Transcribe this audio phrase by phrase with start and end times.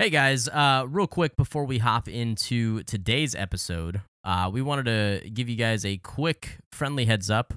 [0.00, 5.28] Hey guys, uh, real quick before we hop into today's episode, uh, we wanted to
[5.28, 7.52] give you guys a quick friendly heads up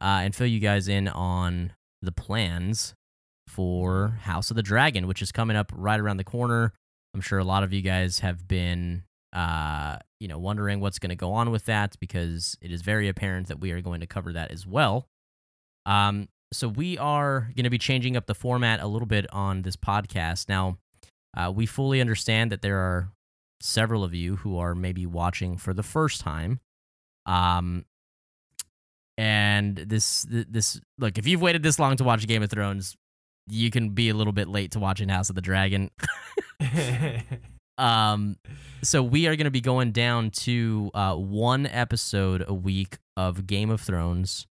[0.00, 2.94] uh, and fill you guys in on the plans
[3.48, 6.72] for House of the Dragon, which is coming up right around the corner.
[7.12, 9.02] I'm sure a lot of you guys have been,
[9.32, 13.08] uh, you know, wondering what's going to go on with that because it is very
[13.08, 15.08] apparent that we are going to cover that as well.
[15.86, 19.62] Um, so we are going to be changing up the format a little bit on
[19.62, 20.78] this podcast now.
[21.36, 23.12] Uh, we fully understand that there are
[23.60, 26.60] several of you who are maybe watching for the first time.
[27.26, 27.84] Um,
[29.16, 32.96] and this, this, look, if you've waited this long to watch Game of Thrones,
[33.46, 35.90] you can be a little bit late to watching House of the Dragon.
[37.78, 38.36] um,
[38.82, 43.46] so we are going to be going down to uh, one episode a week of
[43.46, 44.46] Game of Thrones,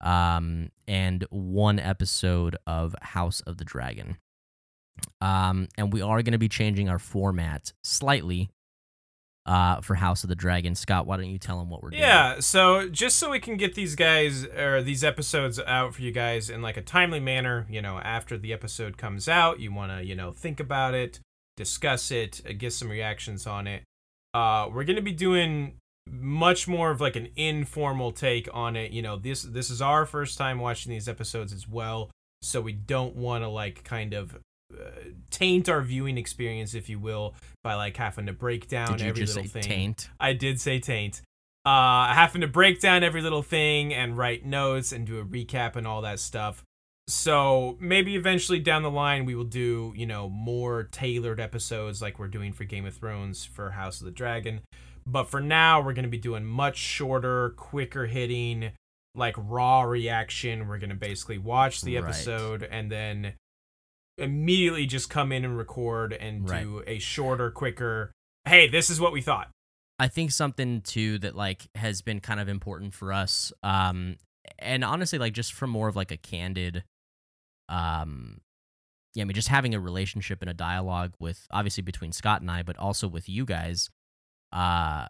[0.00, 4.16] um, and one episode of House of the Dragon.
[5.20, 8.50] Um, and we are going to be changing our format slightly
[9.46, 10.74] uh, for House of the Dragon.
[10.74, 12.02] Scott, why don't you tell them what we're doing?
[12.02, 16.12] Yeah, so just so we can get these guys or these episodes out for you
[16.12, 19.92] guys in like a timely manner, you know, after the episode comes out, you want
[19.92, 21.20] to, you know, think about it,
[21.56, 23.82] discuss it, uh, get some reactions on it.
[24.32, 25.74] Uh, we're going to be doing
[26.08, 28.92] much more of like an informal take on it.
[28.92, 32.10] You know, this this is our first time watching these episodes as well,
[32.42, 34.38] so we don't want to like kind of
[35.30, 39.06] taint our viewing experience, if you will, by like having to break down Did you
[39.08, 39.62] every just little say thing.
[39.62, 40.08] taint?
[40.18, 41.22] I did say taint.
[41.64, 45.76] Uh, having to break down every little thing and write notes and do a recap
[45.76, 46.64] and all that stuff.
[47.06, 52.18] So maybe eventually down the line we will do, you know, more tailored episodes like
[52.18, 54.60] we're doing for Game of Thrones for House of the Dragon.
[55.06, 58.70] But for now, we're going to be doing much shorter, quicker hitting,
[59.16, 60.68] like raw reaction.
[60.68, 62.04] We're going to basically watch the Right.
[62.04, 63.32] episode and then
[64.18, 66.62] immediately just come in and record and Right.
[66.62, 68.12] do a shorter, quicker,
[68.44, 69.50] hey, this is what we thought.
[69.98, 74.16] I think something too that like has been kind of important for us, um,
[74.58, 76.84] and honestly, like just from more of like a candid,
[77.68, 78.40] um,
[79.14, 82.50] yeah, I mean, just having a relationship and a dialogue with obviously between Scott and
[82.50, 83.90] I, but also with you guys,
[84.52, 85.06] uh,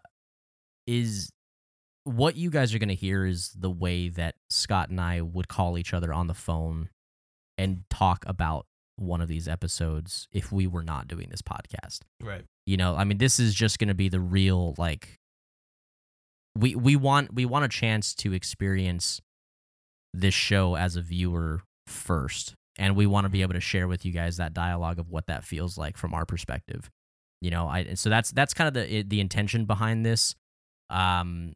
[0.87, 1.31] is
[2.03, 5.77] what you guys are gonna hear is the way that Scott and I would call
[5.77, 6.89] each other on the phone
[7.57, 8.65] and talk about
[9.01, 12.01] one of these episodes if we were not doing this podcast.
[12.21, 12.43] Right.
[12.65, 15.19] you know i mean this is just going to be the real like
[16.55, 19.21] we we want we want a chance to experience
[20.13, 24.05] this show as a viewer first and we want to be able to share with
[24.05, 26.89] you guys that dialogue of what that feels like from our perspective.
[27.41, 30.35] You know i and so that's that's kind of the the intention behind this.
[30.89, 31.53] Um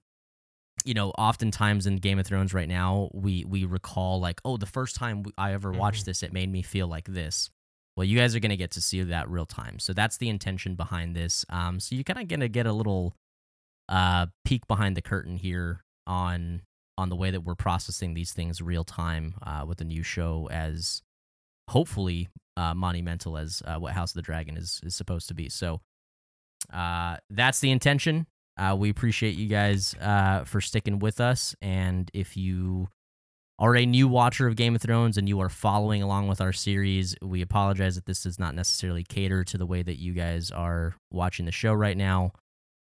[0.86, 4.66] you know oftentimes in game of thrones right now we we recall like oh the
[4.66, 6.06] first time i ever watched Mhm.
[6.06, 7.50] this it made me feel like this.
[7.98, 9.80] Well you guys are going to get to see that real time.
[9.80, 11.46] So that's the intention behind this.
[11.50, 13.16] Um so you're kind of going to get a little
[13.90, 16.62] uh peek behind the curtain here on
[16.98, 20.48] on the way that we're processing these things real time uh with the new show
[20.52, 21.02] as
[21.70, 25.50] hopefully uh monumental as uh, what house of the dragon is is supposed to be.
[25.50, 25.82] So
[26.74, 32.10] uh that's the intention uh we appreciate you guys uh for sticking with us and
[32.14, 32.88] if you
[33.58, 36.52] are a new watcher of Game of Thrones and you are following along with our
[36.52, 40.52] series, we apologize that this does not necessarily cater to the way that you guys
[40.52, 42.34] are watching the show right now.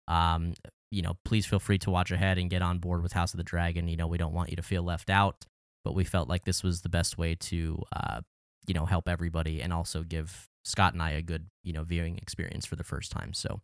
[0.07, 0.53] Um,
[0.91, 3.37] you know, please feel free to watch ahead and get on board with House of
[3.37, 3.87] the Dragon.
[3.87, 5.45] You know, we don't want you to feel left out,
[5.85, 8.21] but we felt like this was the best way to, uh,
[8.67, 12.17] you know, help everybody and also give Scott and I a good, you know, viewing
[12.17, 13.33] experience for the first time.
[13.33, 13.61] So,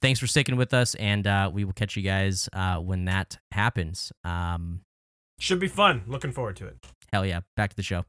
[0.00, 3.38] thanks for sticking with us, and uh, we will catch you guys uh, when that
[3.52, 4.12] happens.
[4.24, 4.80] Um,
[5.38, 6.02] Should be fun.
[6.06, 6.76] Looking forward to it.
[7.12, 8.04] hell yeah, back to the show.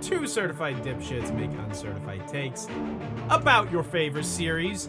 [0.00, 2.66] Two certified dipshits make uncertified takes
[3.28, 4.88] about your favorite series.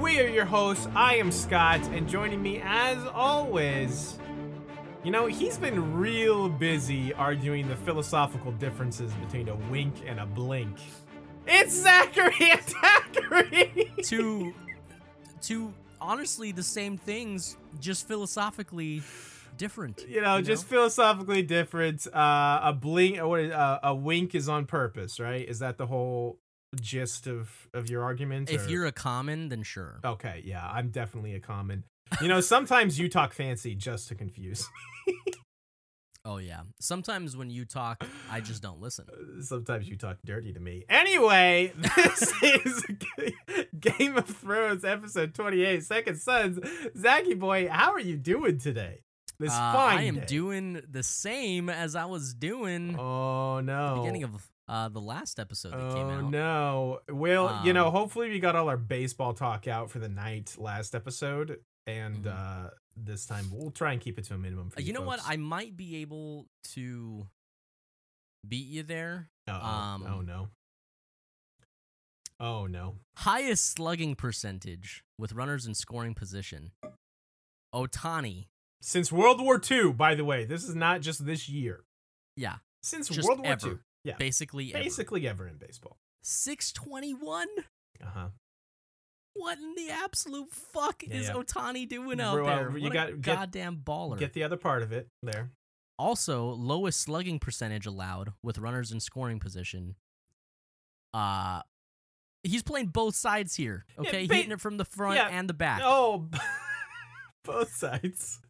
[0.00, 0.86] We are your hosts.
[0.94, 4.18] I am Scott, and joining me as always,
[5.02, 10.26] you know, he's been real busy arguing the philosophical differences between a wink and a
[10.26, 10.76] blink.
[11.46, 13.92] It's Zachary and Zachary!
[14.04, 14.54] to
[15.42, 19.02] to honestly the same things, just philosophically
[19.62, 20.04] different.
[20.08, 22.06] you know, just philosophically different.
[22.06, 25.48] Uh, a blink, or uh, a wink is on purpose, right?
[25.48, 26.38] Is that the whole
[26.80, 28.50] gist of of your argument?
[28.50, 30.00] if or- you're a common, then sure.
[30.04, 31.84] okay, yeah, I'm definitely a common.
[32.20, 34.68] You know, sometimes you talk fancy just to confuse.
[36.24, 36.60] Oh yeah.
[36.80, 39.06] Sometimes when you talk, I just don't listen.
[39.42, 40.84] Sometimes you talk dirty to me.
[40.88, 42.84] Anyway, this is
[43.80, 46.60] Game of Thrones episode 28, Second Sons.
[46.96, 49.00] Zachy boy, how are you doing today?
[49.38, 53.94] This Uh, fine I am doing the same as I was doing Oh at no.
[53.96, 56.24] the beginning of uh, the last episode that Oh came out.
[56.24, 57.00] Oh no.
[57.10, 60.54] Well, you know, Um, hopefully we got all our baseball talk out for the night
[60.58, 62.66] last episode and Mhm.
[62.66, 65.00] uh this time we'll try and keep it to a minimum for Uh, you know
[65.00, 65.18] what?
[65.26, 67.26] I might be able to
[68.46, 69.30] beat you there.
[69.48, 70.48] Um, oh no.
[72.38, 72.96] Oh no.
[73.18, 76.72] Highest slugging percentage with runners in scoring position.
[77.74, 78.48] Ohtani.
[78.82, 81.84] Since World War II, by the way, this is not just this year.
[82.36, 82.56] Yeah.
[82.82, 83.68] Since Just World War ever.
[83.68, 83.74] II.
[84.04, 84.16] Yeah.
[84.18, 84.82] Basically ever.
[84.82, 85.98] Basically ever in baseball.
[86.24, 87.46] 621?
[88.04, 88.26] Uh-huh.
[89.34, 91.34] What in the absolute fuck Yeah, is yeah.
[91.34, 92.76] Ohtani doing out Bro, uh, there?
[92.78, 94.18] you What got- goddamn baller.
[94.18, 95.50] Get the other part of it there.
[95.98, 99.94] also, lowest slugging percentage allowed with runners in scoring position.
[101.14, 101.62] Uh
[102.42, 103.84] he's playing both sides here.
[103.94, 105.80] Yeah, Okay, ba- hitting it from the front yeah, and the back.
[105.84, 106.28] Oh,
[107.44, 108.40] both sides.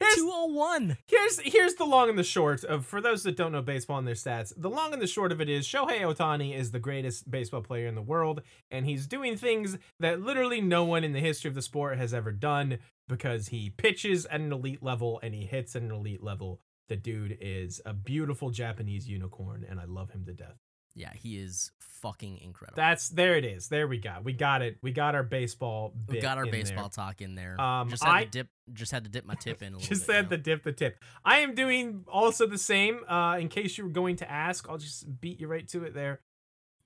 [0.00, 0.98] Here's, 201.
[1.06, 4.06] here's here's the long and the short of for those that don't know baseball and
[4.06, 4.52] their stats.
[4.56, 7.86] The long and the short of it is Shohei Ohtani is the greatest baseball player
[7.86, 11.54] in the world, and he's doing things that literally no one in the history of
[11.54, 12.78] the sport has ever done
[13.08, 16.60] because he pitches at an elite level and he hits at an elite level.
[16.88, 20.56] The dude is a beautiful Japanese unicorn, and I love him to death.
[20.98, 22.76] Yeah, he is fucking incredible.
[22.76, 23.68] That's there it is.
[23.68, 24.16] There we go.
[24.22, 24.78] We got it.
[24.82, 25.92] We got our baseball.
[26.08, 26.60] we got our in there.
[26.60, 27.60] baseball talk in there.
[27.60, 29.88] Um, just had I- to dip just had to dip my tip in a little
[29.88, 30.12] just bit.
[30.12, 30.36] you had know?
[30.36, 30.98] to dip the tip.
[31.24, 33.00] I am doing also the same.
[33.08, 35.94] Uh, in case you were going to ask, I'll just beat you right to it
[35.94, 36.20] there.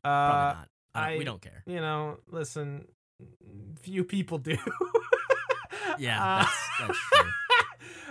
[0.04, 0.68] Uh, Probably not.
[0.94, 1.62] I don't, we don't care.
[1.66, 2.86] you know, listen,
[3.80, 4.56] few people do.
[5.98, 7.30] Yeah, Uh, that's, that's true.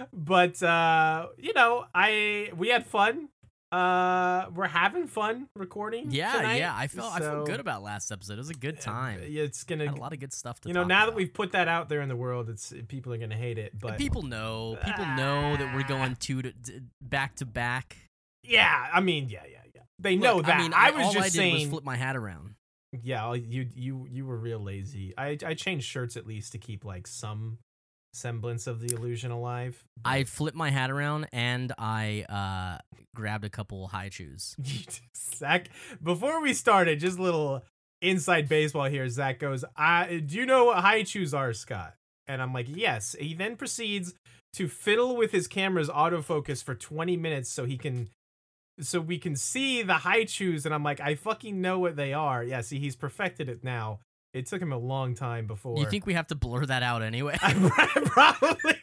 [0.14, 3.30] but uh, you know, I we had fun.
[3.72, 6.12] Uh, we're having fun recording.
[6.12, 6.74] Yeah, tonight, yeah.
[6.76, 8.34] I felt I so, felt good about last episode.
[8.34, 9.22] It was a good time.
[9.26, 11.34] Yeah, It's gonna, Had a lot of good stuff to you know, now that we've
[11.34, 13.80] put that out there in the world, it's people are gonna hate it.
[13.80, 17.96] But people know, people know that we're going two to, d- back to back.
[18.44, 19.82] yeah, I mean, yeah, yeah, yeah.
[20.00, 20.58] They know that.
[20.58, 21.54] I mean, I, I, was all just I did saying.
[21.54, 22.56] was flip my hat around.
[23.02, 25.14] Yeah, you you you were real lazy.
[25.18, 27.60] I I changed shirts at least to keep like some
[28.14, 29.84] semblance of the illusion alive.
[30.04, 34.56] I flipped my hat around and I uh, grabbed a couple Hi-Chews.
[35.16, 35.70] Zach,
[36.02, 37.64] before we started, just a little
[38.02, 39.08] inside baseball here.
[39.10, 41.96] Zach goes, "I do you know what Hi-Chews are, Scott?"
[42.28, 44.14] And I'm like, "Yes." He then proceeds
[44.54, 48.10] to fiddle with his camera's autofocus for 20 minutes so he can
[48.80, 52.44] so we can see the Hi-Chews and I'm like, "I fucking know what they are."
[52.44, 54.00] Yeah, see, he's perfected it now.
[54.34, 55.78] It took him a long time before.
[55.78, 57.38] You think we have to blur that out anyway?
[58.06, 58.76] Probably.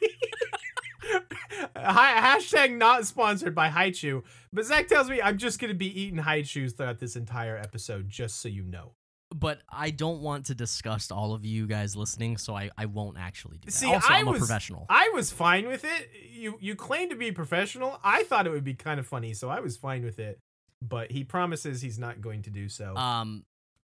[1.77, 4.23] Hashtag not sponsored by Hi-Chew,
[4.53, 8.41] but Zach tells me I'm just gonna be eating Hi-Chews throughout this entire episode, just
[8.41, 8.93] so you know.
[9.35, 13.19] but I don't want to disgust all of you guys listening, so I, I won't
[13.19, 13.73] actually do that.
[13.73, 14.87] See, also, I am was- a professional.
[14.89, 16.11] I was fine with it.
[16.31, 17.99] You you claim to be professional.
[18.05, 20.41] I thought it would be kind of funny, so I was fine with it.
[20.81, 22.95] But he promises he's not going to do so.
[22.97, 23.45] Um,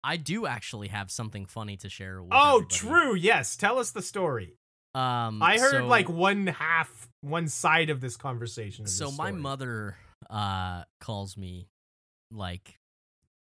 [0.06, 2.22] I do actually have something funny to share.
[2.22, 2.74] With oh, everybody.
[2.76, 3.14] true.
[3.16, 4.56] Yes, tell us the story.
[4.94, 8.86] Um, I heard so- like one half, one side of this conversation.
[8.86, 9.96] So this my mother
[10.30, 11.68] uh calls me
[12.30, 12.78] like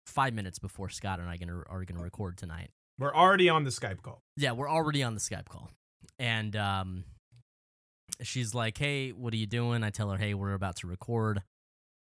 [0.07, 2.71] five minutes before Scott and I gonna are gonna record tonight.
[2.99, 4.23] We're already on the Skype call.
[4.37, 5.71] Yeah, we're already on the Skype call,
[6.19, 7.05] and um,
[8.23, 11.43] she's like, "Hey, what are you doing?" I tell her, "Hey, we're about to record."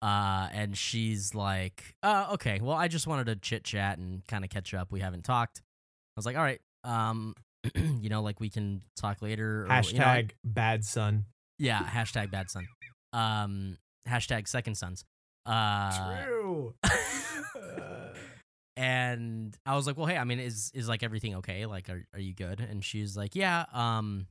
[0.01, 2.59] Uh, and she's like, "Uh, okay.
[2.61, 4.91] Well, I just wanted to chit chat and kind of catch up.
[4.91, 7.35] We haven't talked." I was like, "All right, um,
[7.75, 11.25] you know, like we can talk later." or, Hashtag you know, bad son.
[11.59, 11.83] yeah.
[11.83, 12.65] Hashtag bad son.
[13.13, 13.77] Um,
[14.07, 15.05] hashtag second sons.
[15.45, 16.73] Uh, True.
[17.55, 18.13] Uh,
[18.77, 21.65] and I was like, "Well, hey, I mean, is is like everything okay?
[21.65, 24.27] Like, are are you good?" And she's like, "Yeah, um,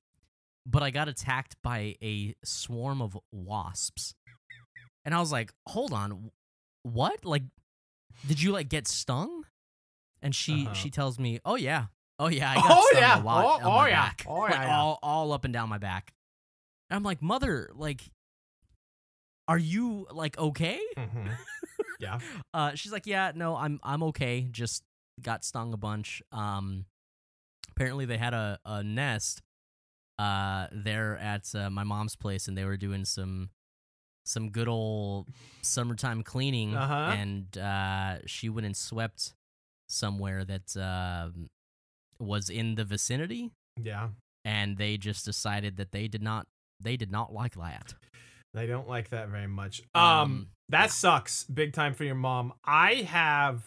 [0.67, 4.15] but I got attacked by a swarm of wasps."
[5.05, 6.31] And I was like, "Hold on,
[6.83, 7.25] what?
[7.25, 7.43] Like,
[8.27, 9.45] did you like get stung?"
[10.23, 10.75] And she Uh-huh.
[10.75, 11.87] she tells me, "Oh yeah,
[12.19, 13.23] oh yeah, I got Oh, stung yeah.
[13.23, 14.07] a lot Oh, oh, yeah.
[14.09, 16.13] back, Oh, Like, yeah, all all up and down my back."
[16.91, 18.03] And I'm like, "Mother, like."
[19.49, 20.81] Are you like okay?
[20.97, 21.37] mhm.
[21.99, 22.19] Yeah.
[22.55, 24.43] Uh, she's like, yeah, no, I'm I'm okay.
[24.51, 24.83] Just
[25.23, 26.23] got stung a bunch.
[26.33, 26.85] Um,
[27.71, 29.43] apparently they had a a nest,
[30.19, 33.51] uh, there at uh, my mom's place, and they were doing some
[34.31, 35.29] some good old
[35.63, 37.15] summertime cleaning, Uh-huh.
[37.17, 39.33] and uh, she went and swept
[39.89, 41.49] somewhere that um
[42.19, 43.51] was in the vicinity,
[43.83, 44.11] Yeah.
[44.45, 46.47] and they just decided that they did not
[46.83, 47.95] they did not like that.
[48.55, 49.83] They don't like that very much.
[49.95, 50.87] Um, Um, that yeah.
[51.05, 52.53] sucks big time for your mom.
[52.65, 53.63] I have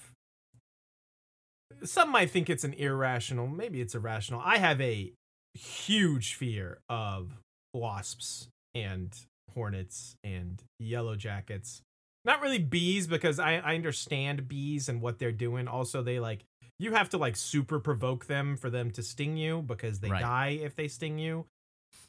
[1.84, 4.42] some might think it's an irrational, maybe it's irrational.
[4.44, 5.12] I have a
[5.54, 7.32] huge fear of
[7.74, 9.14] wasps and
[9.54, 11.82] hornets and yellow jackets.
[12.26, 15.68] Not really bees because I, I understand bees and what they're doing.
[15.68, 16.46] Also, they like
[16.80, 20.22] you have to like super provoke them for them to sting you because they Right.
[20.22, 21.46] die if they sting you.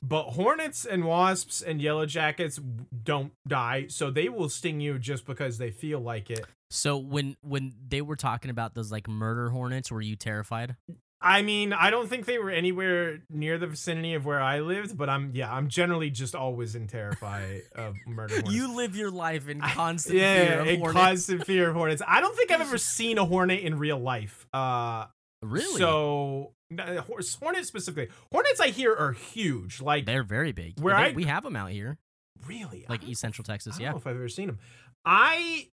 [0.03, 2.61] But hornets and wasps and yellow jackets
[3.05, 6.45] don't die, so they will sting you just because they feel like it.
[6.71, 10.77] So when when they were talking about those like murder hornets, were you terrified?
[11.27, 14.97] I mean, I don't think they were anywhere near the vicinity of where I lived,
[14.99, 18.53] but I'm yeah, I'm generally just always in terrified of murder hornets.
[18.55, 21.01] You live your life in constant yeah, fear of in hornets.
[21.01, 22.03] constant fear of hornets.
[22.07, 24.47] I don't think I've ever seen a hornet in real life.
[24.53, 25.07] Uh,
[25.43, 25.79] really?
[25.79, 26.53] So
[27.41, 29.81] hornets specifically, hornets I hear are huge.
[29.81, 30.79] Like they're very big.
[30.79, 31.97] Where They- I- we have them out here,
[32.47, 33.77] really, like East Central I Texas.
[33.77, 33.91] don't Yeah.
[33.93, 34.59] know if I've ever seen them.
[35.07, 35.69] I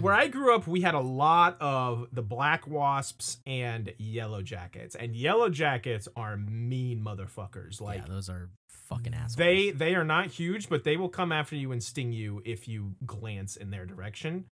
[0.00, 4.94] where I grew up, we had a lot of the black wasps and yellow jackets,
[4.94, 7.80] and yellow jackets are mean motherfuckers.
[7.80, 9.36] Like yeah, those are fucking assholes.
[9.36, 12.68] they they are not huge, but they will come after you and sting you if
[12.68, 14.46] you glance in their direction.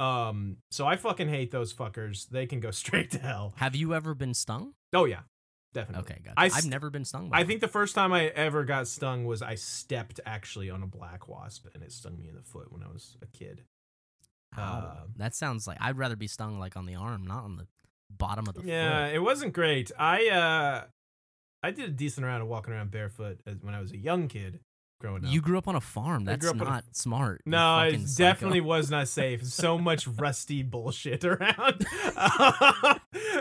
[0.00, 2.28] Um, so I fucking hate those fuckers.
[2.28, 3.54] They can go straight to hell.
[3.56, 4.74] have you ever been stung?
[4.92, 5.20] Oh yeah,
[5.74, 6.10] definitely.
[6.12, 6.32] Okay, good.
[6.36, 7.28] I I've never been stung.
[7.28, 10.82] By I think the first time I ever got stung was I stepped actually on
[10.82, 13.62] a black wasp and it stung me in the foot when I was a kid.
[14.58, 14.62] Ow.
[14.62, 17.66] uh, that sounds like I'd rather be stung like on the arm, not on the
[18.10, 19.14] bottom of the yeah, foot.
[19.14, 19.90] it wasn't great.
[19.98, 20.84] I uh
[21.62, 24.28] I did a decent amount of walking around barefoot as, when I was a young
[24.28, 24.60] kid
[25.00, 25.30] growing up.
[25.30, 26.24] You grew up on a farm.
[26.24, 27.42] That's up a not smart.
[27.46, 29.44] no, it definitely was not safe.
[29.44, 31.86] So much rusty bullshit around.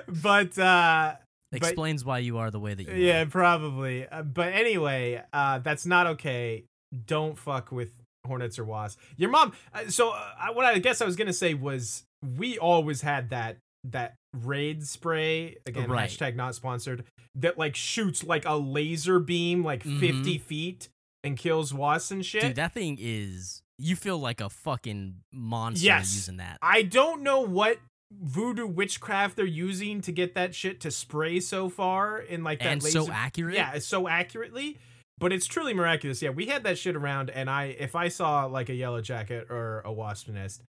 [0.08, 1.15] but uh
[1.51, 2.96] but- explains why you are the way that you are.
[2.96, 3.25] yeah, are.
[3.25, 4.08] probably.
[4.08, 6.65] Uh, but anyway, uh that's not okay.
[7.06, 9.01] Don't fuck with hornets or wasps.
[9.17, 9.53] Your mom.
[9.73, 12.03] Uh, so uh, what I guess I was gonna say was
[12.37, 14.13] we always had that that
[14.43, 16.09] raid spray again Right.
[16.09, 17.03] hashtag not sponsored
[17.35, 19.99] that like shoots like a laser beam like Mhm.
[19.99, 20.89] 50 feet
[21.23, 23.61] and kills wasps and shit Dude, that thing is.
[23.79, 26.13] You feel like a fucking monster Yes.
[26.13, 26.59] using that.
[26.61, 27.79] I don't know what
[28.13, 32.67] voodoo witchcraft they're using to get that shit to spray so far in like that
[32.67, 33.01] and laser.
[33.05, 33.55] so accurate.
[33.55, 34.77] yeah, it's so accurately,
[35.21, 36.21] but it's truly miraculous.
[36.21, 39.47] Yeah, we had that shit around, and I if I saw like a yellow jacket
[39.49, 40.61] or a wasp nest,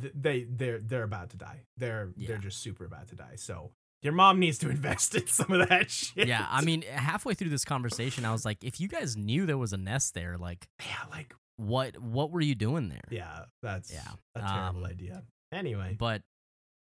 [0.00, 1.62] th- they they're they're about to die.
[1.76, 2.28] They're Yeah.
[2.28, 3.34] they're just super about to die.
[3.36, 6.28] So your mom needs to invest in some of that shit.
[6.28, 9.58] Yeah, I mean, halfway through this conversation, I was like, if you guys knew there
[9.58, 13.08] was a nest there, like, yeah, like what what were you doing there?
[13.10, 14.02] yeah, that's Yeah,
[14.34, 15.22] a terrible um, idea.
[15.52, 16.22] Anyway, But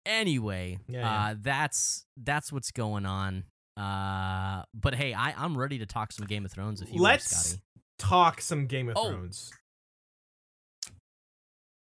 [0.05, 1.34] anyway, Yeah, uh, yeah.
[1.39, 3.46] that's that's what's going on.
[3.77, 7.32] Uh, but hey, I I'm ready to talk some Game of Thrones if you let's
[7.32, 7.62] are, Scotty.
[8.00, 9.10] talk some Game of Oh.
[9.10, 9.51] Thrones.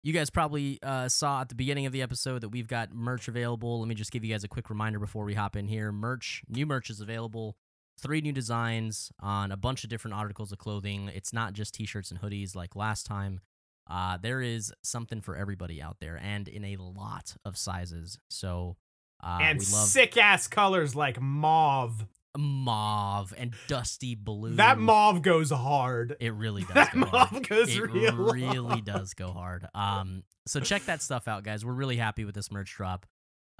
[0.03, 3.27] You guys probably uh, saw at the beginning of the episode that we've got merch
[3.27, 3.79] available.
[3.79, 5.91] Let me just give you guys a quick reminder before we hop in here.
[5.91, 7.55] Merch, new merch is available.
[7.99, 11.11] Three new designs on a bunch of different articles of clothing.
[11.13, 13.41] It's not just t-shirts and hoodies like last time.
[13.87, 18.17] Uh, there is something for everybody out there, and in a lot of sizes.
[18.29, 18.77] So,
[19.23, 22.05] uh, and love sick ass colors like mauve.
[22.37, 24.55] mauve and dusty blue.
[24.55, 26.15] That mauve goes hard.
[26.19, 26.73] It really does.
[26.73, 27.31] That go hard.
[27.33, 28.85] mauve goes it real really hard.
[28.85, 29.67] does go hard.
[29.73, 31.63] Um, so check that stuff out, guys.
[31.65, 33.05] We're really happy with this merch drop.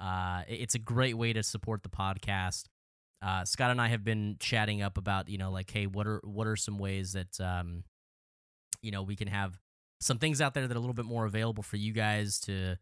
[0.00, 2.64] Uh, it's a great way to support the podcast.
[3.24, 6.20] Uh, Scott and I have been chatting up about, you know, like, hey, what are
[6.24, 7.84] what are some ways that, um,
[8.82, 9.60] you know, we can have
[10.00, 12.76] some things out there that are a little bit more available for you guys to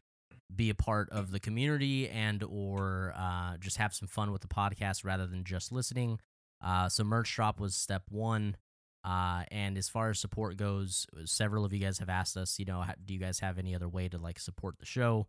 [0.54, 4.48] be a part of the community and or uh, just have some fun with the
[4.48, 6.18] podcast rather than just listening.
[6.62, 8.56] Uh, so merch drop was step one.
[9.02, 12.66] Uh, and as far as support goes, several of you guys have asked us, you
[12.66, 15.26] know, do you guys have any other way to like support the show?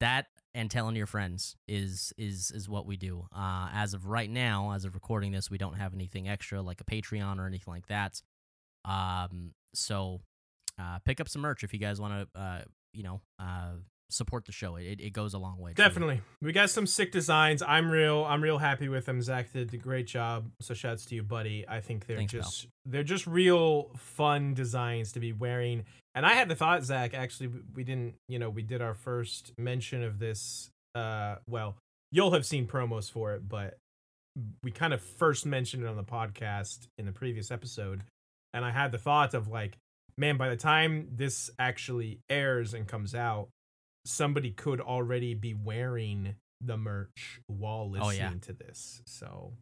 [0.00, 3.26] That and telling your friends is is is what we do.
[3.34, 6.80] Uh, as of right now, as of recording this, we don't have anything extra like
[6.80, 8.20] a Patreon or anything like that.
[8.84, 10.20] Um, so
[10.78, 13.74] uh, pick up some merch if you guys want to, uh, you know, uh,
[14.12, 14.76] support the show.
[14.76, 15.72] It, it goes a long way.
[15.74, 16.20] Definitely.
[16.40, 17.62] We got some sick designs.
[17.66, 19.20] I'm real I'm real happy with them.
[19.22, 20.50] Zach did a great job.
[20.60, 21.64] So shouts to you, buddy.
[21.68, 22.42] I think they're Thanks, pal.
[22.42, 25.84] just they're just real fun designs to be wearing.
[26.14, 28.94] And I had the thought, Zach, actually we- we didn't, you know, we did our
[28.94, 31.76] first mention of this uh well,
[32.10, 33.78] you'll have seen promos for it, but
[34.62, 38.02] we kind of first mentioned it on the podcast in the previous episode.
[38.54, 39.76] And I had the thought of like,
[40.18, 43.48] man, by the time this actually airs and comes out,
[44.04, 48.30] somebody could already be wearing the merch while listening Oh, yeah.
[48.42, 49.02] to this.
[49.06, 49.52] So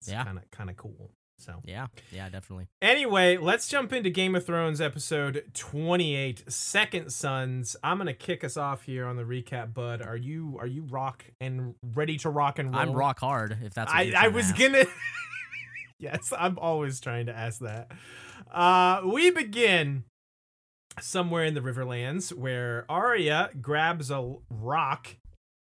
[0.00, 0.24] It's Yeah.
[0.24, 1.10] kind of kind of cool.
[1.38, 2.68] So Yeah, yeah, definitely.
[2.80, 7.74] Anyway, let's jump into Game of Thrones episode 28, Second Sons.
[7.82, 10.00] I'm gonna kick us off here on the recap, bud.
[10.02, 12.80] Are you are you rock and ready to rock and roll?
[12.82, 13.58] I'm rock hard.
[13.62, 14.58] If that's what I, I was ask.
[14.58, 14.84] gonna
[15.98, 17.90] Yes, I'm always trying to ask that.
[18.50, 20.04] Uh we begin
[21.00, 25.16] somewhere in the Riverlands where Arya grabs a rock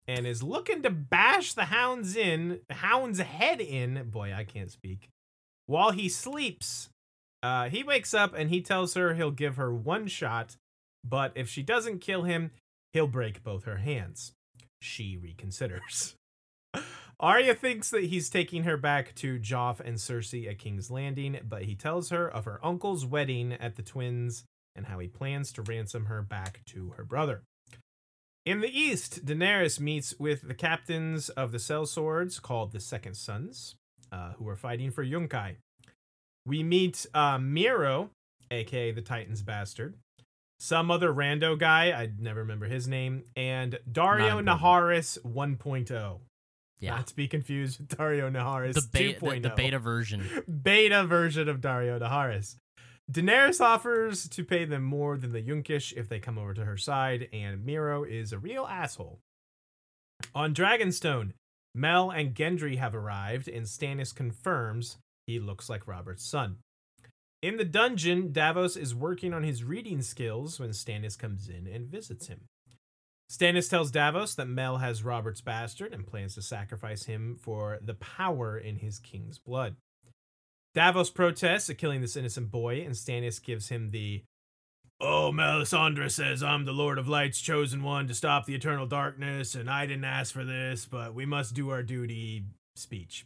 [0.07, 4.11] and is looking to bash the hound's in hound's head in.
[4.11, 5.09] Boy, I can't speak.
[5.67, 6.89] While he sleeps,
[7.43, 10.57] uh, he wakes up and he tells her he'll give her one shot,
[11.05, 12.51] but if she doesn't kill him,
[12.93, 14.33] he'll break both her hands.
[14.83, 16.15] She reconsiders.
[17.21, 21.65] Arya thinks that he's taking her back to Joff and Cersei at King's Landing, but
[21.65, 24.45] he tells her of her uncle's wedding at the twins
[24.81, 27.43] and how he plans to ransom her back to her brother.
[28.47, 33.75] In the east, Daenerys meets with the captains of the sellswords called the Second Sons,
[34.11, 35.57] uh, who are fighting for Yunkai.
[36.47, 38.09] We meet uh, Mero,
[38.51, 39.97] aka the Titan's bastard,
[40.59, 46.19] some other rando guy, I never remember his name, and Daario Naharis 1.0.
[46.81, 50.27] Yeah, Not to be confused with Daario Naharis the, beta, 2.0 the, the beta version.
[50.63, 52.57] beta version of Daario Naharis.
[53.11, 56.77] Daenerys offers to pay them more than the Yunkish if they come over to her
[56.77, 59.19] side, and Mero is a real asshole.
[60.35, 61.33] On Dragonstone,
[61.75, 66.59] Mel and Gendry have arrived, and Stannis confirms he looks like Robert's son.
[67.43, 71.89] In the dungeon, Davos is working on his reading skills when Stannis comes in and
[71.89, 72.43] visits him.
[73.31, 77.95] Stannis tells Davos that Mel has Robert's bastard and plans to sacrifice him for the
[77.95, 79.77] power in his king's blood.
[80.75, 84.23] Davos protests at killing this innocent boy, and Stannis gives him the
[85.03, 89.55] Oh, Melisandre says I'm the Lord of Light's chosen one to stop the eternal darkness,
[89.55, 92.45] and I didn't ask for this, but we must do our duty
[92.77, 93.25] speech.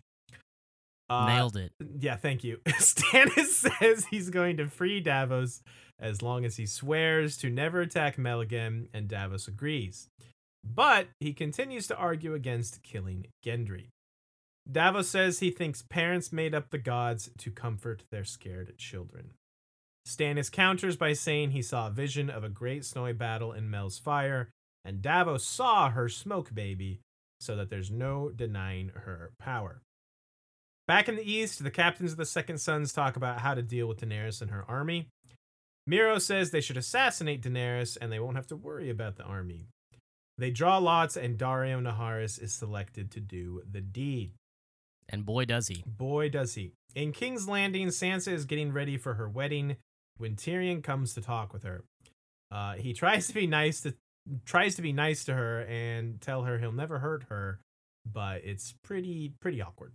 [1.11, 1.73] Uh, Nailed it.
[1.99, 2.59] yeah, thank you.
[2.69, 3.47] Stannis
[3.81, 5.63] says he's going to free Davos
[5.99, 10.09] as long as he swears to never attack Mel again, and Davos agrees.
[10.65, 13.89] But he continues to argue against killing Gendry.
[14.71, 19.33] Davos says he thinks parents made up the gods to comfort their scared children.
[20.07, 23.99] Stannis counters by saying he saw a vision of a great snowy battle in Mel's
[23.99, 24.51] fire,
[24.85, 27.01] and Davos saw her smoke baby,
[27.41, 29.83] so that there's no denying her power.
[30.87, 33.87] Back in the east, the captains of the Second Sons talk about how to deal
[33.87, 35.09] with Daenerys and her army.
[35.87, 39.67] Mero says they should assassinate Daenerys and they won't have to worry about the army.
[40.37, 44.33] They draw lots, and Daario Naharis is selected to do the deed.
[45.09, 45.85] And boy, does he.
[45.87, 46.73] Boy, does he.
[46.95, 49.77] In King's Landing, Sansa is getting ready for her wedding
[50.17, 51.85] when Tyrion comes to talk with her.
[52.51, 53.95] Uh, he tries to be nice to
[54.47, 57.61] tries to be nice to her and tell her he'll never hurt her,
[58.11, 59.93] but it's pretty pretty awkward.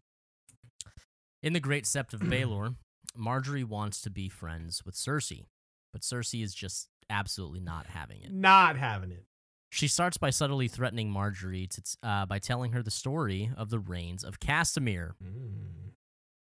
[1.42, 2.76] In the Great Sept of Baelor,
[3.18, 5.46] Margaery wants to be friends with Cersei,
[5.92, 8.32] but Cersei is just absolutely not having it.
[8.32, 9.24] Not having it.
[9.70, 13.80] She starts by subtly threatening Margaery to, uh, by telling her the story of the
[13.80, 15.14] Rains of Castamere.
[15.24, 15.92] Mm.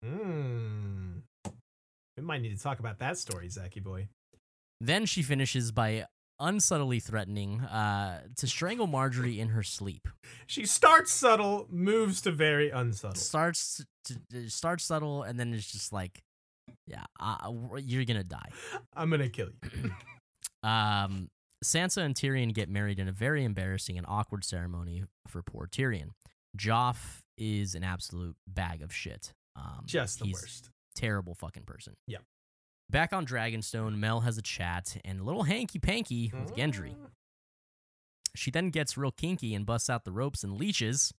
[0.05, 1.23] Mm.
[2.17, 4.09] We might need to talk about that story, Zachy boy.
[4.81, 6.05] Then she finishes by
[6.39, 10.09] unsubtly threatening uh, to strangle Margaery in her sleep.
[10.47, 13.17] She starts subtle, moves to very unsubtle.
[13.17, 16.23] Starts to, to starts subtle, and then it's just like,
[16.87, 18.51] yeah, uh, you're gonna die.
[18.95, 19.91] I'm gonna kill you.
[20.63, 21.29] Um,
[21.65, 26.11] Sansa and Tyrion get married in a very embarrassing and awkward ceremony for poor Tyrion.
[26.57, 29.33] Joff is an absolute bag of shit.
[29.57, 30.71] Um, Just the worst.
[30.95, 31.95] Terrible fucking person.
[32.07, 32.23] Yep.
[32.91, 36.91] Back on Dragonstone, Mel has a chat and a little hanky panky with Gendry.
[36.91, 37.11] Mm.
[38.37, 41.13] She then gets real kinky and busts out the ropes and leeches.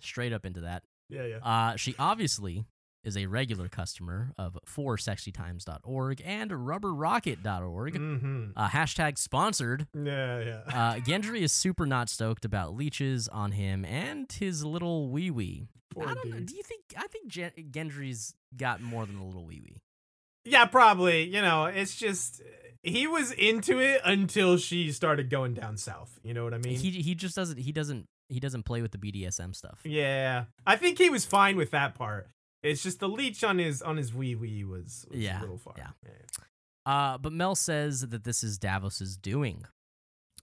[0.00, 0.84] Straight up into that.
[1.08, 1.38] Yeah, yeah.
[1.42, 2.64] Uh, she obviously
[3.06, 7.94] is a regular customer of forsexytimes.org and rubberrocket.org.
[7.94, 8.44] Mm-hmm.
[8.56, 9.86] Uh, hashtag sponsored.
[9.94, 10.60] Yeah, yeah.
[10.66, 15.68] Uh, Gendry is super not stoked about leeches on him and his little wee wee.
[15.98, 16.40] I don't know.
[16.40, 16.82] Do you think?
[16.98, 19.78] I think Gen- Gendry's got more than a little wee wee.
[20.44, 21.24] Yeah, probably.
[21.24, 22.42] You know, it's just
[22.82, 26.18] he was into it until she started going down south.
[26.22, 26.76] You know what I mean?
[26.76, 29.80] He he just doesn't he doesn't he doesn't play with the BDSM stuff.
[29.84, 32.28] yeah, I think he was fine with that part.
[32.62, 35.58] It's just the leech on his on his wee wee was, was Yeah, a little
[35.58, 35.74] far.
[35.76, 35.90] yeah.
[36.84, 39.64] Uh, but Mel says that this is Davos's doing.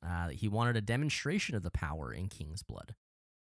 [0.06, 2.96] Uh, he wanted a demonstration of the power in King's blood.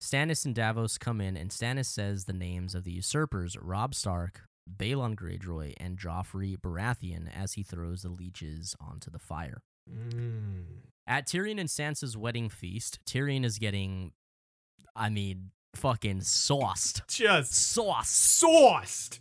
[0.01, 4.43] Stannis and Davos come in, and Stannis says the names of the usurpers Robb Stark,
[4.69, 9.61] Balon Greyjoy, and Joffrey Baratheon as he throws the leeches onto the fire.
[9.91, 10.63] Mm.
[11.05, 14.11] At Tyrion and Sansa's wedding feast, Tyrion is getting,
[14.95, 17.01] I mean, fucking sauced.
[17.07, 18.09] Just Sauce.
[18.09, 19.19] sauced.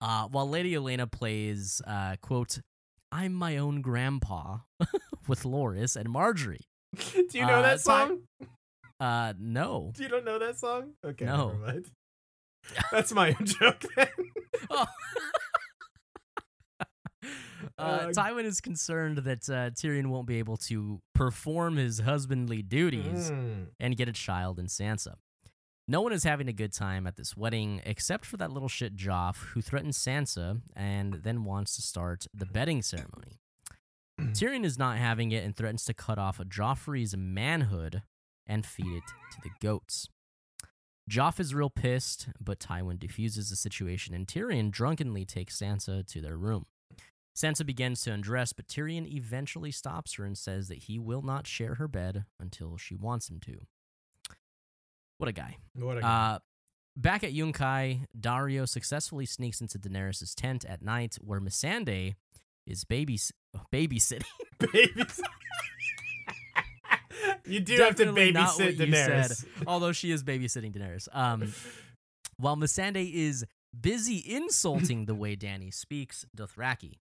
[0.00, 2.58] Uh, while Lady Olenna plays, uh, quote,
[3.12, 4.58] I'm my own grandpa
[5.28, 6.60] with Loras and Margaery.
[6.96, 8.20] Do you know Uh, that song?
[8.98, 9.92] Uh, no.
[9.94, 10.92] Do you don't know that song?
[11.04, 11.54] Okay, No.
[12.92, 14.08] That's my own joke then.
[14.70, 14.86] Oh.
[16.80, 16.86] uh,
[17.78, 23.30] Uh, Tywin is concerned that uh, Tyrion won't be able to perform his husbandly duties
[23.30, 23.66] Mm.
[23.80, 25.14] and get a child in Sansa.
[25.88, 28.96] No one is having a good time at this wedding except for that little shit
[28.96, 33.40] Joff who threatens Sansa and then wants to start the bedding ceremony.
[34.20, 38.02] Tyrion is not having it and threatens to cut off Joffrey's manhood
[38.46, 40.08] and feed it to the goats.
[41.10, 46.20] Joff is real pissed, but Tywin defuses the situation and Tyrion drunkenly takes Sansa to
[46.20, 46.66] their room.
[47.36, 51.46] Sansa begins to undress, but Tyrion eventually stops her and says that he will not
[51.46, 53.66] share her bed until she wants him to.
[55.22, 55.56] What a guy.
[55.76, 56.38] What a Uh,
[56.96, 62.16] back at Yunkai, Daario successfully sneaks into Daenerys' tent at night where Missandei
[62.66, 63.30] is babys-
[63.72, 64.24] babysitting.
[64.72, 65.20] babies.
[67.46, 69.30] you do have to babysit you said.
[69.30, 69.44] Daenerys.
[69.64, 71.08] although she is babysitting Daenerys.
[71.12, 71.52] Um,
[72.36, 73.44] while Missandei is
[73.80, 76.94] busy insulting the way Dany speaks Dothraki,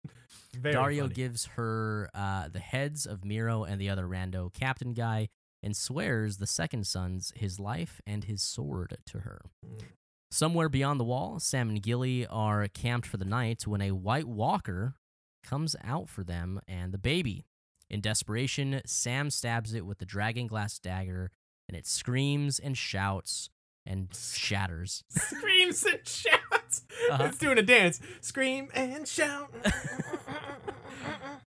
[0.56, 1.14] Very Daario funny.
[1.14, 5.28] gives her uh, the heads of Mero and the other rando captain guy
[5.62, 9.40] and swears the second son's his life and his sword to her.
[9.66, 9.82] Mm.
[10.30, 14.28] Somewhere beyond the wall, Sam and Gilly are camped for the night when a White
[14.28, 14.94] Walker
[15.42, 17.46] comes out for them and the baby.
[17.88, 21.30] In desperation, Sam stabs it with the dragon glass dagger
[21.66, 23.48] and it screams and shouts
[23.86, 25.02] and shatters.
[25.08, 26.82] screams and shouts.
[27.10, 27.24] Uh-huh.
[27.24, 27.98] It's doing a dance.
[28.20, 29.50] Scream and shout.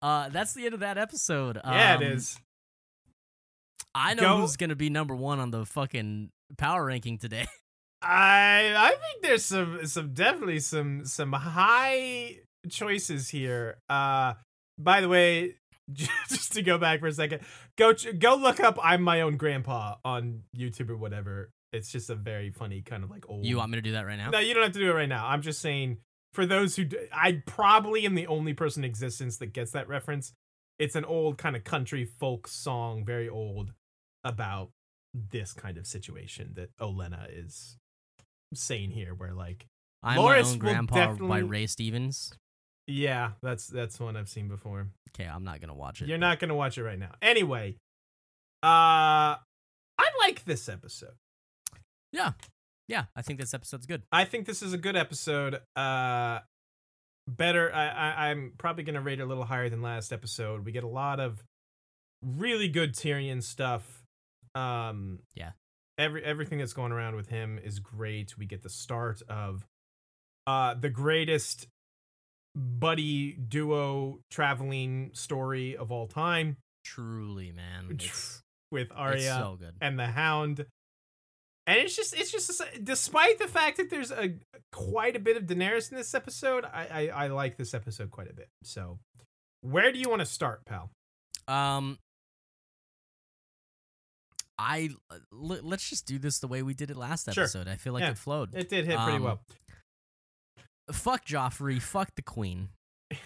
[0.01, 1.59] Uh, that's the end of that episode.
[1.63, 2.39] yeah, Um, it is.
[3.97, 7.47] I know Go- who's gonna be number one on the fucking power ranking today.
[8.01, 13.77] I I think there's some some definitely some some high choices here.
[13.89, 14.33] Uh,
[14.77, 15.55] by the way,
[15.91, 17.41] just to go back for a second,
[17.77, 21.49] go go look up "I'm My Own Grandpa" on YouTube or whatever.
[21.73, 23.45] It's just a very funny kind of like old.
[23.45, 24.29] You want me to do that right now?
[24.29, 25.27] No, you don't have to do it right now.
[25.27, 25.97] I'm just saying
[26.33, 30.33] for those who I probably am the only person in existence that gets that reference.
[30.79, 33.73] It's an old kind of country folk song, very old,
[34.27, 34.69] about
[35.13, 37.77] this kind of situation that Olenna is
[38.53, 39.65] saying here, where like,
[40.03, 42.33] I'm Loras my own grandpa by Ray Stevens.
[42.87, 44.87] yeah, that's that's one I've seen before.
[45.09, 46.07] Okay, I'm not gonna watch it.
[46.07, 47.11] You're not gonna watch it right now.
[47.21, 47.75] Anyway,
[48.63, 49.35] uh,
[49.97, 51.15] I like this episode.
[52.13, 52.33] Yeah,
[52.87, 53.05] yeah.
[53.15, 54.03] I think this episode's good.
[54.11, 55.61] I think this is a good episode.
[55.75, 56.39] Uh,
[57.27, 57.73] better.
[57.73, 60.63] I, I I'm probably gonna rate it a little higher than last episode.
[60.63, 61.43] We get a lot of
[62.23, 64.03] really good Tyrion stuff.
[64.57, 65.51] Um, Yeah.
[65.97, 68.37] Every everything that's going around with him is great.
[68.37, 69.65] We get the start of
[70.45, 71.67] uh the greatest
[72.55, 77.99] buddy duo traveling story of all time Truly, man.
[78.71, 80.65] With Arya so and the Hound.
[81.65, 84.35] And it's just, it's just, despite the fact that there's a
[84.71, 88.29] quite a bit of Daenerys in this episode, I, I, I like this episode quite
[88.29, 88.47] a bit.
[88.63, 88.99] So,
[89.59, 90.91] where do you want to start, pal?
[91.49, 91.97] Um,
[94.59, 94.89] I
[95.31, 97.63] l- let's just do this the way we did it last episode.
[97.65, 97.71] Sure.
[97.73, 98.11] I feel like Yeah.
[98.11, 98.53] it flowed.
[98.55, 99.41] It did hit pretty Um, well.
[100.91, 102.69] fuck Joffrey, fuck the queen.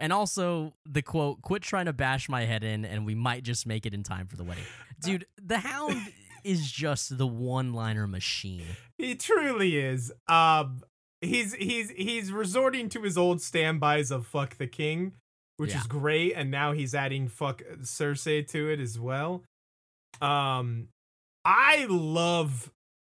[0.00, 3.66] And also the quote, quit trying to bash my head in and we might just
[3.66, 4.62] make it in time for the wedding.
[5.02, 6.12] Dude, the hound
[6.44, 8.62] is just the one-liner machine.
[8.96, 10.12] He truly is.
[10.28, 10.82] Um,
[11.20, 15.14] he's he's he's resorting to his old standbys of "fuck the king,"
[15.56, 15.80] which Yeah.
[15.80, 19.42] is great, and now he's adding "fuck Cersei" to it as well.
[20.20, 20.88] Um,
[21.44, 22.70] I love.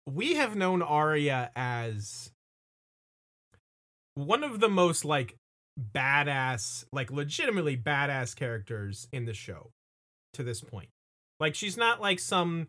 [0.07, 2.31] We have known Arya as
[4.15, 5.37] one of the most like
[5.95, 9.71] badass, like legitimately badass characters in the show
[10.33, 10.89] to this point.
[11.39, 12.69] Like she's not like some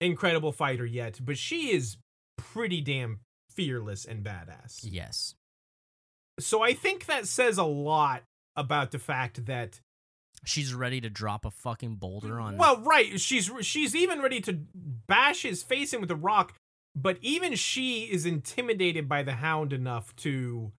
[0.00, 1.96] incredible fighter yet, but she is
[2.36, 4.80] pretty damn fearless and badass.
[4.82, 5.34] Yes.
[6.38, 8.22] So I think that says a lot
[8.56, 9.80] about the fact that
[10.44, 14.58] She's ready to drop a fucking boulder on well, right, she's she's even ready to
[15.06, 16.54] bash his face in with a rock,
[16.94, 20.72] but even she is intimidated by the hound enough to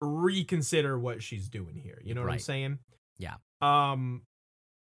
[0.00, 2.00] reconsider what she's doing here.
[2.02, 2.78] You know what I'm saying?
[3.18, 3.34] Yeah.
[3.60, 4.22] Um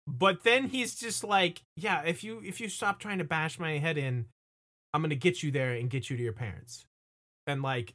[0.07, 3.79] but then he's just like, yeah, if you if you stop trying to bash my
[3.79, 4.27] head in,
[4.93, 6.87] I'm going to get you there and get you to your parents.
[7.47, 7.95] And like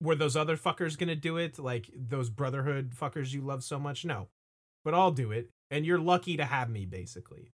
[0.00, 1.58] were those other fuckers going to do it?
[1.58, 4.04] Like those brotherhood fuckers you love so much?
[4.04, 4.28] No.
[4.84, 7.50] But I'll do it and you're lucky to have me basically.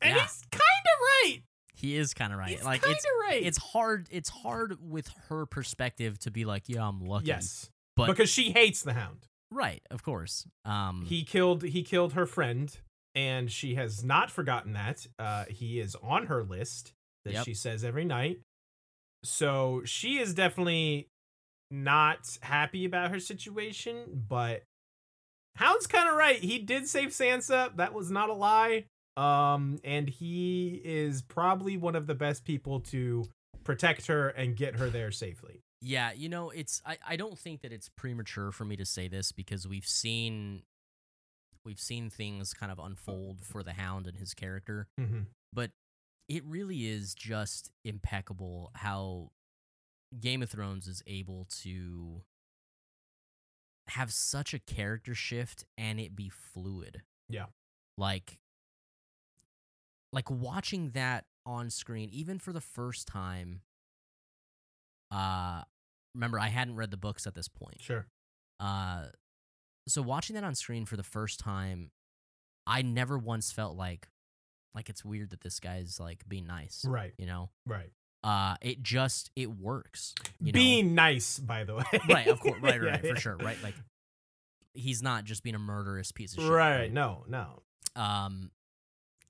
[0.00, 0.22] And Yeah.
[0.22, 1.42] he's kind of right.
[1.74, 2.50] he is kind of right.
[2.50, 3.42] He's like kind it's of right.
[3.42, 4.08] it's hard.
[4.10, 7.26] It's hard with her perspective to be like, yeah, I'm lucky.
[7.26, 9.26] yes, but because she hates the Hound.
[9.50, 10.46] right, of course.
[10.64, 12.76] Um, He killed he killed her friend,
[13.14, 15.06] and she has not forgotten that.
[15.18, 16.92] Uh, he is on her list
[17.24, 17.44] that Yep.
[17.44, 18.40] she says every night.
[19.24, 21.08] So she is definitely
[21.70, 24.62] not happy about her situation, but
[25.56, 26.38] Hound's kind of right.
[26.38, 27.74] He did save Sansa.
[27.76, 28.84] That was not a lie.
[29.16, 33.24] Um, and he is probably one of the best people to
[33.64, 35.62] protect her and get her there safely.
[35.80, 39.08] Yeah, you know, it's I, I don't think that it's premature for me to say
[39.08, 40.62] this because we've seen
[41.64, 45.20] we've seen things kind of unfold for the Hound and his character, Mm-hmm.
[45.52, 45.70] but
[46.28, 49.30] it really is just impeccable how
[50.18, 52.22] Game of Thrones is able to
[53.88, 57.02] have such a character shift and it be fluid.
[57.28, 57.46] Yeah.
[57.96, 58.38] Like
[60.12, 63.60] like watching that on screen even for the first time
[65.10, 65.62] uh
[66.14, 67.80] remember I hadn't read the books at this point.
[67.80, 68.06] Sure.
[68.58, 69.06] Uh
[69.88, 71.90] so watching that on screen for the first time
[72.66, 74.08] I never once felt like
[74.74, 77.14] like it's weird that this guy's like being nice, Right.
[77.16, 77.50] you know?
[77.64, 77.90] Right.
[78.26, 80.14] Uh it just it works.
[80.40, 80.56] You know?
[80.58, 81.84] Being nice, by the way.
[82.08, 83.14] right, of course, right, right, Yeah, right, yeah.
[83.14, 83.56] for sure, right?
[83.62, 83.74] Like
[84.74, 86.50] he's not just being a murderous piece of shit.
[86.50, 86.92] Right.
[86.92, 87.62] No, no.
[87.94, 88.50] Um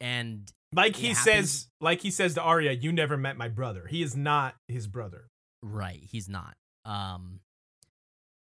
[0.01, 3.87] and Like he happens- says, like he says to Arya, "You never met my brother.
[3.87, 5.29] He is not his brother."
[5.63, 6.57] right, he's not.
[6.85, 7.41] Um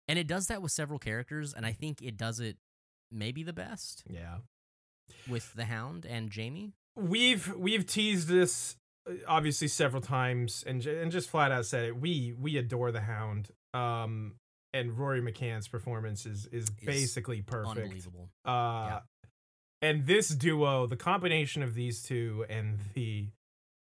[0.07, 2.57] and it does that with several characters and I think it does it
[3.11, 4.37] maybe the best Yeah.
[5.27, 6.73] with the Hound and Jaime.
[6.95, 8.75] We've we've teased this
[9.27, 11.99] obviously several times, and and just flat out said it.
[11.99, 13.49] We we adore the Hound.
[13.73, 14.35] Um,
[14.73, 17.77] and Rory McCann's performance is is basically perfect.
[17.77, 18.29] Unbelievable.
[18.45, 18.49] Uh,
[18.89, 18.99] Yeah.
[19.81, 23.29] and this duo, the combination of these two and the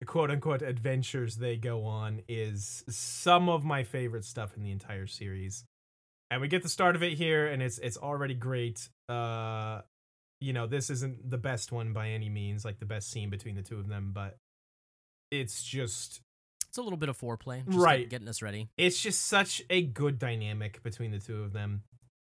[0.06, 5.06] quote unquote adventures they go on is some of my favorite stuff in the entire
[5.06, 5.64] series.
[6.30, 8.88] And we get the start of it here and it's it's already great.
[9.08, 9.82] Uh
[10.40, 13.54] you know, this isn't the best one by any means, like the best scene between
[13.54, 14.38] the two of them, but
[15.32, 16.20] it's just
[16.68, 18.00] It's a little bit of foreplay, just Right.
[18.02, 18.68] get- getting us ready.
[18.76, 21.82] it's just such a good dynamic between the two of them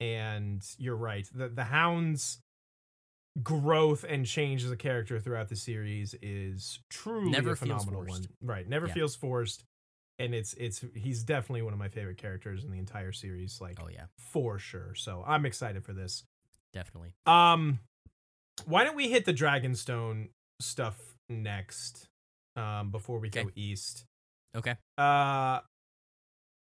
[0.00, 2.40] and you're right the the hound's
[3.42, 8.22] growth and change as a character throughout the series is truly Never a phenomenal one
[8.42, 8.94] right never Yeah.
[8.94, 9.64] feels forced
[10.18, 13.78] and it's it's he's definitely one of my favorite characters in the entire series like
[13.80, 16.24] Oh yeah, for sure so i'm excited for this
[16.72, 17.12] definitely.
[17.26, 17.78] um
[18.66, 22.08] why don't we hit the dragonstone stuff next
[22.56, 24.04] um before we go east
[24.56, 24.74] Okay.
[24.98, 25.60] uh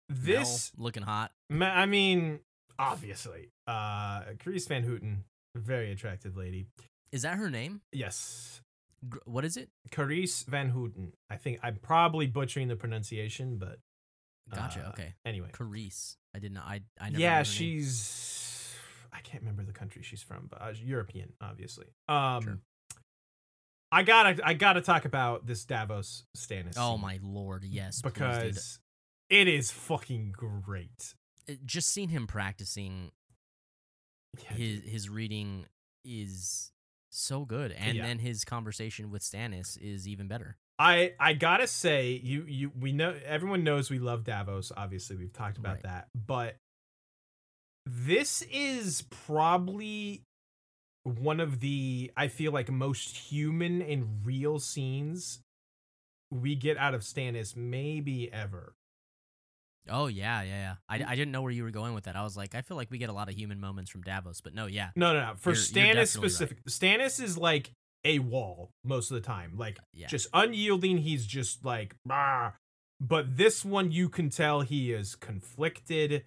[0.08, 1.32] this Mel looking hot.
[1.50, 2.40] Ma- I mean,
[2.78, 5.24] obviously, uh, Carice Van Houten,
[5.56, 6.66] very attractive lady.
[7.10, 7.80] Is that her name?
[7.92, 8.60] Yes,
[9.24, 9.70] What is it?
[9.90, 11.12] Carice Van Houten.
[11.30, 13.78] I think I'm probably butchering the pronunciation, but
[14.54, 14.86] Gotcha.
[14.86, 15.14] Uh, okay.
[15.24, 15.48] anyway.
[15.52, 16.16] Carice.
[16.34, 16.58] I didn't.
[16.58, 16.82] I.
[17.00, 17.20] I never.
[17.20, 17.44] Yeah, her name.
[17.44, 18.74] she's.
[19.12, 21.86] I can't remember the country she's from, but uh, European, obviously.
[22.08, 22.58] Um, Sure.
[23.94, 26.74] I gotta, I gotta talk about this Davos Stannis.
[26.76, 27.64] Oh my lord!
[27.64, 28.02] Yes.
[28.02, 28.78] because
[29.30, 31.14] it is fucking great.
[31.46, 33.12] It- just seeing him practicing
[34.42, 35.66] Yeah, his his reading
[36.04, 36.72] is
[37.10, 38.04] so good, and Yeah.
[38.06, 40.56] then his conversation with Stannis is even better.
[40.78, 44.72] I I gotta say you you we know everyone knows we love Davos.
[44.76, 45.82] Obviously, we've talked about Right.
[45.84, 46.56] that, but
[47.86, 50.24] this is probably
[51.04, 55.40] one of the I feel like most human and real scenes
[56.30, 58.74] we get out of Stannis maybe ever.
[59.88, 60.74] Oh yeah, yeah, yeah.
[60.88, 62.16] I, I didn't know where you were going with that.
[62.16, 64.40] I was like, I feel like we get a lot of human moments from Davos,
[64.40, 65.32] but no, yeah, No, no, no.
[65.36, 67.72] For You're- you're Stannis definitely specific, Stannis is like
[68.04, 69.52] a wall most of the time.
[69.56, 70.06] Like yeah.
[70.06, 70.98] just unyielding.
[70.98, 72.52] He's just like, bah.
[72.98, 76.24] but this one you can tell he is conflicted.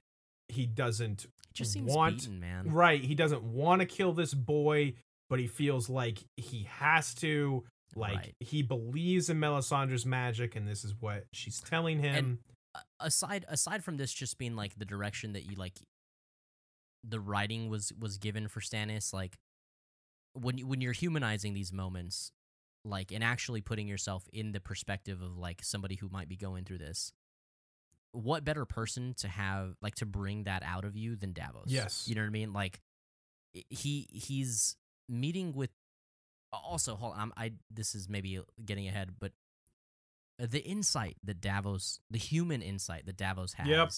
[0.50, 1.26] He doesn't
[1.58, 2.70] just seems want- beaten, man.
[2.72, 3.04] right.
[3.04, 4.93] He doesn't want to kill this boy,
[5.30, 7.63] but he feels like he has to.
[7.96, 8.36] Like Right.
[8.41, 12.39] he believes in Melisandre's magic, and this is what she's telling him.
[12.76, 15.80] A- aside aside from this just being like the direction that you like
[17.04, 19.38] the writing was was given for Stannis like
[20.34, 22.32] when you, when you're humanizing these moments
[22.86, 26.65] like and actually putting yourself in the perspective of like somebody who might be going
[26.65, 27.12] through this
[28.17, 32.08] what better person to have like to bring that out of you than Davos Yes.
[32.08, 32.82] you know what I mean like
[33.69, 34.75] he he's
[35.10, 35.69] meeting with
[36.51, 39.32] also hold on, I'm, I this is maybe getting ahead but
[40.39, 43.89] the insight that Davos, the human insight that Davos has, Yep.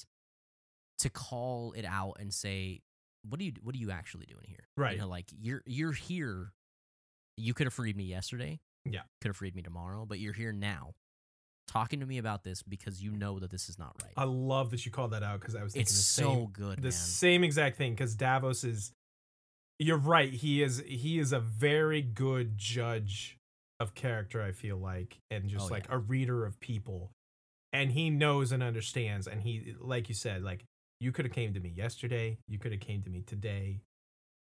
[0.99, 2.79] to call it out and say,
[3.27, 3.51] "What do you?
[3.61, 4.93] What are you actually doing here?" Right.
[4.95, 6.53] You know, like you're you're here.
[7.35, 9.01] You could have freed me yesterday, Yeah.
[9.21, 10.93] Could have freed me tomorrow, but you're here now
[11.69, 14.13] talking to me about this because you know that this is not right.
[14.17, 16.45] I love that you called that out because I was thinking it's the so same,
[16.51, 16.91] good, the man.
[16.91, 17.93] same exact thing.
[17.93, 18.91] Because Davos is,
[19.77, 20.31] you're right.
[20.33, 23.37] He is he is a very good judge
[23.79, 24.41] of character.
[24.41, 25.95] I feel like, and just Oh, like yeah.
[25.95, 27.11] a reader of people,
[27.71, 29.27] and he knows and understands.
[29.27, 30.63] And he, like you said, like
[30.99, 32.37] you could have came to me yesterday.
[32.47, 33.79] You could have came to me today.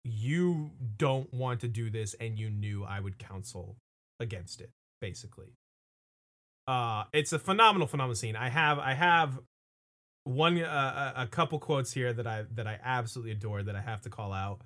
[0.04, 3.76] You don't want to do this, and you knew I would counsel
[4.18, 4.70] against it.
[5.02, 5.52] Basically,
[6.66, 8.36] uh, it's a phenomenal, phenomenal scene.
[8.36, 9.40] I have, I have
[10.24, 13.80] one, uh, a a couple quotes here that I that I absolutely adore that I
[13.80, 14.60] have to call out.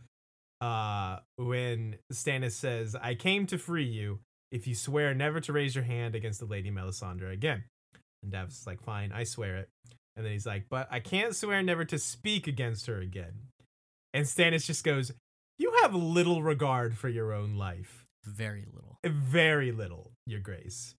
[0.61, 5.75] Uh, when Stannis says, "I came to free you if you swear never to raise
[5.75, 7.65] your hand against the Lady Melisandre again,"
[8.23, 9.69] and Davos is like, "Fine, I swear it."
[10.17, 13.49] And then he's like, "But I can't swear never to speak against her again."
[14.13, 15.13] And Stannis just goes,
[15.59, 18.99] "You have little regard for your own life." Very little.
[19.05, 20.95] very little, Your Grace.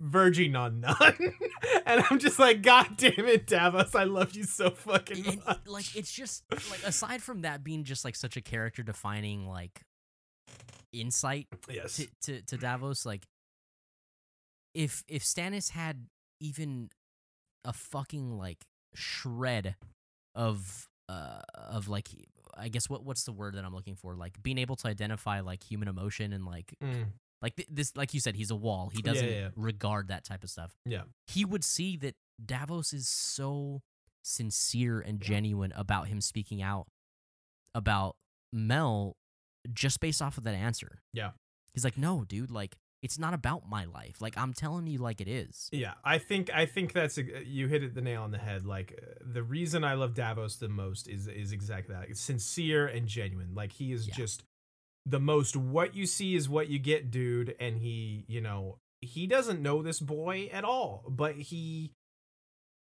[0.00, 0.96] Verging on none.
[1.86, 5.58] and I'm just like, God damn it, Davos, I love you so fucking And, much.
[5.66, 9.80] like it's just like aside from that being just like such a character defining like
[10.92, 11.96] insight yes.
[11.96, 13.24] to, to, to Davos, like
[14.74, 16.06] if if Stannis had
[16.40, 16.90] even
[17.64, 18.58] a fucking like
[18.94, 19.76] shred
[20.34, 22.08] of uh of like
[22.54, 24.14] I guess what what's the word that I'm looking for?
[24.14, 27.06] Like being able to identify like human emotion and like Mm,
[27.42, 28.90] like th- this like you said he's a wall.
[28.94, 29.48] He doesn't yeah, yeah.
[29.56, 30.74] regard that type of stuff.
[30.84, 31.02] yeah.
[31.26, 33.82] He would see that Davos is so
[34.22, 36.86] sincere and genuine about him speaking out
[37.74, 38.16] about
[38.52, 39.16] Mel
[39.72, 41.02] just based off of that answer.
[41.12, 41.30] Yeah.
[41.72, 44.20] He's like, "No, dude, like it's not about my life.
[44.20, 47.68] Like I'm telling you like it is." Yeah, I think I think that's a, you
[47.68, 48.64] hit it the nail on the head.
[48.64, 52.08] Like uh, the reason I love Davos the most is is exactly that.
[52.08, 53.54] It's sincere and genuine.
[53.54, 54.14] Like he is Yeah.
[54.14, 54.42] just
[55.08, 57.54] the most what you see is what you get, dude.
[57.60, 61.92] And he, you know, he doesn't know this boy at all, but he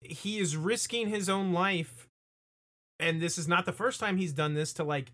[0.02, 2.06] he is risking his own life.
[2.98, 5.12] And this is not the first time he's done this to like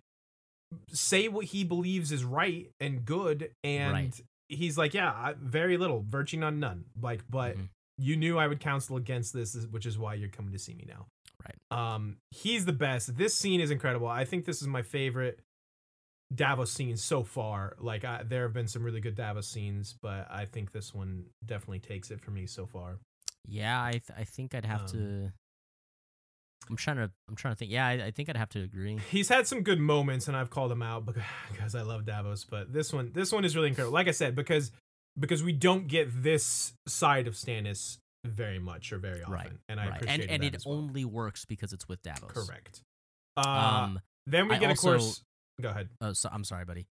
[0.92, 4.20] say what he believes is right and good and Right.
[4.48, 7.68] he's like yeah very little verging on none like but Mhm.
[7.98, 10.86] you knew i would counsel against this which is why you're coming to see me
[10.88, 11.06] now
[11.44, 11.56] Right.
[11.94, 15.40] um he's the best this scene is incredible i think this is my favorite
[16.34, 20.26] davos scenes so far like I, there have been some really good davos scenes but
[20.30, 22.98] i think this one definitely takes it for me so far
[23.48, 25.32] Yeah, I th- I think I'd have Um, to.
[26.70, 27.10] I'm trying to.
[27.28, 27.72] I'm trying to think.
[27.72, 28.98] Yeah, I, I think I'd have to agree.
[29.10, 31.16] he's had some good moments and I've called him out bec-
[31.50, 33.92] because I love Davos, but this one this one is really incredible.
[33.92, 34.70] Like I said, because
[35.18, 39.34] because we don't get this side of Stannis very much or very often.
[39.34, 39.96] Right, And I right.
[39.96, 40.76] appreciate And and it well.
[40.76, 42.30] only works because it's with Davos.
[42.32, 42.80] correct.
[43.36, 43.42] Uh,
[43.84, 44.00] Um.
[44.28, 45.22] then we I get also- of course
[45.60, 45.88] go ahead.
[46.00, 46.86] Oh, so I'm sorry, buddy.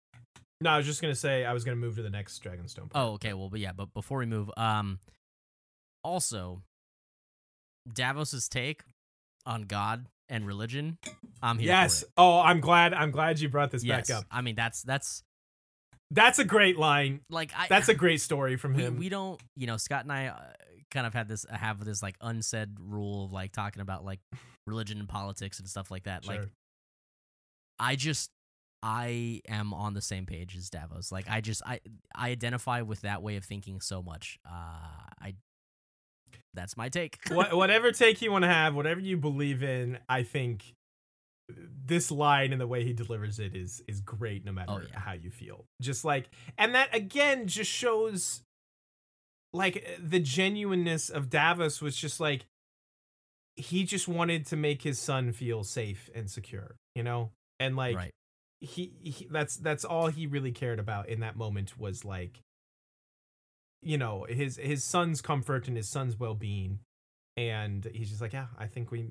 [0.60, 2.90] No, I was just gonna say I was gonna move to the next Dragonstone.
[2.90, 2.92] part.
[2.94, 3.32] Oh, okay.
[3.34, 5.00] Well, but yeah, but before we move, um,
[6.04, 6.62] also,
[7.92, 8.82] Davos's take
[9.44, 10.98] on God and religion.
[11.42, 11.68] I'm here.
[11.68, 12.00] yes.
[12.00, 12.12] For it.
[12.16, 12.94] Oh, I'm glad.
[12.94, 14.08] I'm glad you brought this Yes.
[14.08, 14.24] back up.
[14.30, 15.22] I mean, that's that's
[16.10, 17.20] That's a great line.
[17.28, 17.66] like I.
[17.68, 18.96] That's a great story from we, him.
[18.98, 20.38] we don't you know Scott and I uh,
[20.92, 24.20] kind of had this have this like unsaid rule of like talking about like
[24.68, 26.24] religion and politics and stuff like that.
[26.26, 26.46] Like
[27.80, 28.30] I just
[28.82, 31.12] I am on the same page as Davos.
[31.12, 31.80] Like I just I
[32.14, 34.38] I identify with that way of thinking so much.
[34.44, 35.34] Uh I
[36.54, 37.18] that's my take.
[37.30, 40.74] what, whatever take you want to have, whatever you believe in, I think
[41.84, 44.98] this line and the way he delivers it is is great no matter Oh, yeah.
[44.98, 45.66] how you feel.
[45.80, 48.42] Just like and that again just shows
[49.52, 52.46] like the genuineness of Davos was just like
[53.54, 57.30] he just wanted to make his son feel safe and secure, you know?
[57.60, 58.12] And like right.
[58.62, 62.40] He, he that's that's all he really cared about in that moment was like
[63.82, 66.78] you know his his son's comfort and his son's well-being.
[67.36, 69.06] And he's just like yeah i think we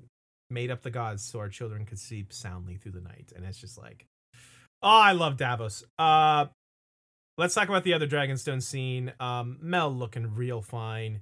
[0.49, 3.33] made up the gods so our children could sleep soundly through the night.
[3.35, 4.05] And it's just like
[4.81, 5.83] oh i love davos.
[5.99, 6.45] Uh
[7.37, 9.11] let's talk about the other dragonstone scene.
[9.19, 11.21] Um mel looking real fine.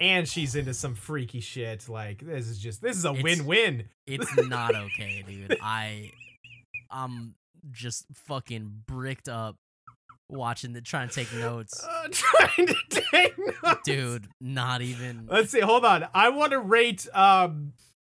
[0.00, 1.88] And she's into some freaky shit.
[1.88, 3.88] Like this is just this is a It's- win-win.
[4.06, 5.56] It's not okay, dude.
[5.60, 6.12] I
[6.90, 7.34] I'm
[7.70, 9.56] just fucking bricked up
[10.30, 11.84] watching the trying to take notes.
[11.88, 13.80] uh, trying to take notes.
[13.84, 15.60] Dude, not even Let's see.
[15.60, 16.06] Hold on.
[16.14, 17.06] I want to rate.
[17.14, 17.72] Um,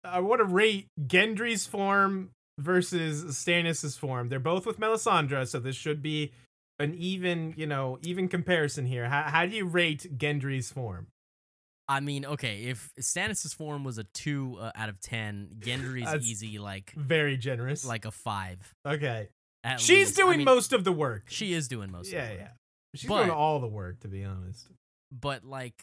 [0.05, 4.29] I want to rate Gendry's form versus Stannis's form.
[4.29, 6.33] They're both with Melisandre, so this should be
[6.79, 9.09] an even, you know, even comparison here.
[9.09, 11.09] How, how do you rate Gendry's form?
[11.91, 16.59] I mean, okay, if Stannis' form was a two uh, out of ten, Gendry's easy
[16.59, 17.85] like Very generous.
[17.85, 18.59] like a five.
[18.87, 19.29] okay,
[19.65, 20.21] at she's least.
[20.21, 21.25] I doing mean, most of the work.
[21.29, 22.13] She is doing most.
[22.13, 22.49] yeah, of the yeah.
[22.95, 24.69] She's But- doing all the work, to be honest.
[25.13, 25.83] but like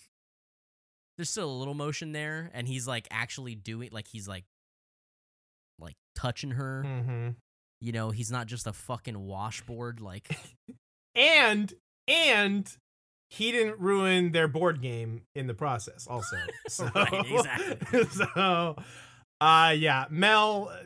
[1.18, 4.46] there's still a little motion there and he's like actually doing like he's like
[5.80, 7.30] like touching her Mm-hmm.
[7.82, 10.30] you know he's not just a fucking washboard like
[11.16, 11.74] And
[12.08, 12.72] and
[13.30, 16.08] he didn't ruin their board game in the process.
[16.08, 18.04] Also, so Right, exactly.
[18.12, 18.76] so,
[19.42, 20.78] uh, yeah, Mel uh,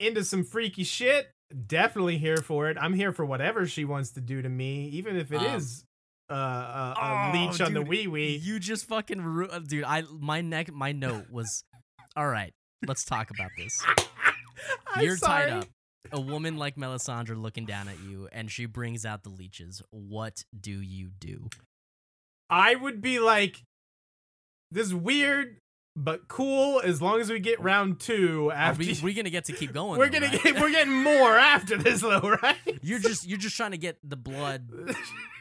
[0.00, 1.30] into some freaky shit.
[1.66, 2.76] Definitely here for it.
[2.80, 5.84] I'm here for whatever she wants to do to me, even if it is
[6.30, 8.36] Um, uh, a, a oh, leech on the wee wee.
[8.36, 11.64] you just fucking ru- uh, dude i my neck my note was
[12.16, 12.54] all right
[12.86, 13.78] let's talk about this
[15.02, 15.66] you're tied up
[16.12, 20.44] a woman like melisandre looking down at you and she brings out the leeches what
[20.58, 21.46] do you do
[22.54, 23.60] I would be like,
[24.70, 25.56] this is weird,
[25.96, 26.80] but cool.
[26.80, 28.84] As long as we get round two after.
[28.84, 30.42] we, we gonna get to keep going we're though, gonna right?
[30.44, 32.56] get we're getting more after this though, right?
[32.80, 34.70] you're just you're just trying to get the blood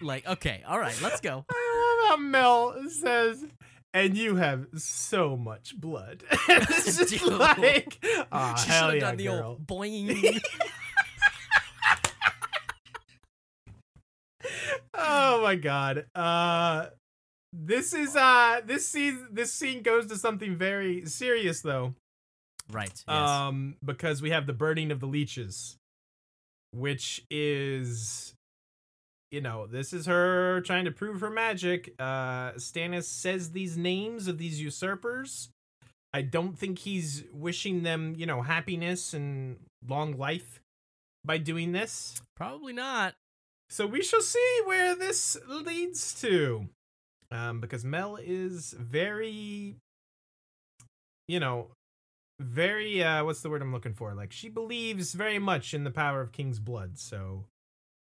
[0.01, 3.45] like okay all right let's go I love how Mel says,
[3.93, 6.24] and you have so much blood.
[6.49, 9.49] it's just like, oh, she hell should have yeah, done the girl.
[9.49, 10.41] old boing
[14.93, 16.05] oh my god.
[16.16, 16.88] Uh,
[17.53, 21.93] this is uh, this scene this scene goes to something very serious though.
[22.71, 23.29] right yes.
[23.29, 25.77] Um, because we have the burning of the leeches,
[26.71, 28.33] which is,
[29.31, 31.93] you know, this is her trying to prove her magic.
[31.99, 35.49] Uh, Stannis says these names of these usurpers.
[36.11, 40.59] I don't think he's wishing them, you know, happiness and long life
[41.25, 42.21] by doing this.
[42.35, 43.13] probably not
[43.69, 46.69] So we shall see where this leads to.
[47.34, 49.75] Um, because Mel is very,
[51.27, 51.67] you know,
[52.39, 54.13] very, uh, what's the word I'm looking for?
[54.13, 56.99] Like, she believes very much in the power of King's blood.
[56.99, 57.45] So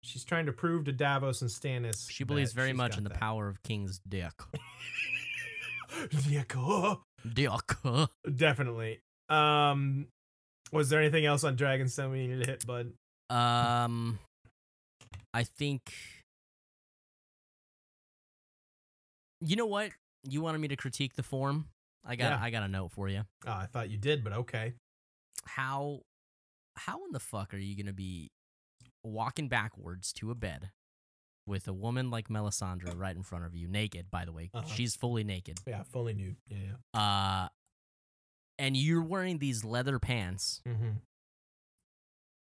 [0.03, 2.09] she's trying to prove to Davos and Stannis.
[2.09, 3.20] she believes very much in the that.
[3.20, 4.34] power of king's dick
[6.47, 7.01] cool.
[7.34, 7.49] dick
[8.36, 8.99] Definitely.
[9.30, 10.07] Um,
[10.72, 12.93] was there anything else on Dragonstone we needed to hit, bud?
[13.30, 14.20] Um,
[15.34, 15.82] I think.
[19.41, 19.91] You know what?
[20.23, 21.67] You wanted me to critique the form.
[22.05, 22.31] I got.
[22.31, 22.39] Yeah.
[22.41, 23.23] I got a note for you.
[23.45, 24.73] Oh, I thought you did, but okay.
[25.45, 26.01] How,
[26.75, 28.31] how in the fuck are you gonna be
[29.03, 30.71] walking backwards to a bed
[31.45, 34.09] with a woman like Melisandre right in front of you, naked?
[34.11, 34.67] By the way, Uh-huh.
[34.67, 35.59] she's fully naked.
[35.67, 36.38] Yeah, fully nude.
[36.49, 36.57] Yeah,
[36.93, 36.99] yeah.
[37.45, 37.49] Uh,
[38.59, 40.89] and you're wearing these leather pants, Mm-hmm.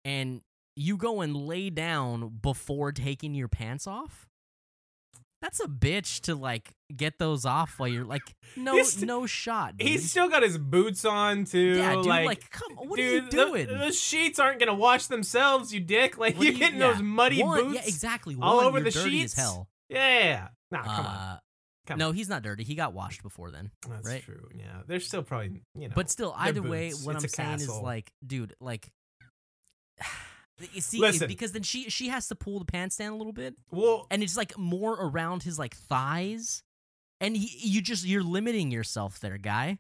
[0.05, 0.41] and
[0.77, 4.29] you go and lay down before taking your pants off.
[5.43, 8.23] That's a bitch to like get those off while you're like
[8.57, 9.77] no He's- no shot.
[9.79, 9.89] Dude.
[9.89, 11.77] He's still got his boots on too.
[11.79, 12.07] yeah, dude.
[12.07, 13.67] like, Like, come on, what dude, are you the- doing?
[13.67, 16.19] those sheets aren't gonna wash themselves, you dick.
[16.19, 16.93] Like What you're you- getting yeah.
[16.93, 18.37] those muddy One- boots Yeah, exactly.
[18.41, 19.35] all One, over you're the sheets.
[19.35, 19.69] hell.
[19.89, 20.49] Yeah.
[20.71, 21.17] Nah, come on.
[21.17, 21.39] Uh,
[21.87, 22.63] Come no, he's not dirty.
[22.63, 23.71] He got washed before then.
[23.89, 24.23] That's right.
[24.23, 24.49] true.
[24.55, 25.95] Yeah, they're still probably you know.
[25.97, 28.93] But still, either way, what It's I'm saying is like, dude, like.
[30.73, 31.29] You see, Listen.
[31.29, 34.23] because then she she has to pull the pants down a little bit, well, and
[34.23, 36.63] it's like more around his like thighs,
[37.21, 39.79] and he, you just you're limiting yourself there, guy.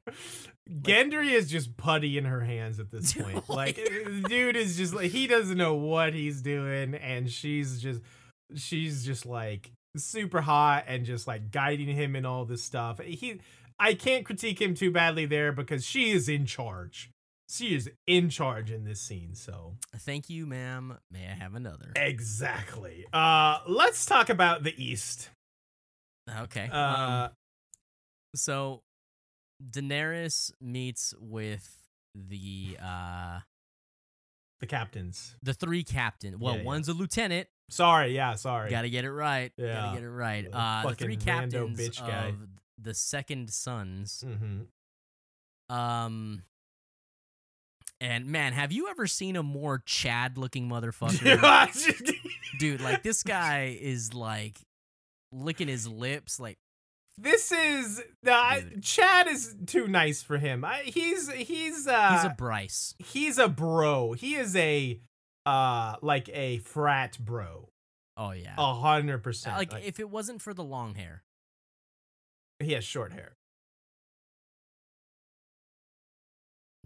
[0.71, 3.49] Gendry is just putty in her hands at this oh point.
[3.49, 7.31] like- Like, eh, eh, dude is just like he doesn't know what he's doing, and
[7.31, 8.01] she's just
[8.55, 13.01] she's just like super hot and just like guiding him in all this stuff.
[13.01, 13.41] He,
[13.79, 17.11] I can't critique him too badly there because she is in charge.
[17.51, 19.35] She is in charge in this scene.
[19.35, 20.99] So Thank you, ma'am.
[21.11, 21.93] May I have another?
[21.97, 23.07] exactly.
[23.13, 25.31] Uh, let's talk about the East.
[26.43, 26.69] Okay.
[26.73, 27.31] Uh, um,
[28.37, 28.83] so
[29.69, 31.77] Daenerys meets with
[32.15, 33.41] the uh
[34.61, 35.35] the captains.
[35.43, 36.39] the three captain.
[36.39, 36.67] Well, Yeah, yeah.
[36.67, 37.49] one's a lieutenant.
[37.71, 38.69] Sorry, yeah, sorry.
[38.71, 39.53] Got to get it right.
[39.57, 39.75] yeah.
[39.75, 40.51] gotta get it right.
[40.51, 42.29] The Uh, the three captains bitch guy.
[42.29, 42.35] of
[42.79, 44.23] the second sons.
[44.27, 45.75] Mm-hmm.
[45.75, 46.43] Um.
[48.01, 52.19] And man, have you ever seen a more Chad looking motherfucker?
[52.59, 54.59] Dude, like this guy is like
[55.33, 56.59] licking his lips like
[57.19, 60.65] This is the I- Chad is too nice for him.
[60.65, 62.95] I, he's he's uh he's a Bryce.
[62.99, 64.13] he's a bro.
[64.15, 64.99] He is a
[65.47, 67.69] uh like a frat bro.
[68.17, 68.55] Oh yeah.
[68.59, 69.57] A hundred percent.
[69.57, 71.23] Like, if it wasn't for the long hair.
[72.59, 73.37] he has short hair.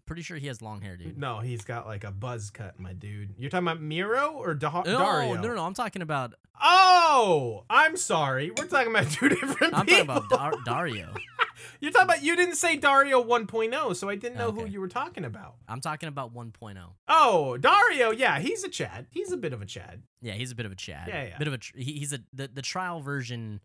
[0.06, 1.16] Pretty sure he has long hair, dude.
[1.16, 3.34] No, he's got like a buzz cut, my dude.
[3.38, 5.36] You're talking about Mero or da- No, Daario?
[5.36, 5.64] no, no, no.
[5.64, 8.50] I'm talking about Oh, I'm sorry.
[8.56, 10.04] We're talking about two different I'm people.
[10.06, 11.16] talking about Dar- Daario.
[11.80, 14.88] You're talking about you didn't say Daario 1.0, so I didn't know who you were
[14.88, 15.54] talking about.
[15.68, 16.76] I'm talking about 1.0.
[17.08, 19.06] Oh, Daario, yeah, he's a Chad.
[19.10, 20.02] He's a bit of a Chad.
[20.20, 21.08] Yeah, he's a bit of a Chad.
[21.08, 21.38] Yeah, yeah.
[21.38, 23.60] Bit of a tr- he's a the, the trial version.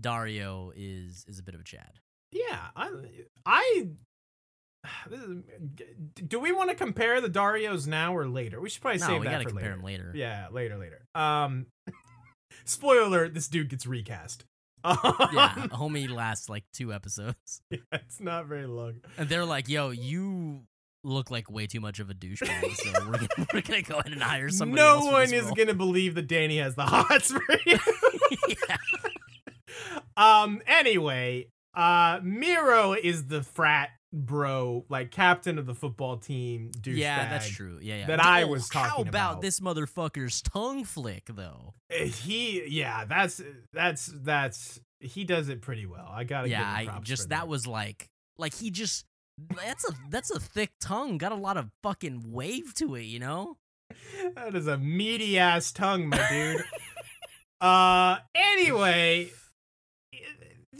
[0.00, 2.00] Daario is is a bit of a Chad.
[2.32, 2.88] Yeah, I,
[3.44, 3.88] I
[6.28, 8.60] do we want to compare the Daarios now or later?
[8.60, 9.00] We should probably.
[9.00, 9.78] No, save we that gotta for compare later.
[9.78, 10.12] him later.
[10.14, 11.04] Yeah, later, later.
[11.14, 11.66] Um,
[12.64, 14.44] spoiler alert: this dude gets recast.
[14.84, 14.98] Um,
[15.32, 18.94] yeah, homie lasts like two episodes, yeah, it's not very long.
[19.16, 20.62] and they're like, "Yo, you
[21.04, 24.10] look like way too much of a douchebag, so we're gonna, we're gonna go ahead
[24.10, 27.44] and hire somebody." no one is role." gonna believe that Dany has the hots for
[27.64, 27.78] you.
[28.48, 28.76] yeah.
[30.16, 30.60] um.
[30.66, 36.70] Anyway, uh, Mero is the frat bro, like captain of the football team.
[36.80, 36.96] Douchebag.
[36.98, 37.78] yeah, that's true.
[37.80, 38.06] Yeah, yeah.
[38.06, 39.42] that I Oh, was How talking about, about.
[39.42, 41.74] this motherfucker's tongue flick though?
[41.90, 43.40] Uh, He, yeah, that's
[43.72, 46.08] that's that's he does it pretty well.
[46.12, 48.08] I gotta yeah, give him I just for that was like
[48.38, 49.04] like he just
[49.56, 51.18] that's a that's a thick tongue.
[51.18, 53.56] Got a lot of fucking wave to it, you know?
[54.36, 56.64] that is a meaty ass tongue, my dude.
[57.60, 59.30] uh, anyway,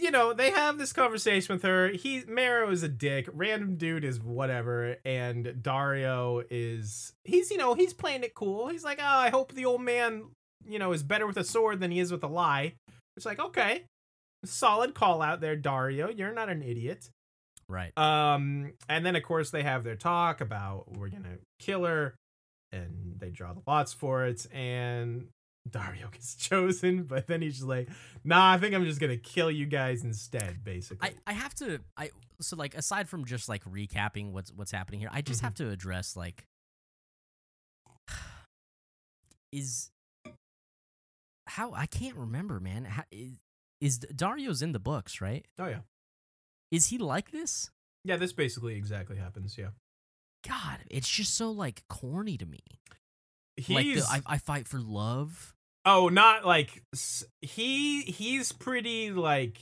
[0.03, 1.89] you know they have this conversation with her.
[1.89, 3.29] He Mero is a dick.
[3.33, 8.69] Random dude is whatever, and Daario is he's you know he's playing it cool.
[8.69, 10.25] He's like, oh, I hope the old man
[10.67, 12.75] you know is better with a sword than he is with a lie.
[13.17, 13.85] It's like okay,
[14.45, 16.17] solid call out there, Daario.
[16.17, 17.09] You're not an idiot.
[17.69, 17.97] Right.
[17.97, 22.15] Um, and then of course they have their talk about we're gonna kill her,
[22.73, 25.29] and they draw the lots for it, and
[25.71, 27.89] Daario gets chosen, but then he's just like,
[28.25, 31.09] nah, I think I'm just gonna kill you guys instead, basically.
[31.27, 32.11] I, I have to I
[32.41, 35.47] so like aside from just like recapping what's what's happening here, I just Mm-hmm.
[35.47, 36.47] have to address like
[39.53, 39.91] is
[41.47, 42.85] how I can't remember, man.
[42.85, 43.33] How, is,
[43.81, 45.45] is Daario's in the books, right?
[45.59, 45.81] oh yeah,
[46.71, 47.71] Is he like this?
[48.05, 49.57] yeah, this basically exactly happens.
[49.59, 49.69] Yeah,
[50.49, 52.61] God, it's just so like corny to me.
[53.67, 55.55] He's like the, I, I fight for love.
[55.85, 56.83] oh not like
[57.41, 59.59] he he's pretty like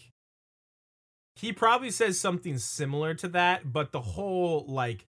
[1.36, 5.07] he probably says something similar to that, but the whole like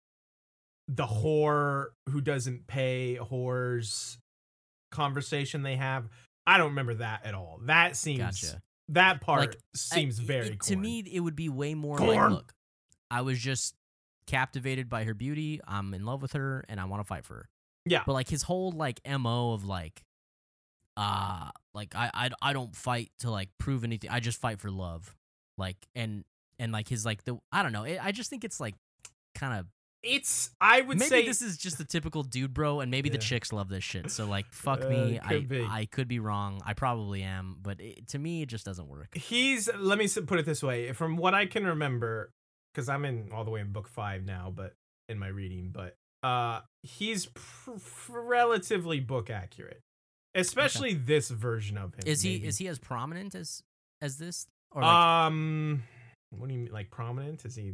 [0.87, 4.17] the whore who doesn't pay whores
[4.91, 6.07] conversation they have,
[6.45, 7.59] I don't remember that at all.
[7.65, 8.61] That seems Gotcha.
[8.89, 12.15] that part Like, seems I- very it- to me it would be way more Corn.
[12.17, 12.53] like look
[13.11, 13.73] i was just
[14.27, 17.33] captivated by her beauty i'm in love with her and i want to fight for
[17.35, 17.49] her
[17.85, 18.03] Yeah.
[18.05, 20.03] but like his whole like mo of like
[20.97, 24.09] uh like I, I i don't fight to like prove anything.
[24.09, 25.15] I just fight for love.
[25.57, 26.23] Like and
[26.57, 27.83] and like his like the i don't know.
[27.83, 28.75] It, i just think it's like
[29.35, 29.65] kind of
[30.03, 33.17] It's I would maybe say this is just the typical dude bro and maybe the
[33.17, 34.11] chicks love this shit.
[34.11, 35.19] So like fuck Uh, me.
[35.23, 35.63] i be.
[35.69, 36.61] i could be wrong.
[36.65, 39.15] I probably am but it, to me it just doesn't work.
[39.17, 40.91] He's let me put it this way.
[40.93, 42.33] From what i can remember
[42.73, 44.75] because i'm in all the way in book five now but
[45.07, 47.71] in my reading but uh he's pr-
[48.09, 49.81] relatively book accurate
[50.35, 52.47] especially this version of him Is he maybe.
[52.47, 53.61] is he as prominent as
[54.01, 55.83] as this or like, um
[56.31, 57.73] what do you mean like prominent is he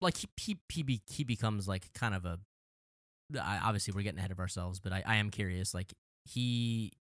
[0.00, 2.38] like he he he, be, he becomes like kind of a
[3.40, 5.92] I, obviously we're getting ahead of ourselves but I, I am curious like
[6.24, 6.92] he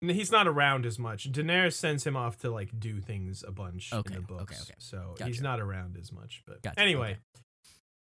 [0.00, 3.92] he's not around as much daenerys sends him off to like do things a bunch
[3.92, 4.74] Okay, in the books okay.
[4.78, 5.26] so Gotcha.
[5.26, 7.20] he's not around as much but Gotcha, anyway okay.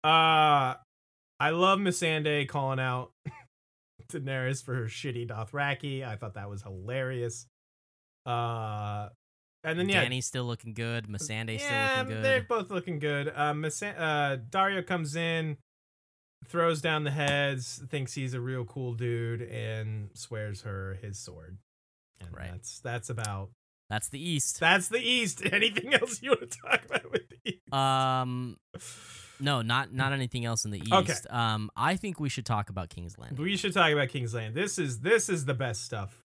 [0.05, 0.74] Uh
[1.40, 3.11] i love missandei calling out
[4.12, 7.46] daenerys for her shitty dothraki i thought that was hilarious
[8.26, 9.09] uh
[9.64, 12.24] and then yeah Dany's still looking good Missandei's yeah, still looking good.
[12.24, 13.28] they're both looking good.
[13.28, 15.57] Uh, Misa- uh, Daario comes in,
[16.46, 21.59] throws down the heads, thinks he's a real cool dude, and swears her his sword.
[22.20, 22.53] And Right.
[22.53, 23.51] That's that's about
[23.90, 25.42] that's the east that's the East.
[25.53, 27.72] Anything else you want to talk about with the East?
[27.74, 28.57] um
[29.41, 31.14] no not not anything else in the east Okay.
[31.30, 34.55] um I think we should talk about King's Landing we should talk about King's Land.
[34.55, 36.22] This is this is the best stuff.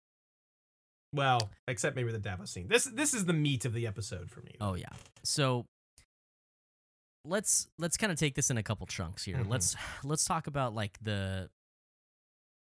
[1.15, 2.69] Well, except maybe the Davos scene.
[2.69, 4.53] This this is the meat of the episode for me.
[4.61, 4.89] Oh yeah.
[5.25, 5.67] So
[7.25, 9.37] let's let's kind of take this in a couple chunks here.
[9.37, 9.49] Mhm.
[9.49, 11.51] Let's let's talk about like the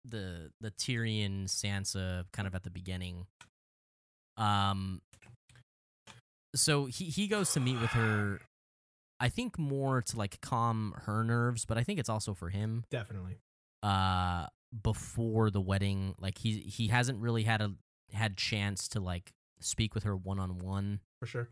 [0.05, 3.27] the the Tyrion Sansa kind of at the beginning.
[4.37, 5.01] Um
[6.55, 8.41] so he he goes to meet with her
[9.21, 12.85] I think more to like calm her nerves, but I think it's also for him
[12.91, 13.39] Definitely.
[13.83, 14.47] uh
[14.83, 17.73] before the wedding like he he hasn't really had a
[18.13, 21.49] had chance to like speak with her one on one For sure.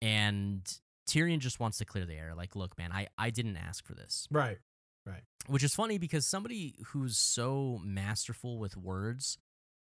[0.00, 0.62] and
[1.08, 2.32] Tyrion just wants to clear the air.
[2.36, 4.28] Like, look, man, I, I didn't ask for this.
[4.30, 4.58] Right.
[5.04, 5.22] Right.
[5.48, 9.36] Which is funny because somebody who's so masterful with words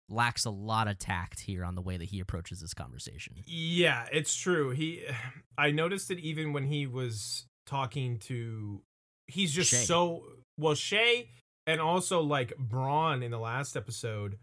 [0.09, 3.35] lacks a lot of tact here on the way that he approaches this conversation.
[3.45, 4.71] Yeah, it's true.
[4.71, 5.03] He
[5.57, 8.81] I noticed it even when he was talking to
[9.27, 9.85] he's just Shae.
[9.85, 10.23] so
[10.57, 11.27] well Shae
[11.65, 14.37] and also like Bronn in the last episode.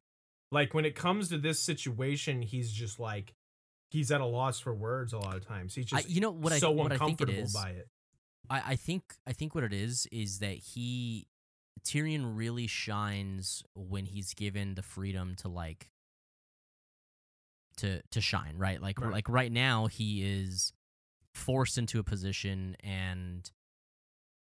[0.50, 3.32] Like when it comes to this situation, he's just like
[3.90, 5.74] he's at a loss for words a lot of times.
[5.74, 7.88] He's I, just you know what so I what I think it uncomfortable by it.
[8.50, 11.26] I, I think I think what it is is that he
[11.85, 15.89] Tyrion really shines when he's given the freedom to like
[17.79, 18.81] to to shine, right?
[18.81, 19.12] Like Right.
[19.12, 20.73] like right now he is
[21.35, 23.51] forced into a position and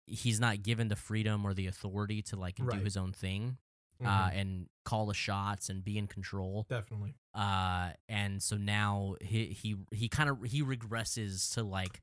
[0.07, 2.77] he's not given the freedom or the authority to like Right.
[2.77, 3.57] do his own thing
[4.03, 7.15] uh, Mhm, and call the shots and be in control definitely.
[7.33, 12.01] uh and so now he he he kind of he regresses to like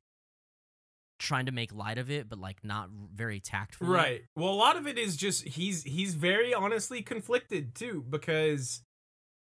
[1.23, 3.87] trying to make light of it but like not very tactful.
[3.87, 4.23] Right.
[4.35, 8.81] Well, a lot of it is just he's he's very honestly conflicted too because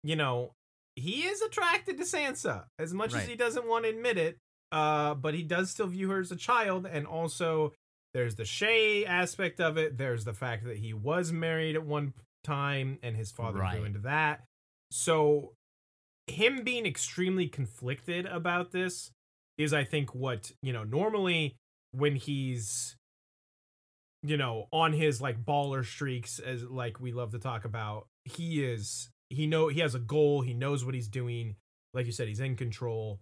[0.04, 0.52] you know,
[0.96, 4.36] he is attracted to Sansa as much as he doesn't want to admit it.
[4.70, 7.72] Uh but he does still view her as a child and also
[8.14, 9.96] there's the Shae aspect of it.
[9.96, 12.12] There's the fact that he was married at one
[12.44, 13.76] time and his father Right.
[13.76, 14.44] grew into that.
[14.90, 15.54] So
[16.26, 19.10] him being extremely conflicted about this
[19.58, 21.56] is I think what, you know, normally
[21.92, 22.96] when he's
[24.24, 28.64] you know, on his like baller streaks as like we love to talk about, he
[28.64, 31.56] is he know he has a goal, he knows what he's doing.
[31.92, 33.20] Like you said, he's in control,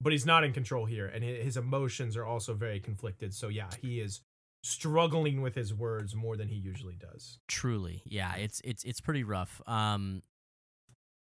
[0.00, 3.34] but he's not in control here and his emotions are also very conflicted.
[3.34, 4.20] So yeah, he is
[4.62, 7.38] struggling with his words more than he usually does.
[7.46, 10.20] truly yeah it's it's it's pretty rough um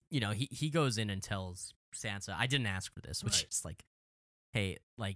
[0.10, 3.36] you know he he goes in and tells sansa i didn't ask for this which
[3.36, 3.48] Right.
[3.50, 3.86] is like
[4.52, 5.16] hey like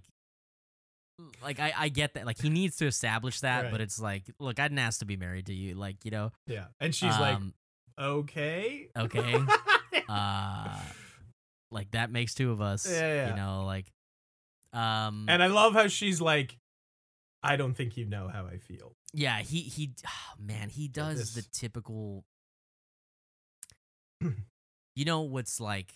[1.42, 3.70] like I, I get that like he needs to establish that Right.
[3.72, 6.30] but it's like look i didn't ask to be married to you like you know
[6.46, 6.66] Yeah.
[6.78, 7.54] And she's like, um,
[7.98, 9.34] "Okay." okay
[10.08, 10.78] uh
[11.70, 13.28] like that makes two of us Yeah, yeah.
[13.30, 13.86] you know like
[14.72, 16.58] um and I love how she's like,
[17.42, 21.32] "I don't think you know how I feel." yeah he he oh, man he does
[21.34, 22.24] the typical
[24.94, 25.92] you know what's like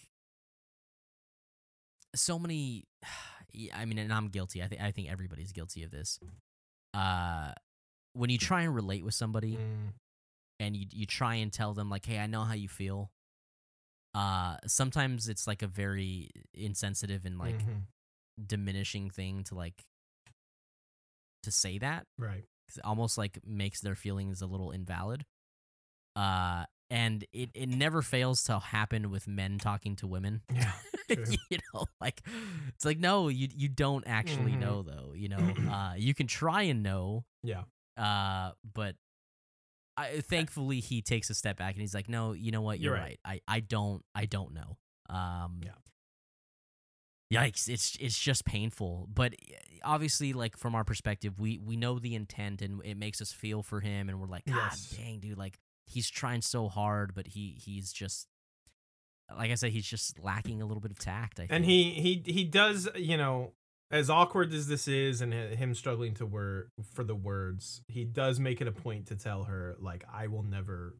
[2.14, 2.85] so many
[3.75, 4.63] i mean and i'm guilty.
[4.63, 6.19] I think i think everybody's guilty of this.
[6.95, 7.53] Uh
[8.15, 9.93] when you try and relate with somebody Mm,
[10.59, 13.11] and you you try and tell them like hey i know how you feel
[14.15, 17.83] uh sometimes it's like a very insensitive and like mhm.
[18.45, 19.85] diminishing thing to like
[21.45, 22.07] to say that.
[22.19, 22.45] Right.
[22.69, 25.25] 'cause it almost like makes their feelings a little invalid.
[26.17, 30.72] Uh and it, it never fails to happen with men talking to women Yeah.
[31.51, 32.22] You know like
[32.74, 34.59] it's like no you you don't actually Mhm.
[34.61, 37.62] know though you know uh you can try and know Yeah.
[37.97, 38.95] uh but
[39.97, 42.95] I, thankfully he takes a step back and he's like no you know what you're,
[42.95, 43.18] You're right.
[43.26, 43.43] right.
[43.49, 44.78] i i don't i don't know
[45.09, 45.72] um Yeah.
[47.43, 51.99] yikes it's it's just painful but eh, obviously like from our perspective we we know
[51.99, 54.95] the intent and it makes us feel for him and we're like god Yes.
[54.97, 55.59] dang dude like
[55.91, 58.26] he's trying so hard but he he's just
[59.36, 61.53] like i said he's just lacking a little bit of tact I think.
[61.53, 63.53] and he he he does you know
[63.91, 68.38] as awkward as this is and him struggling to word for the words he does
[68.38, 70.95] make it a point to tell her like i will never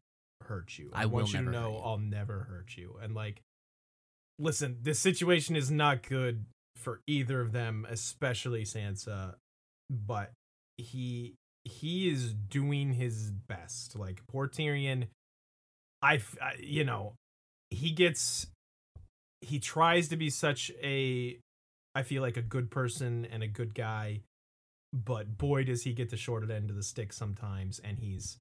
[0.47, 3.15] hurt you I i, will want you to know you." i'll never hurt you and
[3.15, 3.41] like
[4.39, 9.35] listen this situation is not good for either of them especially sansa
[9.89, 10.31] but
[10.77, 15.07] he he is doing his best like poor tyrion
[16.01, 16.19] I,
[16.59, 17.13] you know
[17.69, 18.47] he gets
[19.41, 21.37] he tries to be such a
[21.95, 24.21] I feel like a good person and a good guy,
[24.93, 28.37] but boy does he get the short end of the stick sometimes and he's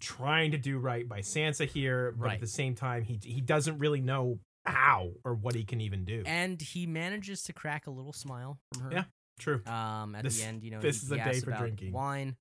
[0.00, 2.34] trying to do right by Sansa here, but Right.
[2.34, 6.04] at the same time he he doesn't really know how or what he can even
[6.04, 6.22] do.
[6.26, 9.04] and he manages to crack a little smile from her Yeah,
[9.38, 9.62] True.
[9.66, 11.92] Um, at This- the end, you know, this he, is a day for drinking.
[11.92, 12.36] wine.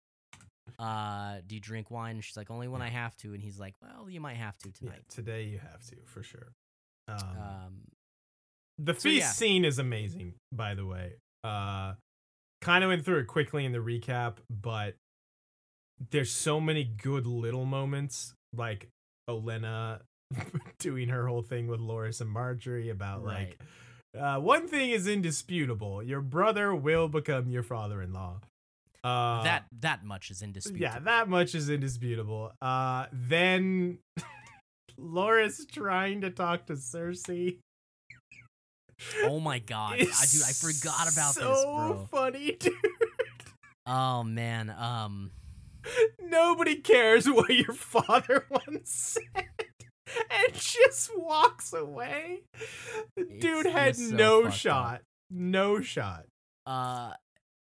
[0.80, 2.16] Uh, do you drink wine?
[2.16, 3.34] And she's like, only when I have to.
[3.34, 5.04] And he's like, well, you might have to Yeah, tonight.
[5.10, 6.54] today you have to for sure.
[7.08, 7.82] Um, Um,
[8.78, 9.32] The So, feast yeah.
[9.32, 11.14] scene is amazing, by the way.
[11.44, 11.96] Uh
[12.62, 14.96] kind of went through it quickly in the recap, but
[16.10, 18.90] there's so many good little moments like
[19.30, 20.02] Olenna
[20.80, 23.60] doing her whole thing with Loras and Margaery about like
[24.20, 26.02] uh, one thing is indisputable.
[26.04, 28.42] Your brother will become your father-in-law.
[29.04, 30.82] Uh that that much is indisputable.
[30.82, 32.52] yeah, that much is indisputable.
[32.62, 34.00] Uh then
[35.00, 37.60] Loras trying to talk to Cersei.
[39.24, 42.08] Oh my god, I, dude, I forgot about so this, bro.
[42.10, 42.74] funny, dude.
[43.86, 45.30] Oh man, um,
[46.22, 49.46] Nobody cares what your father once said.
[50.32, 52.44] and just walks away.
[53.16, 54.60] The dude had so no fucked up.
[54.60, 55.02] shot.
[55.30, 56.26] No shot.
[56.66, 57.14] Uh,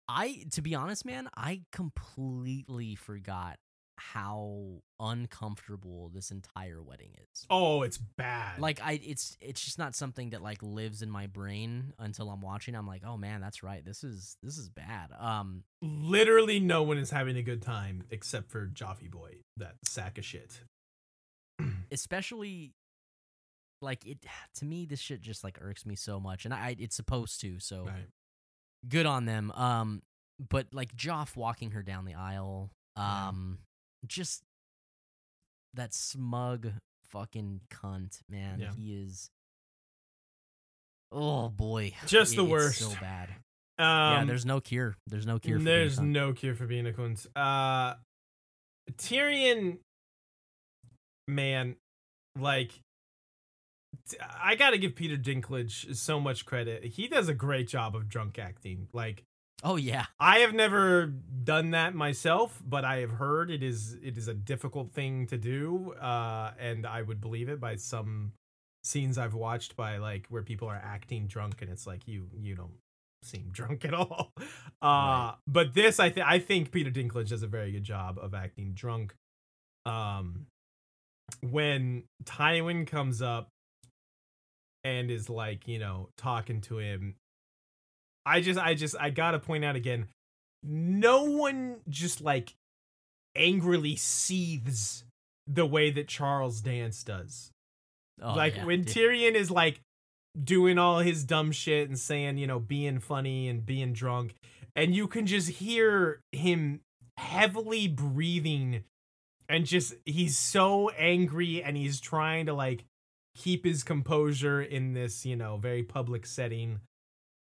[0.09, 3.59] I to be honest, man, I completely forgot
[3.97, 7.47] how uncomfortable this entire wedding is.
[7.49, 8.59] Oh, it's bad.
[8.59, 12.41] Like I, it's it's just not something that like lives in my brain until I'm
[12.41, 12.75] watching.
[12.75, 13.85] I'm like, oh man, that's right.
[13.85, 15.11] This is this is bad.
[15.19, 20.19] Um, literally no one is having a good time except for Joffy Boy, that sack
[20.19, 20.61] of shit.
[21.93, 22.73] Especially
[23.83, 24.19] like it
[24.57, 24.87] to me.
[24.87, 27.59] This shit just like irks me so much, and I it's supposed to.
[27.61, 28.09] So Right.
[28.89, 29.51] good on them.
[29.53, 30.03] Um,
[30.51, 33.29] but like Joff walking her down the aisle, Yeah.
[33.29, 33.59] um,
[34.07, 34.43] just
[35.75, 36.73] that smug
[37.07, 38.61] fucking cunt, man.
[38.61, 38.73] Yeah.
[38.75, 39.31] He is.
[41.13, 42.79] Oh boy, Just the It- it's worst.
[42.81, 43.29] So bad.
[43.77, 44.97] Um, yeah, there's no cure.
[45.07, 45.59] There's no cure.
[45.59, 47.27] For being a There's no cure for being a cunt.
[47.37, 47.97] Uh,
[48.93, 49.79] Tyrion,
[51.29, 51.77] man,
[52.39, 52.73] like,
[54.43, 56.85] I gotta give Peter Dinklage so much credit.
[56.85, 58.89] He does a great job of drunk acting.
[58.93, 59.25] Like,
[59.63, 64.19] Oh yeah, I have never done that myself, but I have heard it is it
[64.19, 68.33] is a difficult thing to do, uh, and I would believe it by some
[68.83, 72.55] scenes I've watched by like where people are acting drunk, and it's like you you
[72.57, 72.75] don't
[73.23, 74.33] seem drunk at all.
[74.37, 74.43] Uh,
[74.83, 75.35] Right.
[75.47, 78.73] But this, I think I think Peter Dinklage does a very good job of acting
[78.75, 79.15] drunk.
[79.87, 80.47] Um,
[81.41, 83.49] when Tywin comes up
[84.83, 87.17] and is like you know talking to him
[88.27, 90.09] I just I just I gotta point out again,
[90.63, 92.55] no one just like
[93.37, 95.05] angrily seethes
[95.47, 97.51] the way that Charles Dance does.
[98.23, 98.95] oh, like yeah, when dude.
[98.95, 99.81] Tyrion is like
[100.43, 104.35] doing all his dumb shit and saying, you know, being funny and being drunk,
[104.75, 106.81] and you can just hear him
[107.19, 108.85] heavily breathing
[109.49, 112.85] and just he's so angry and he's trying to like
[113.37, 116.81] keep his composure in this, you know, very public setting.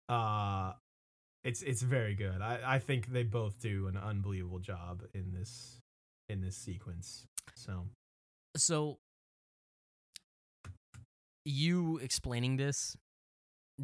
[0.08, 0.72] Uh
[1.44, 2.40] it's it's very good.
[2.40, 5.80] I I think they both do an unbelievable job in this
[6.28, 7.26] in this sequence.
[7.54, 7.86] So,
[8.56, 8.98] so
[11.44, 12.96] you explaining this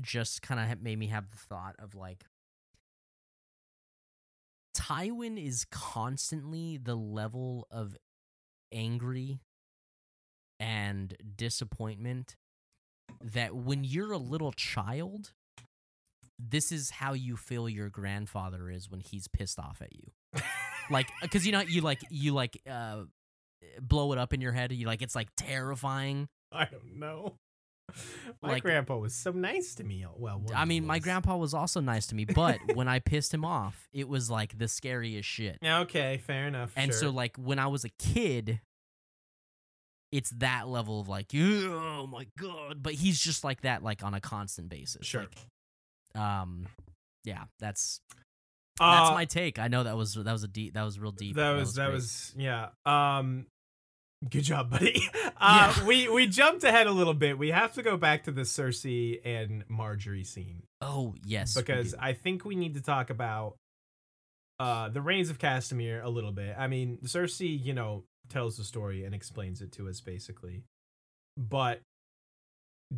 [0.01, 2.25] just kind of made me have the thought of like
[4.75, 7.97] Tywin is constantly the level of
[8.73, 9.41] angry
[10.59, 12.37] and disappointment
[13.23, 15.33] that when you're a little child
[16.39, 20.43] this is how you feel your grandfather is when he's pissed off at you
[20.91, 23.03] like because you know you like you like uh
[23.81, 27.37] blow it up in your head you like it's like terrifying I don't know.
[28.43, 30.05] My Like- grandpa was so nice to me.
[30.17, 33.45] Well, i mean my grandpa was also nice to me but when i pissed him
[33.45, 36.73] off it was like the scariest shit okay, fair enough.
[36.77, 38.61] and so like when i was a kid
[40.13, 44.15] it's that level of like oh my god but he's just like that like on
[44.15, 45.27] a constant basis sure.
[46.15, 46.67] Like, um
[47.25, 48.01] yeah that's
[48.79, 51.13] that's Uh, my take i know that was that was a deep that was real
[51.13, 51.95] deep That was that great.
[51.95, 52.69] was yeah.
[52.87, 53.47] Um
[54.29, 55.01] good job, buddy.
[55.43, 55.87] Uh Yeah.
[55.87, 57.39] we we jumped ahead a little bit.
[57.39, 61.95] We have to go back to the Cersei and Margaery scene oh yes because.
[61.99, 63.57] I think we need to talk about
[64.59, 66.55] uh the Rains of Castamere a little bit.
[66.59, 70.65] I mean, Cersei, you know, tells the story and explains it to us basically.
[71.39, 71.81] But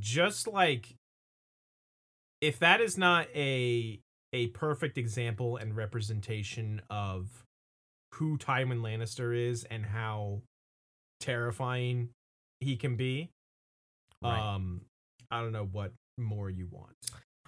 [0.01, 0.97] just like
[2.41, 4.01] if that is not a
[4.33, 7.29] a perfect example and representation of
[8.15, 10.41] who Tywin Lannister is and how
[11.23, 12.11] terrifying
[12.61, 13.31] he can be,
[14.23, 14.39] Right.
[14.39, 14.83] um
[15.31, 16.95] I don't know what more you want.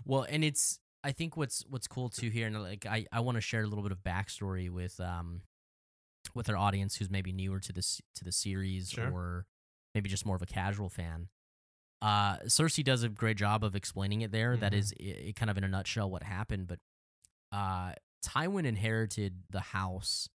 [0.06, 3.36] Well, and it's I think what's what's cool too here, and like I I want
[3.36, 5.42] to share a little bit of backstory with um
[6.34, 9.10] with our audience who's maybe newer to this to the series Sure.
[9.12, 9.46] or
[9.94, 11.28] maybe just more of a casual fan.
[12.02, 14.56] Uh, Cersei does a great job of explaining it there.
[14.56, 14.76] That Mhm.
[14.78, 16.66] is i i- kind of in a nutshell what happened.
[16.66, 16.80] But
[17.52, 20.28] uh, Tywin inherited the house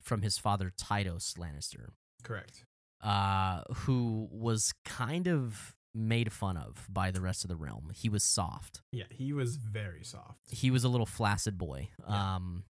[0.00, 1.90] from his father Tytos Lannister,
[2.22, 2.64] Correct.
[3.04, 7.90] Uh, who was kind of made fun of by the rest of the realm.
[7.94, 10.40] He was soft Yeah, he was very soft.
[10.50, 11.90] he was a little flaccid boy.
[12.08, 12.34] Yeah.
[12.36, 12.64] Um,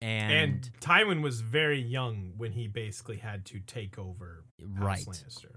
[0.00, 4.44] And, and, Tywin was very young when he basically had to take over
[4.76, 5.56] House right, Lannister.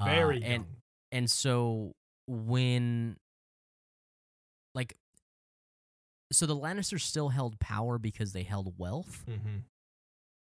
[0.00, 0.66] Uh, Very and- young.
[1.12, 1.92] and so
[2.26, 3.16] when,
[4.74, 4.96] like,
[6.32, 9.58] so the Lannisters still held power because they held wealth, hmm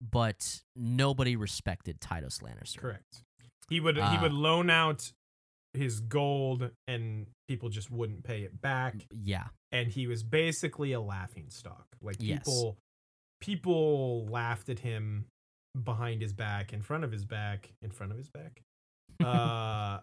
[0.00, 2.78] but nobody respected Tytos Lannister.
[2.78, 3.22] Correct.
[3.68, 5.10] He would he Uh, would loan out
[5.72, 11.00] his gold and people just wouldn't pay it back Yeah, and he was basically a
[11.00, 11.86] laughing stock.
[12.00, 12.44] Like Yes.
[12.44, 12.78] people
[13.40, 15.26] people laughed at him
[15.84, 18.62] behind his back, in front of his back, in front of his back.
[19.24, 20.00] uh,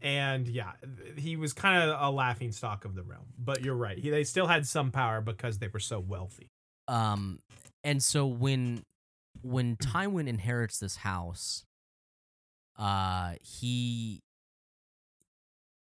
[0.00, 0.72] and yeah,
[1.16, 3.26] he was kind of a laughing stock of the realm.
[3.38, 6.48] But you're right; he, they still had some power because they were so wealthy.
[6.88, 7.38] Um,
[7.84, 8.84] and so when
[9.42, 11.64] when Tywin inherits this house,
[12.78, 14.22] uh, he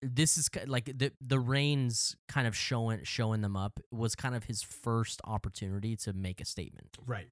[0.02, 4.44] this is like the the Rains kind of showing showing them up was kind of
[4.44, 6.96] his first opportunity to make a statement.
[7.06, 7.28] Right,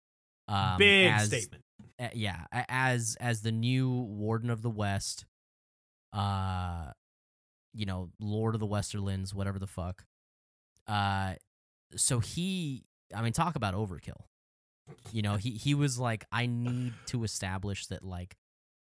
[0.48, 1.62] Um, big as- statement.
[2.00, 5.26] uh, yeah, as as the new warden of the West,
[6.12, 6.92] uh,
[7.74, 10.04] you know, Lord of the Westerlands, whatever the fuck.
[10.86, 11.34] Uh,
[11.96, 12.84] so he,
[13.14, 14.22] I mean, talk about overkill.
[15.12, 18.36] You know, he he was like, I need to establish that like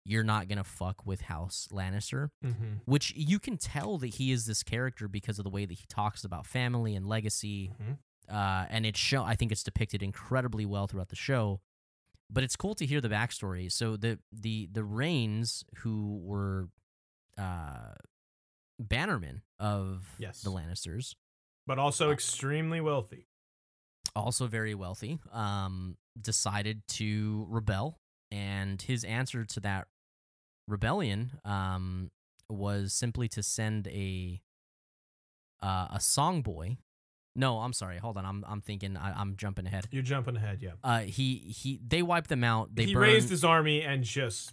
[0.05, 2.75] you're not gonna fuck with House Lannister, Mm-hmm.
[2.87, 5.85] which you can tell that he is this character because of the way that he
[5.89, 7.99] talks about family and legacy Mhm.
[8.29, 9.23] uh, and it's show.
[9.23, 11.61] I think it's depicted incredibly well throughout the show.
[12.31, 13.71] But it's cool to hear the backstory.
[13.73, 16.69] So the the the Rains, who were
[17.39, 17.95] uh,
[18.83, 20.43] bannermen of Yes.
[20.43, 21.14] the Lannisters,
[21.66, 23.28] But also extremely wealthy.
[24.15, 27.99] Also very wealthy, um, decided to rebel,
[28.31, 29.89] and his answer to that
[30.67, 32.11] rebellion um,
[32.51, 34.41] was simply to send a
[35.63, 36.79] uh, a song boy.
[37.37, 37.99] No, I'm sorry.
[37.99, 38.25] Hold on.
[38.27, 38.97] I'm I'm thinking.
[38.97, 39.87] I, I'm jumping ahead.
[39.91, 40.73] You're jumping ahead, yeah.
[40.83, 41.81] Uh, he he.
[41.87, 42.75] They wiped them out.
[42.75, 43.13] They he burned.
[43.13, 44.53] raised his army and just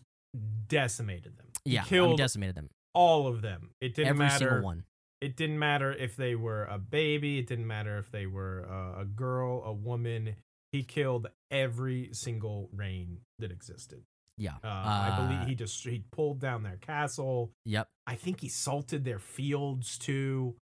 [0.67, 1.47] decimated them.
[1.63, 2.69] He yeah, I mean, killed decimated them.
[2.93, 3.71] all of them.
[3.81, 4.37] It didn't Every matter.
[4.37, 4.83] single one.
[5.21, 7.39] It didn't matter if they were a baby.
[7.39, 10.35] It didn't matter if they were uh, a girl, a woman.
[10.71, 14.03] He killed every single Rain that existed.
[14.37, 14.55] Yeah.
[14.63, 17.51] Uh, I believe he just he pulled down their castle.
[17.65, 17.87] Yep.
[18.05, 20.55] I think he salted their fields too,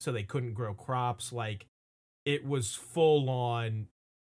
[0.00, 1.32] so they couldn't grow crops.
[1.32, 1.66] Like
[2.26, 3.86] it was full on,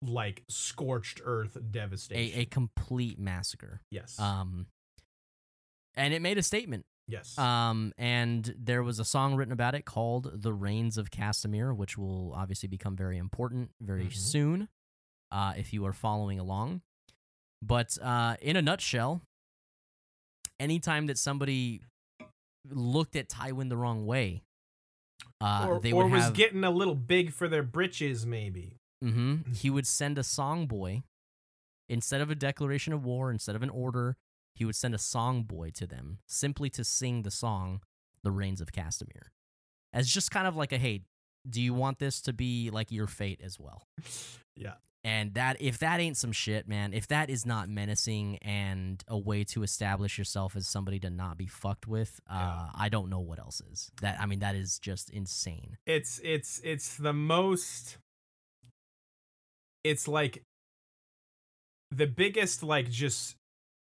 [0.05, 2.37] like scorched earth devastation.
[2.37, 3.81] A a complete massacre.
[3.89, 4.67] yes, Um.
[5.95, 6.83] And it made a statement.
[7.11, 7.37] Yes.
[7.37, 11.97] Um, and there was a song written about it called "The Rains of Castamere," which
[11.97, 14.13] will obviously become very important very Mhm.
[14.15, 14.69] soon,
[15.31, 16.81] uh, if you are following along.
[17.61, 19.21] But uh, in a nutshell,
[20.59, 21.81] anytime that somebody
[22.69, 24.43] looked at Tywin the wrong way,
[25.41, 28.77] uh, or they or was have getting a little big for their britches, maybe.
[29.03, 31.03] Mm-hmm, He would send a song boy
[31.89, 34.15] instead of a declaration of war, instead of an order.
[34.53, 37.81] He would send a song boy to them simply to sing the song
[38.23, 39.29] "The Rains of Castamere,"
[39.93, 41.01] as just kind of like a hey,
[41.49, 43.87] do you want this to be like your fate as well?
[44.55, 44.73] Yeah.
[45.03, 49.17] And that if that ain't some shit, man, if that is not menacing and a
[49.17, 52.69] way to establish yourself as somebody to not be fucked with, uh, Yeah.
[52.75, 53.89] I don't know what else is.
[54.01, 55.77] That I mean, that is just insane.
[55.87, 57.97] it's it's it's the most
[59.83, 60.43] it's like
[61.89, 63.35] the biggest like just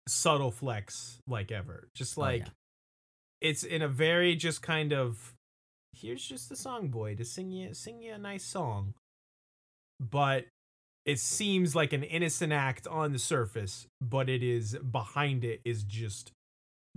[0.07, 2.49] subtle flex like ever just Oh, like yeah.
[3.41, 5.33] it's in a very just kind of
[5.93, 8.93] here's just the song boy to sing you sing you a nice song
[9.99, 10.45] but
[11.05, 15.83] it seems like an innocent act on the surface but it is behind it is
[15.83, 16.31] just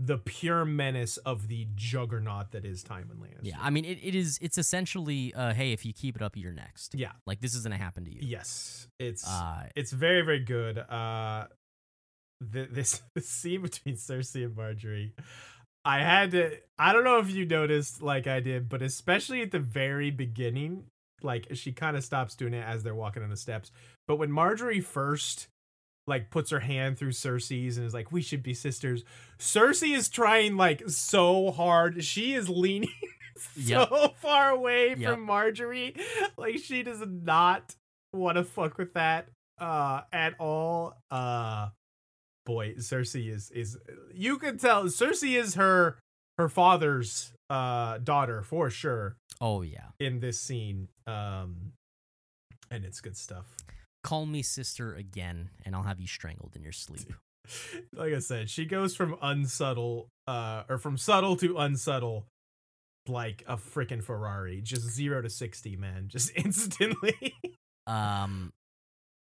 [0.02, 3.40] the pure menace of the juggernaut that is Tywin Lannister.
[3.42, 4.38] Yeah, I mean, it, it is.
[4.40, 6.94] It's essentially, uh, hey, if you keep it up, you're next.
[6.94, 7.10] yeah.
[7.26, 8.20] Like this is gonna happen to you.
[8.22, 10.78] Yes, it's Uh, it's very very good.
[10.78, 11.48] Uh,
[12.52, 15.12] th- this the scene between Cersei and Margaery,
[15.84, 16.56] I had to.
[16.78, 20.84] I don't know if you noticed like I did, but especially at the very beginning,
[21.22, 23.70] like she kind of stops doing it as they're walking on the steps.
[24.06, 25.48] But when Margaery first
[26.06, 29.04] like puts her hand through Cersei's and is like, "We should be sisters,"
[29.38, 32.02] Cersei is trying like so hard.
[32.04, 32.90] She is leaning.
[33.56, 33.88] Yep.
[33.88, 34.98] So far away Yep.
[35.14, 35.98] from Margaery,
[36.36, 37.74] like she does not
[38.12, 39.28] want to fuck with that
[39.58, 41.68] uh at all uh
[42.50, 43.78] boy cersei is is
[44.12, 45.98] you can tell cersei is her
[46.38, 49.88] her father's uh daughter for sure oh yeah.
[49.98, 51.72] in this scene um
[52.70, 53.46] and it's good stuff
[54.02, 57.12] Call me sister again, and I'll have you strangled in your sleep.
[57.92, 62.26] like i said she goes from unsubtle uh or from subtle to unsubtle
[63.08, 67.34] like a freaking ferrari just 0 to 60 man just instantly
[67.86, 68.52] Um.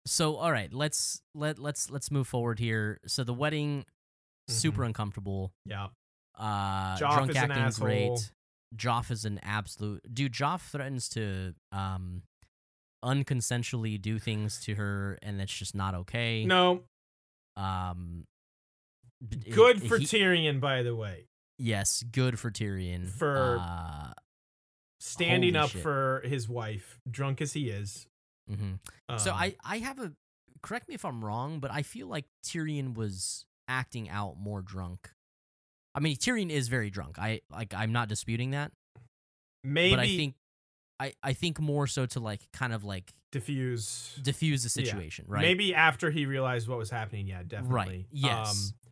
[0.08, 2.98] So all right, let's let let's let's move forward here.
[3.06, 3.84] So the wedding,
[4.48, 5.52] super uncomfortable.
[5.64, 5.88] yeah
[6.38, 7.04] Uh, Mm-hmm.
[7.04, 8.32] Joff drunk is an acting great.
[8.76, 10.32] Joff is an absolute dude.
[10.32, 12.22] Joff threatens to um
[13.04, 16.44] unconsensually do things to her, and it's just not okay.
[16.44, 16.82] no
[17.56, 18.24] Um.
[19.26, 21.26] b- it- good for he- Tyrion, by the way.
[21.58, 23.08] yes, good for Tyrion.
[23.08, 24.12] For- uh,
[25.00, 25.82] Standing up shit.
[25.82, 28.06] for his wife, drunk as he is.
[28.50, 28.78] Mhm.
[29.18, 30.12] so Um, I I have a
[30.62, 35.10] correct me if I'm wrong, but I feel like Tyrion was acting out more drunk
[35.94, 37.18] I mean, Tyrion is very drunk.
[37.18, 37.74] I like.
[37.74, 38.70] I'm not disputing that,
[39.64, 40.34] Maybe but I think,
[41.00, 44.14] I I think more so to like kind of like diffuse.
[44.22, 44.90] diffuse the Yeah.
[44.92, 45.40] situation, right?
[45.42, 47.26] Maybe after he realized what was happening.
[47.26, 47.74] Yeah, definitely.
[47.74, 48.06] Right.
[48.12, 48.70] Yes.
[48.70, 48.90] Um,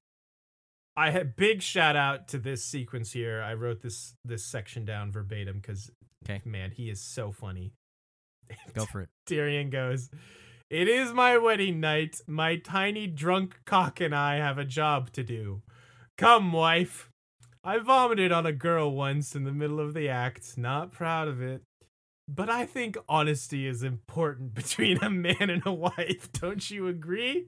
[0.97, 3.41] I had big shout out to this sequence here.
[3.43, 5.91] I wrote this this section down verbatim because,
[6.25, 6.41] 'Kay.
[6.45, 7.73] man, he is so funny.
[8.75, 9.09] Go for it.
[9.29, 10.11] Tyrion goes,
[10.71, 12.21] It is my wedding night.
[12.27, 15.63] My tiny drunk cock and I have a job to do.
[16.19, 17.11] Come, wife.
[17.63, 20.57] I vomited on a girl once in the middle of the act.
[20.57, 21.63] Not proud of it.
[22.29, 26.31] But I think honesty is important between a man and a wife.
[26.41, 27.47] Don't you agree?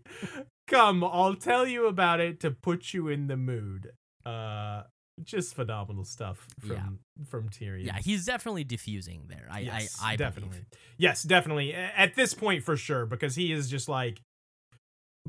[0.66, 3.92] Come, I'll tell you about it to put you in the mood.
[4.26, 4.82] Uh
[5.24, 7.24] just phenomenal stuff from Yeah.
[7.26, 7.84] from Tyrion.
[7.86, 9.46] Yeah, he's definitely diffusing there.
[9.50, 10.50] I Yes, I, I definitely.
[10.50, 10.66] believe.
[10.96, 11.74] Yes, definitely.
[11.74, 14.20] At this point, for sure, because he is just like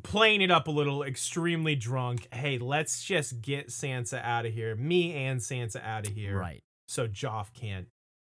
[0.04, 2.28] playing it up a little, extremely drunk.
[2.34, 6.64] Hey, let's just get Sansa out of here, me and Sansa out of here, Right.
[6.88, 7.88] so Joff can't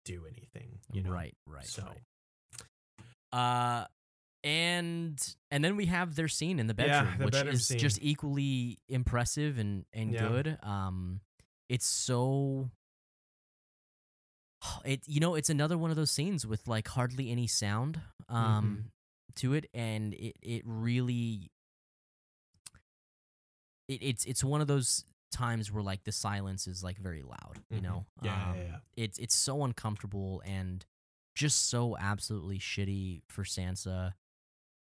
[0.05, 0.79] do anything.
[0.93, 1.33] You know, Right.
[1.45, 1.65] Right.
[1.67, 1.97] So right.
[3.33, 3.85] Uh,
[4.43, 7.67] and and then we have their scene in the Yeah, bedroom, the which bedroom is
[7.67, 7.79] scene.
[7.79, 10.27] just equally impressive and and Yeah.
[10.29, 10.57] good.
[10.63, 11.19] Um,
[11.69, 12.69] it's so.
[14.85, 18.37] It you know it's another one of those scenes with like hardly any sound um
[18.37, 18.87] Mm-hmm.
[19.35, 21.51] to it and it it really
[23.87, 27.59] it, it's it's one of those times where like the silence is like very loud
[27.69, 27.83] you Mhm.
[27.83, 28.77] know Yeah, yeah, Um, yeah.
[28.95, 30.85] it's it's so uncomfortable and
[31.35, 34.13] just so absolutely shitty for Sansa.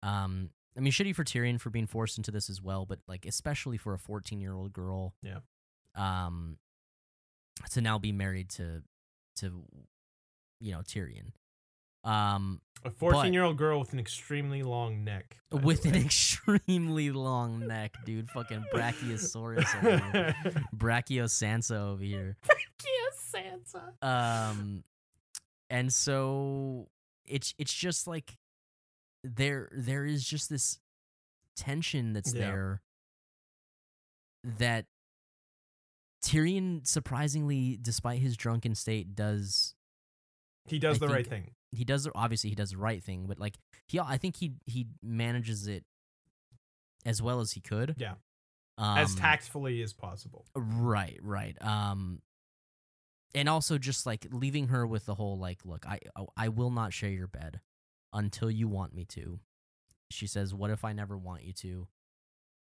[0.02, 3.26] Um, I mean, shitty for Tyrion for being forced into this as well, but like
[3.26, 5.16] especially for a 14 year old girl.
[5.22, 5.40] Yeah.
[5.96, 6.58] Um,
[7.72, 8.84] to now be married to,
[9.38, 9.64] to,
[10.60, 11.32] you know, Tyrion.
[12.04, 18.30] Um, a fourteen-year-old girl with an extremely long neck, with an extremely long neck, dude.
[18.32, 20.36] Fucking Brachiosaurus over here.
[20.76, 22.36] Brachio Sansa over here.
[22.84, 24.06] Yes, Sansa.
[24.06, 24.84] um
[25.70, 26.90] and so
[27.26, 28.36] it's it's just like
[29.24, 30.78] there there is just this
[31.56, 32.40] tension that's Yeah.
[32.42, 32.82] there
[34.60, 34.86] that
[36.24, 39.76] Tyrion surprisingly despite his drunken state does
[40.66, 41.52] He does I the right thing.
[41.72, 43.58] he does obviously he does the right thing but like
[43.88, 45.84] he I think he he manages it
[47.06, 48.14] as well as he could Yeah.
[48.78, 50.46] um, as tactfully as possible.
[50.56, 51.58] Right, right.
[51.62, 52.22] Um
[53.36, 56.00] and also just like leaving her with the whole like look, I
[56.38, 57.60] I will not share your bed
[58.14, 59.40] until you want me to.
[60.12, 61.88] She says, "What if I never want you to?"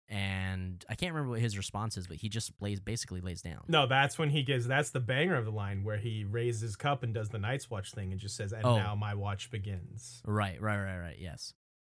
[0.09, 3.63] And I can't remember what his response is, but he just lays basically lays down.
[3.67, 4.65] No, that's when he gives.
[4.65, 7.69] That's the banger of the line where he raises his cup and does the Night's
[7.69, 8.77] Watch thing and just says, "And Oh.
[8.77, 11.19] now my watch begins." Right, right, right, right.
[11.19, 11.53] Yes.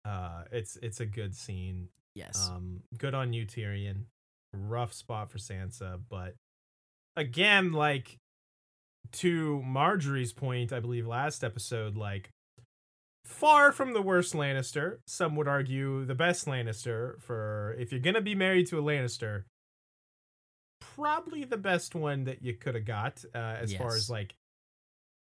[0.07, 1.89] Uh, it's it's a good scene.
[2.15, 2.49] Yes.
[2.49, 4.05] Um, good on you, Tyrion.
[4.55, 6.35] Rough spot for Sansa, but
[7.17, 8.19] again, like
[9.13, 12.31] to Margaery's point, I believe last episode, like
[13.29, 14.99] far from the worst Lannister.
[15.07, 17.21] Some would argue the best Lannister.
[17.21, 19.45] For if you're gonna be married to a Lannister,
[20.81, 24.35] probably the best one that you could have got, uh, as far as like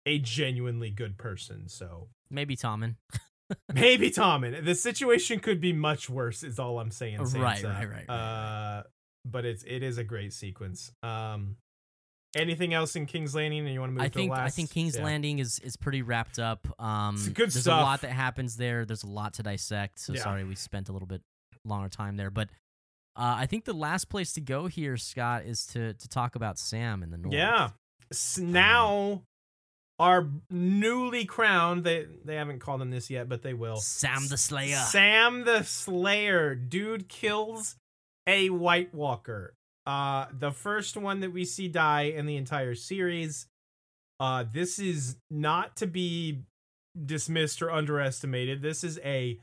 [0.06, 1.68] a genuinely good person.
[1.68, 2.96] So Maybe Tommen.
[3.74, 4.64] Maybe Tommen.
[4.64, 6.42] The situation could be much worse.
[6.42, 7.18] Is all I'm saying.
[7.18, 8.10] Right, right, right, right.
[8.10, 8.82] Uh,
[9.24, 10.92] but it's it is a great sequence.
[11.02, 11.56] Um,
[12.36, 13.60] anything else in King's Landing?
[13.64, 14.46] And you want to move I to think the last?
[14.46, 15.04] I think King's yeah.
[15.04, 16.66] Landing is is pretty wrapped up.
[16.80, 17.80] Um, It's good there's stuff.
[17.80, 18.84] a lot that happens there.
[18.84, 19.98] There's a lot to dissect.
[19.98, 20.22] So Yeah.
[20.22, 21.22] sorry we spent a little bit
[21.64, 22.48] longer time there, but
[23.16, 26.58] uh, I think the last place to go here, Scott, is to to talk about
[26.58, 27.34] Sam in the north.
[27.34, 27.70] Yeah.
[28.12, 29.22] S- now,
[29.98, 31.82] our newly crowned.
[31.82, 33.78] They they haven't called him this yet, but they will.
[33.78, 34.76] Sam the Slayer.
[34.76, 36.54] Sam the Slayer.
[36.54, 37.76] Dude kills
[38.26, 39.54] a White Walker.
[39.86, 43.46] Uh, the first one that we see die in the entire series.
[44.18, 46.40] Uh, this is not to be
[47.04, 48.62] dismissed or underestimated.
[48.62, 49.38] This is a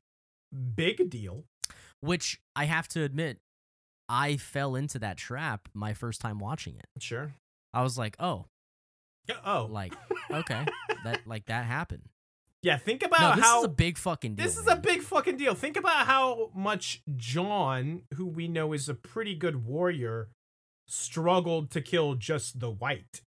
[0.75, 1.45] big deal.
[2.01, 3.37] Which I have to admit,
[4.09, 6.87] I fell into that trap my first time watching it.
[7.01, 7.33] Sure.
[7.73, 8.45] I was like, oh,
[9.45, 9.93] Oh, like
[10.31, 10.65] okay,
[11.03, 12.09] that like that happened.
[12.63, 12.77] Yeah.
[12.77, 14.45] Think about No, this how is a big fucking deal.
[14.45, 15.53] This is a big fucking deal.
[15.53, 20.29] Think about how much Jon, who we know is a pretty good warrior,
[20.87, 23.21] struggled to kill just the white.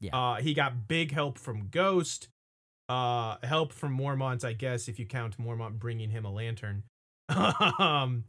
[0.00, 0.16] Yeah.
[0.16, 2.28] Uh, he got big help from Ghost,
[2.88, 6.82] uh, help from Mormont, I guess, if you count Mormont bringing him a lantern.
[7.28, 8.24] um,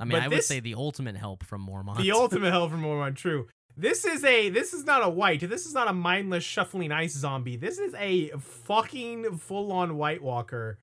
[0.00, 1.98] I mean, I would say the ultimate help from Mormont.
[1.98, 3.48] the ultimate help from Mormont, true.
[3.78, 5.48] This is a this is not a white.
[5.48, 7.54] This is not a mindless shuffling ice zombie.
[7.54, 10.80] This is a fucking full on White Walker.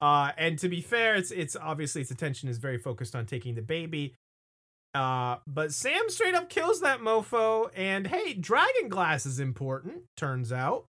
[0.00, 3.56] Uh, and to be fair, it's it's obviously its attention is very focused on taking
[3.56, 4.14] the baby.
[4.94, 10.04] Uh, but Sam straight up kills that mofo, and hey, dragon glass is important.
[10.16, 10.86] Turns out,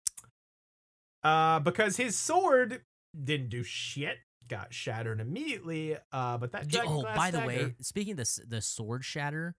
[1.22, 2.82] uh, because his sword
[3.22, 4.18] didn't do shit,
[4.48, 5.96] got shattered immediately.
[6.12, 9.04] Uh, but that dragon oh, glass by the dagger- way, speaking of the the sword
[9.04, 9.54] shatter,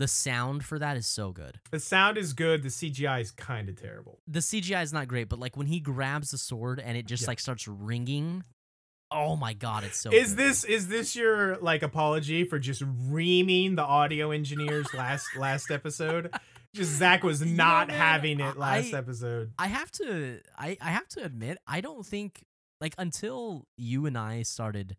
[0.00, 1.60] the sound for that is so good.
[1.70, 2.62] the sound is good.
[2.64, 4.18] The CGI is kind of terrible.
[4.26, 7.22] The CGI is not great, but like when he grabs the sword and it just
[7.22, 7.28] Yeah.
[7.28, 8.42] like starts ringing,
[9.12, 10.10] oh my god, it's so.
[10.10, 10.38] is good.
[10.38, 16.32] this is this your like apology for just reaming the audio engineers last last episode?
[16.74, 19.52] Just Zach was not man, having it last I- episode.
[19.58, 22.44] I have to I I have to admit I don't think
[22.80, 24.96] like until you and I started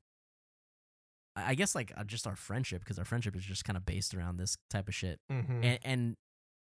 [1.36, 4.14] I guess like uh, just our friendship because our friendship is just kind of based
[4.14, 5.64] around this type of shit Mhm.
[5.64, 6.16] and and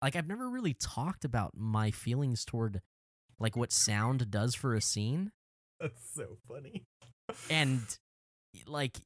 [0.02, 2.80] like I've never really talked about my feelings toward
[3.38, 5.30] like what sound does for a scene
[5.80, 6.84] That's so funny.
[7.50, 7.80] and
[8.66, 8.98] like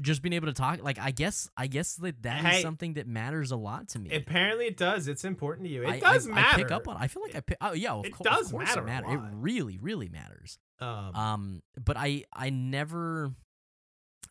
[0.00, 2.62] just being able to talk like I guess I guess that that is Hey.
[2.62, 4.10] something that matters a lot to me.
[4.10, 5.06] Apparently, it does.
[5.06, 5.82] It's important to you.
[5.82, 6.48] It I, does I, matter.
[6.54, 6.96] I pick up on.
[6.96, 7.58] I feel like I pick.
[7.60, 9.10] Oh yeah, of, It cour- does of course matter it matters.
[9.12, 10.58] It really, really matters.
[10.80, 13.32] Um, Um, but I I never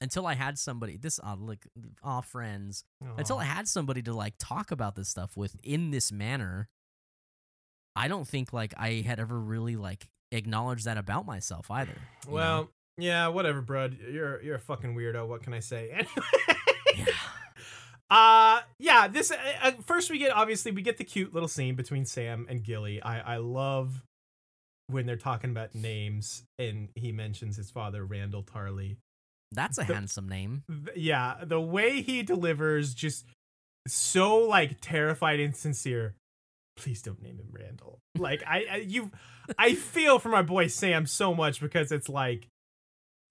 [0.02, 1.66] until I had somebody this uh, like
[2.04, 2.84] all friends
[3.18, 3.38] until.
[3.38, 6.70] I had somebody to like talk about this stuff with in this manner.
[7.96, 11.98] I don't think like I had ever really like acknowledged that about myself either.
[12.26, 12.36] you know?
[12.36, 13.98] well, yeah, whatever, bud.
[14.12, 15.28] You're you're a fucking weirdo.
[15.28, 15.92] What can I say?
[16.90, 17.06] Anyway.
[17.08, 17.14] yeah,
[18.10, 21.76] Uh yeah, this uh, uh, first we get obviously we get the cute little scene
[21.76, 23.02] between Sam and Gilly.
[23.02, 24.02] I I love
[24.88, 28.98] when they're talking about names and he mentions his father Randyll Tarly.
[29.52, 30.64] That's a The- handsome name.
[30.68, 33.26] Th- Yeah, the way he delivers just
[33.88, 36.16] so like terrified and sincere.
[36.78, 37.98] Please don't name him Randyll.
[38.18, 39.12] Like I, I you
[39.58, 42.48] I feel for my boy Sam so much because it's like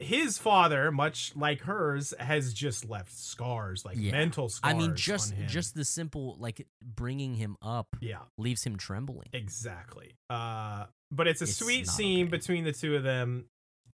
[0.00, 4.12] his father, much like hers, has just left scars, like Yeah.
[4.12, 4.74] mental scars.
[4.74, 9.28] I mean, just just the simple like bringing him up yeah, leaves him trembling.
[9.32, 10.14] exactly.
[10.30, 12.30] Uh, but it's a It's sweet scene okay.
[12.30, 13.46] between the two of them.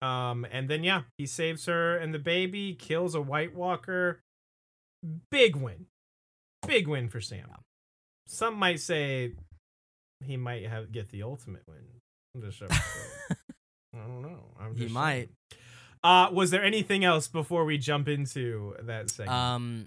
[0.03, 4.21] Um, and then yeah, he saves her and the baby, kills a White Walker.
[5.31, 5.87] Big win,
[6.67, 7.49] big win for Sam.
[8.27, 9.33] Some might say
[10.25, 11.85] he might have get the ultimate win.
[12.35, 13.37] This episode.
[13.95, 14.41] I don't know.
[14.61, 15.31] I'm He just might.
[16.05, 19.35] Uh, was there anything else before we jump into that segment?
[19.37, 19.87] Um,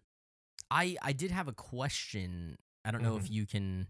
[0.69, 2.57] I I did have a question.
[2.85, 3.33] I don't know if Mm-hmm.
[3.33, 3.87] you can.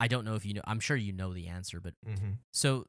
[0.00, 0.62] I don't know if you know.
[0.64, 2.38] I'm sure you know the answer, but Mhm.
[2.52, 2.86] so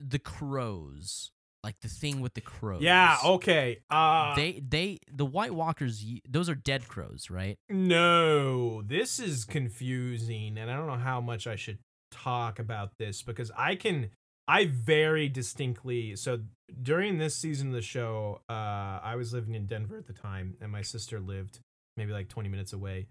[0.00, 1.30] the crows,
[1.62, 2.82] like the thing with the crows.
[2.82, 3.16] Yeah.
[3.24, 3.78] Okay.
[3.90, 6.04] Uh, They they the White Walkers.
[6.28, 7.56] Those are dead crows, right?
[7.68, 11.78] No, this is confusing, and I don't know how much I should
[12.10, 14.10] talk about this because I can.
[14.46, 16.16] I very distinctly.
[16.16, 16.40] So
[16.82, 20.56] during this season of the show, uh, I was living in Denver at the time,
[20.60, 21.60] and my sister lived
[21.96, 23.06] maybe like 20 minutes away.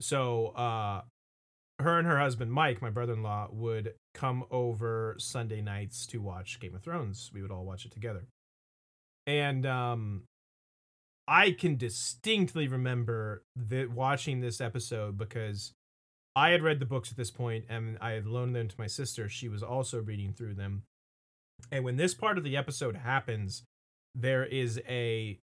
[0.00, 1.02] So, uh,
[1.80, 6.74] her and her husband Mike, my brother-in-law, would come over Sunday nights to watch Game
[6.74, 7.30] of Thrones.
[7.32, 8.24] We would all watch it together,
[9.26, 10.22] and um,
[11.30, 15.72] I can distinctly remember that watching this episode because
[16.34, 18.88] I had read the books at this point and I had loaned them to my
[18.88, 19.28] sister.
[19.28, 20.82] She was also reading through them.
[21.70, 23.62] And when this part of the episode happens,
[24.14, 25.38] there is a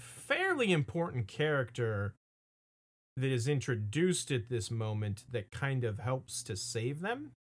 [0.00, 2.14] fairly important character
[3.16, 7.32] that is introduced at this moment that kind of helps to save them.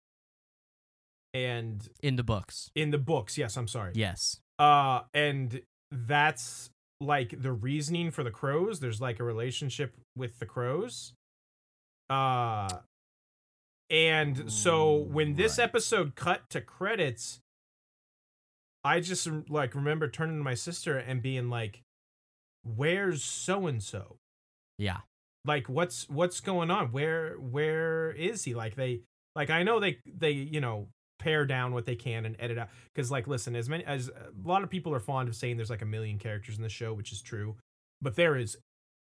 [1.34, 2.70] And In the books.
[2.76, 3.94] in the books, yes, I'm sorry.
[3.96, 4.40] Yes.
[4.60, 5.62] Uh, and
[5.92, 6.70] that's
[7.02, 8.80] like the reasoning for the crows.
[8.80, 11.14] There's like a relationship with the crows.
[12.10, 12.70] Uh,
[13.90, 15.64] and so when this Right.
[15.66, 17.40] episode cut to credits,
[18.84, 21.82] I just like remember turning to my sister and being like,
[22.64, 24.18] "Where's so and so?
[24.78, 25.02] Yeah.
[25.46, 26.92] Like, what's what's going on?
[26.92, 28.54] Where where is he?
[28.54, 29.02] Like they
[29.36, 30.88] like I know they they you know
[31.20, 34.48] pare down what they can and edit out because like listen as many as a
[34.48, 36.94] lot of people are fond of saying there's like a million characters in the show
[36.94, 37.56] which is true
[38.02, 38.58] but there is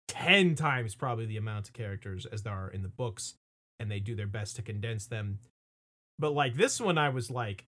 [0.10, 3.34] 10 times probably the amount of characters as there are in the books
[3.80, 5.40] and they do their best to condense them
[6.20, 7.66] but like this one i was like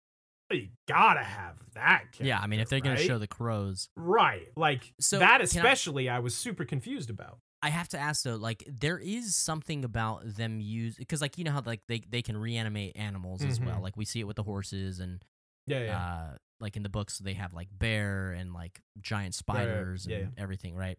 [0.49, 2.39] "Oh, you gotta have that character, Yeah.
[2.39, 6.07] I mean, if they're gonna show the crows, right like So, that can I- especially
[6.07, 10.21] I was super confused about I have to ask though, like there is something about
[10.25, 13.77] them use because like you know how like they they can reanimate animals as well.
[13.77, 13.83] Mhm.
[13.83, 15.23] Like we see it with the horses and
[15.67, 19.33] yeah yeah uh like in the books they have like bear and like giant right.
[19.33, 20.97] spiders Yeah, and everything, right?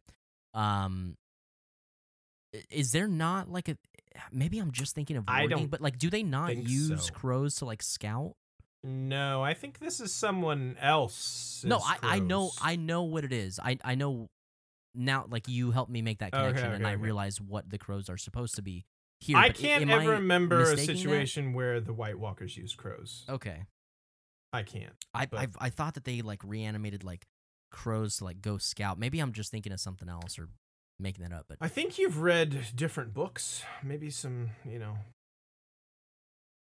[0.55, 1.16] Um
[2.69, 3.77] is there not like a
[4.32, 7.12] maybe I'm just thinking of I don't but like do they not use so.
[7.12, 8.35] crows to like scout?
[8.82, 13.32] no i think this is someone else no, I, I know I know what it
[13.32, 13.61] is.
[13.62, 14.31] I I know
[14.94, 17.02] now like you helped me make that Okay, connection, and okay, I okay.
[17.02, 18.84] realize what the crows are supposed to be
[19.20, 19.36] here.
[19.36, 20.98] I can't ever I remember a mistaking that?
[20.98, 23.24] situation where the White Walkers used crows.
[23.28, 23.64] Okay,
[24.52, 24.92] I can't.
[25.14, 27.26] I But- I've, I thought that they like reanimated like
[27.70, 28.98] crows to like go scout.
[28.98, 30.48] Maybe I'm just thinking of something else or
[30.98, 31.46] making that up.
[31.48, 33.62] But I think you've read different books.
[33.84, 34.96] Maybe some, you know.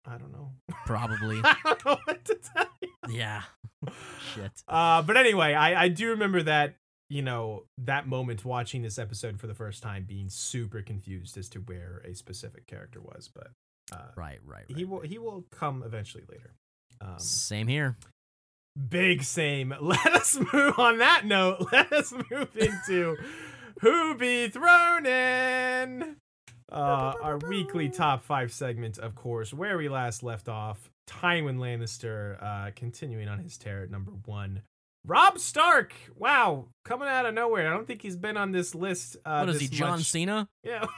[0.04, 0.50] I don't know.
[0.84, 2.88] probably, I don't know what to tell you.
[3.08, 3.42] yeah.
[4.34, 4.52] Shit.
[4.68, 6.74] Uh, but anyway, I, I do remember that,
[7.08, 11.48] you know, that moment watching this episode for the first time being super confused as
[11.50, 13.30] to where a specific character was.
[13.34, 13.48] But
[13.92, 14.76] uh, Right, right, right.
[14.76, 16.54] he will he will come eventually later.
[17.00, 17.96] Um, Same here.
[18.88, 19.74] big same.
[19.80, 21.68] Let us move on that note.
[21.72, 23.16] Let us move into
[23.80, 26.16] who be thrown in.
[26.72, 30.90] Uh, our weekly top five segment, of course, where we last left off.
[31.08, 34.62] Tywin Lannister, uh, continuing on his tear at number one.
[35.06, 37.68] Robb Stark, wow, coming out of nowhere.
[37.68, 39.16] I don't think he's been on this list.
[39.24, 40.04] Uh, what is he, John much.
[40.04, 40.48] Cena?
[40.62, 40.86] Yeah.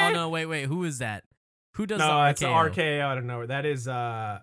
[0.00, 0.66] Oh no, wait, wait.
[0.66, 1.24] Who is that?
[1.74, 2.30] Who does no, the RKO?
[2.30, 3.48] it's RKO out of nowhere.
[3.48, 4.38] That is, uh,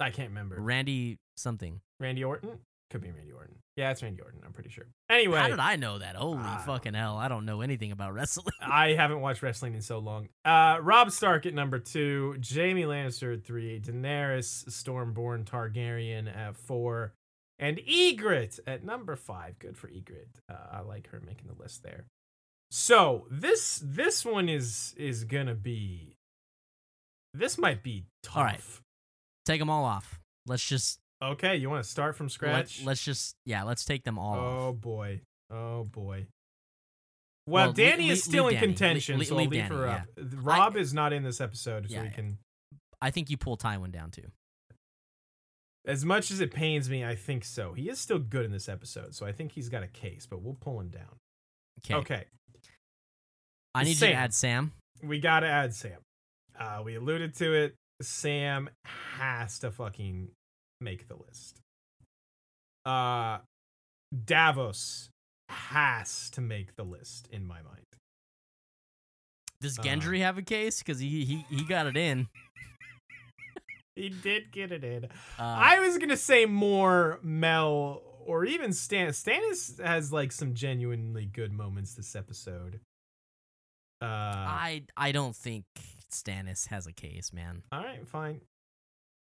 [0.00, 0.60] I can't remember.
[0.60, 1.80] Randy something.
[2.00, 2.58] Randy Orton?
[2.90, 3.56] Could be Randy Orton.
[3.76, 4.40] Yeah, it's Randy Orton.
[4.44, 4.86] I'm pretty sure.
[5.10, 6.16] Anyway, How did I know that?
[6.16, 7.16] Holy don't fucking hell!
[7.16, 8.54] I don't know anything about wrestling.
[8.60, 10.28] I haven't watched wrestling in so long.
[10.44, 17.12] Uh, Robb Stark at number two, Jaime Lannister at three, Daenerys Stormborn Targaryen at four,
[17.58, 19.58] and Ygritte at number five.
[19.58, 20.40] Good for Ygritte.
[20.48, 22.06] Uh, I like her making the list there.
[22.70, 26.16] So this this one is is gonna be.
[27.34, 28.36] This might be tough.
[28.36, 28.60] All right.
[29.44, 30.18] Take them all off.
[30.46, 32.82] Let's just Okay, you want to start from scratch?
[32.84, 33.62] let's just yeah.
[33.62, 34.76] Let's take them all oh off.
[34.76, 35.20] boy.
[35.50, 36.26] Oh boy.
[37.46, 38.60] Well, Well, Dany is still in Dany.
[38.60, 39.94] Contention, so leave Dany, her yeah.
[39.94, 40.06] up.
[40.34, 42.38] Robb is not in this episode, so Yeah, we can.
[43.00, 44.30] I think you pull Tywin down too.
[45.86, 47.72] As much as it pains me, I think so.
[47.72, 50.42] He is still good in this episode, so I think he's got a case, but
[50.42, 51.16] we'll pull him down.
[51.78, 51.94] Okay.
[51.94, 52.24] Okay,
[53.76, 54.72] I need you to add Sam.
[55.02, 55.98] we got to add Sam.
[56.58, 57.74] Uh, we alluded to it.
[58.00, 60.30] Sam has to fucking
[60.80, 61.60] make the list.
[62.84, 63.38] Uh,
[64.24, 65.10] Davos
[65.48, 67.84] has to make the list in my mind.
[69.60, 70.78] Does Uh, Gendry have a case?
[70.80, 72.28] Because he, he he got it in.
[73.96, 75.06] He did get it in.
[75.06, 75.08] Uh,
[75.38, 79.08] I was gonna say more Mel or even Stan.
[79.12, 82.80] Stannis has like some genuinely good moments this episode.
[84.02, 85.64] Uh, I I don't think
[86.12, 87.62] Stannis has a case, man.
[87.72, 88.42] all right, fine.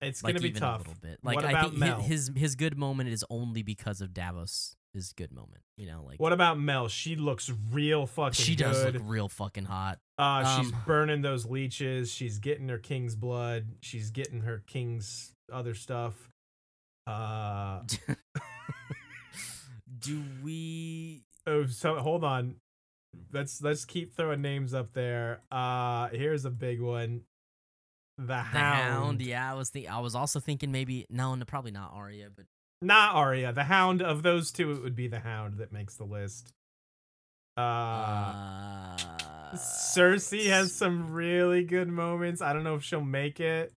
[0.02, 0.76] It's Like gonna be tough.
[0.76, 1.18] a little bit.
[1.22, 2.00] Like What I about think Mel?
[2.00, 4.76] his, his good moment is only because of Davos.
[4.94, 6.88] His good moment, you know, like What about Mel?
[6.88, 8.32] She looks real fucking.
[8.32, 8.94] she does good.
[8.94, 9.98] look real fucking hot.
[10.16, 12.10] Uh, she's Um, burning those leeches.
[12.10, 13.66] She's getting her king's blood.
[13.82, 16.30] She's getting her king's other stuff.
[17.06, 17.82] Uh,
[19.98, 21.24] Do we?
[21.46, 22.56] oh, so hold on.
[23.32, 25.40] Let's let's keep throwing names up there.
[25.50, 27.22] Uh, here's a big one.
[28.18, 28.92] The, The Hound.
[28.92, 29.22] Hound.
[29.22, 32.46] Yeah, I was think I was also thinking maybe no, no, probably not Arya, but
[32.80, 33.52] Not Arya.
[33.52, 36.52] The Hound of those two, it would be the Hound that makes the list.
[37.58, 38.96] Uh, uh,
[39.54, 42.42] Cersei has some really good moments.
[42.42, 43.72] I don't know if she'll make it,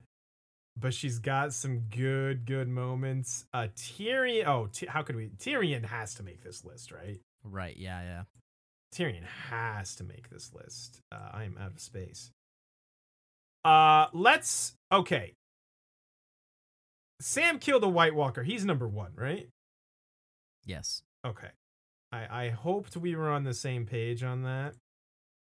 [0.77, 3.45] but she's got some good, good moments.
[3.55, 4.47] Uh, Tyrion.
[4.47, 5.29] Oh, Ty- how could we?
[5.39, 7.21] Tyrion has to make this list, right?
[7.45, 7.77] right.
[7.77, 8.23] Yeah, yeah.
[8.95, 11.01] Tyrion has to make this list.
[11.13, 12.31] Uh, I am out of space.
[13.65, 14.75] Uh, let's.
[14.93, 15.35] Okay.
[17.21, 18.43] Sam killed a White Walker.
[18.43, 19.49] He's number one, right?
[20.65, 21.03] Yes.
[21.27, 21.49] Okay.
[22.13, 24.75] I I hoped we were on the same page on that.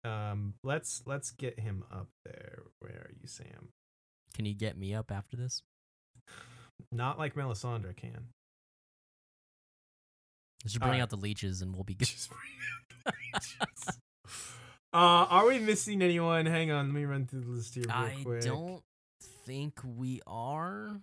[0.04, 2.62] Um, let's let's get him up there.
[2.80, 3.70] Where are you, Sam?
[4.34, 5.62] Can you get me up after this?
[6.92, 8.28] Not like Melisandre can.
[10.64, 11.02] Just bring Alright.
[11.02, 12.08] out the leeches and we'll be good.
[14.94, 15.34] Just bring out the leeches.
[15.34, 16.46] uh, are we missing anyone?
[16.46, 18.42] Hang on, let me run through the list here real I quick.
[18.42, 18.82] don't
[19.46, 21.00] think we are.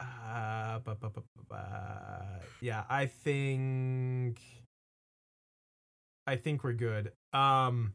[0.00, 1.08] Uh, bu- bu-
[1.48, 1.56] bu-
[2.60, 4.40] yeah, I think.
[6.26, 7.12] I think we're good.
[7.32, 7.94] Um,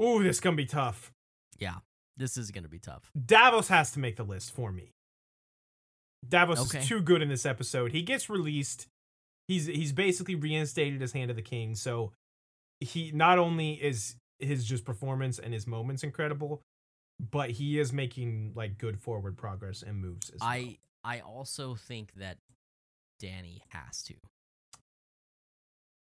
[0.00, 1.12] ooh, this is gonna be tough.
[1.58, 1.76] Yeah,
[2.16, 3.10] this is gonna be tough.
[3.26, 4.92] Davos has to make the list for me.
[6.26, 6.78] Davos Okay.
[6.80, 7.92] is too good in this episode.
[7.92, 8.86] He gets released.
[9.48, 11.74] He's he's basically reinstated as Hand of the King.
[11.74, 12.12] So
[12.80, 16.62] he not only is his just performance and his moments incredible,
[17.18, 20.50] but he is making like good forward progress and moves as well.
[20.50, 22.38] I I also think that
[23.22, 24.14] Dany has to.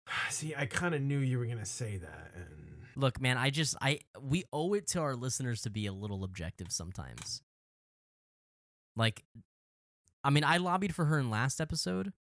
[0.30, 3.76] See, I kind of knew you were gonna say that, and Look, man, I just
[3.82, 7.42] I we owe it to our listeners to be a little objective sometimes.
[8.96, 9.24] Like
[10.24, 12.14] I mean, I lobbied for her in last episode,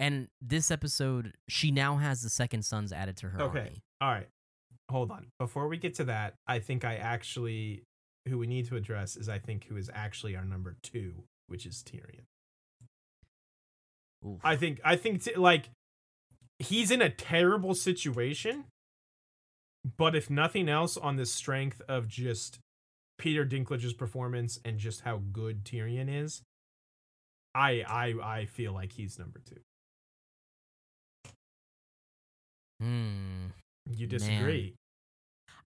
[0.00, 3.58] And this episode, she now has the second sons added to her Okay.
[3.58, 3.82] army.
[4.00, 4.28] All right.
[4.90, 5.28] Hold on.
[5.38, 7.84] Before we get to that, I think I actually
[8.26, 11.66] who we need to address is I think who is actually our number 2, which
[11.66, 12.24] is Tyrion.
[14.26, 14.40] Oof.
[14.42, 15.68] I think I think t- like
[16.58, 18.64] he's in a terrible situation,
[19.98, 22.58] but if nothing else, on the strength of just
[23.18, 26.42] Peter Dinklage's performance and just how good Tyrion is,
[27.54, 29.60] I I I feel like he's number two.
[32.84, 33.46] Hmm.
[33.90, 34.74] You disagree?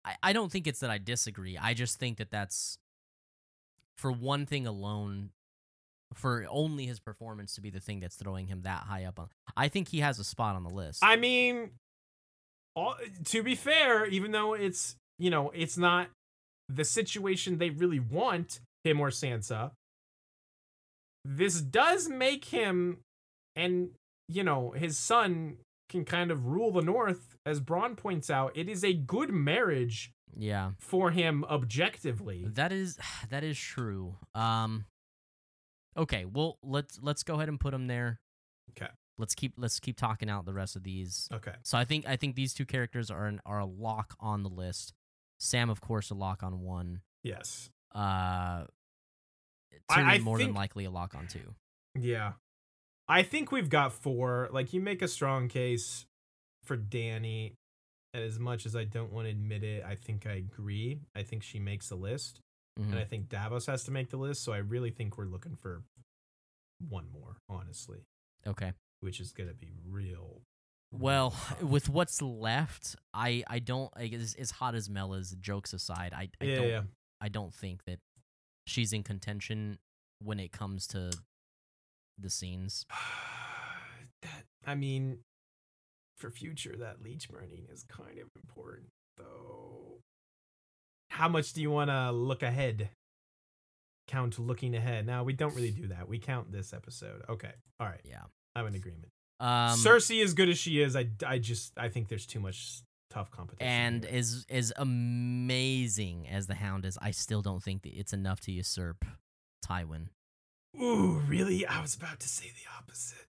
[0.05, 1.59] I, I don't think it's that I disagree.
[1.59, 2.79] I just think that that's
[3.97, 5.31] for one thing alone,
[6.15, 9.29] for only his performance to be the thing that's throwing him that high up on.
[9.57, 11.01] I think he has a spot on the list.
[11.03, 11.71] I mean,
[12.77, 12.95] all,
[13.27, 16.09] to be fair, even though it's you know it's not
[16.69, 19.73] the situation they really want him or Sansa,
[21.25, 22.99] this does make him
[23.57, 23.91] and
[24.29, 25.57] you know his son
[25.89, 27.37] can kind of rule the North.
[27.47, 32.45] As Bronn points out, it is a good marriage yeah, for him objectively.
[32.55, 32.99] that is
[33.31, 34.17] that is true.
[34.35, 34.87] Um.
[35.97, 38.21] Okay, well let's let's go ahead and put him there.
[38.71, 38.91] Okay.
[39.19, 41.29] Let's keep let's keep talking out the rest of these.
[41.33, 41.55] Okay.
[41.65, 44.49] So I think I think these two characters are an, are a lock on the
[44.49, 44.95] list.
[45.39, 47.01] Sam, of course, a lock on one.
[47.23, 47.71] Yes.
[47.95, 48.67] Uh, I-
[49.91, 51.55] Tyrion I more than likely a lock on two.
[51.99, 52.33] Yeah.
[53.09, 54.49] I think we've got four.
[54.53, 56.05] Like you make a strong case
[56.65, 57.55] for Dany.
[58.15, 61.01] And as much as I don't want to admit it, I think I agree.
[61.15, 62.41] I think she makes the list.
[62.79, 62.91] Mhm.
[62.91, 64.43] And I think Davos has to make the list.
[64.43, 65.83] So I really think we're looking for
[66.89, 68.05] one more, honestly.
[68.47, 68.73] Okay.
[69.01, 70.43] Which is gonna be real.
[70.91, 75.33] Well, with what's left, I I don't like, as, as hot as Mel is.
[75.41, 76.83] Jokes aside, I I yeah, don't yeah.
[77.21, 77.99] I don't think that
[78.67, 79.79] she's in contention
[80.21, 81.11] when it comes to
[82.19, 82.87] the scenes.
[84.23, 85.19] that I mean,
[86.17, 89.99] for future, that leech burning is kind of important, though.
[91.11, 92.91] How much do you want to look ahead?
[94.07, 95.07] Count looking ahead.
[95.07, 96.09] Now we don't really do that.
[96.09, 97.23] We count this episode.
[97.29, 98.01] Okay, all right.
[98.05, 98.23] Yeah.
[98.57, 99.09] I'm in agreement.
[99.41, 102.83] Um, Cersei, as good as she is, I, I just I think there's too much
[103.11, 103.71] tough competition.
[103.71, 104.19] and here.
[104.19, 108.53] as as amazing as the Hound is, I still don't think that it's enough to
[108.53, 109.05] usurp
[109.65, 110.09] Tywin.
[110.81, 111.67] Ooh, really?
[111.67, 113.27] I was about to say the opposite.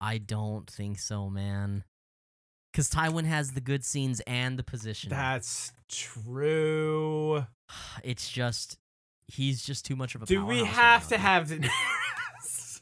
[0.00, 1.84] I don't think so, man.
[2.72, 5.10] Because Tywin has the good scenes and the position.
[5.10, 7.46] That's true.
[8.02, 8.78] it's just
[9.28, 10.26] he's just too much of a.
[10.26, 11.22] Do we have right to now.
[11.22, 12.80] have Daenerys?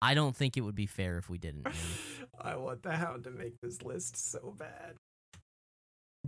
[0.00, 1.64] I don't think it would be fair if we didn't.
[1.64, 1.72] man.
[2.40, 4.94] I want the hound to make this list so bad.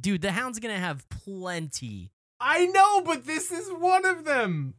[0.00, 2.12] Dude, the Hound's gonna have plenty.
[2.40, 4.74] I know, but this is one of them.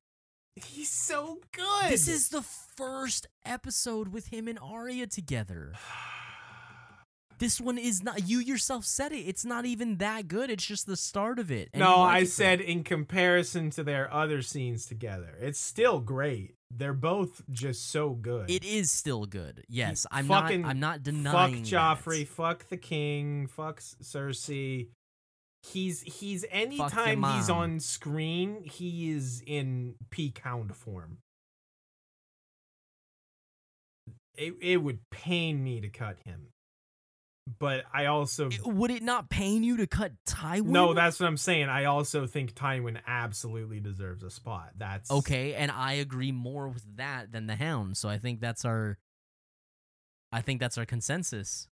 [0.56, 1.90] He's so good.
[1.92, 5.74] This is the first episode with him and Arya together.
[7.38, 8.30] This one is not.
[8.30, 9.24] You yourself said it.
[9.24, 10.50] It's not even that good.
[10.50, 11.70] It's just the start of it.
[11.74, 15.36] and no, I it said in comparison to their other scenes together.
[15.42, 16.56] It's still great.
[16.72, 18.50] They're both just so good.
[18.50, 19.66] it is still good.
[19.68, 20.70] Yes, I'm fucking not.
[20.70, 21.66] I'm not denying.
[21.66, 21.66] fuck.
[21.66, 22.30] Joffrey, that.
[22.30, 24.88] fuck the king, fuck Cersei.
[25.72, 31.18] He's he's anytime he's on screen, he is in peak hound form.
[34.38, 36.48] It it would pain me to cut him.
[37.60, 40.66] But I also It- would it not pain you to cut Tywin?
[40.66, 41.70] No, that's what I'm saying.
[41.70, 44.72] I also think Tywin absolutely deserves a spot.
[44.78, 47.98] That's okay, and I agree more with that than the Hound.
[47.98, 48.98] So I think that's our.
[50.32, 51.68] I think that's our consensus.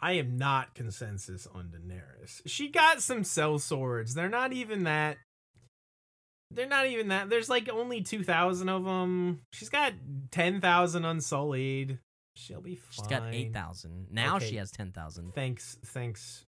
[0.00, 2.40] I am not consensus on Daenerys.
[2.46, 4.14] She got some sellswords.
[4.14, 5.18] They're not even that.
[6.50, 7.30] They're not even that.
[7.30, 9.42] There's like only two thousand of them.
[9.52, 9.92] She's got
[10.30, 11.98] ten thousand unsullied.
[12.36, 12.90] She'll be fine.
[12.90, 14.36] She's got eight thousand now.
[14.36, 14.50] Okay.
[14.50, 15.34] She has ten thousand.
[15.34, 16.44] Thanks, thanks,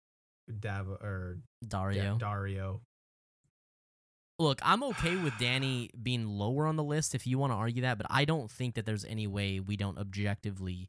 [0.50, 2.18] Davo or er, Daario.
[2.18, 2.80] Da- Daario.
[4.38, 7.82] Look, I'm okay with Dany being lower on the list if you want to argue
[7.82, 10.88] that, but I don't think that there's any way we don't objectively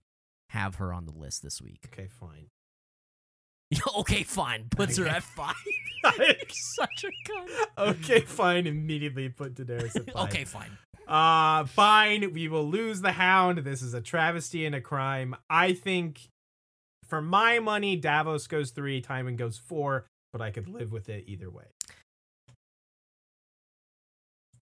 [0.52, 1.80] have her on the list this week.
[1.88, 2.48] Okay, fine.
[4.00, 4.66] okay, fine.
[4.70, 5.56] Puts her at five.
[6.50, 7.90] Such a cunt.
[7.90, 8.68] okay, fine.
[8.68, 10.28] Immediately put Daenerys at five.
[10.28, 10.78] okay, fine.
[11.08, 12.34] Uh, fine.
[12.34, 13.60] We will lose the hound.
[13.60, 15.36] This is a travesty and a crime.
[15.50, 16.28] I think,
[17.08, 21.26] for my money, Davos goes three, Timon goes four, but I could live with it
[21.28, 21.66] either way.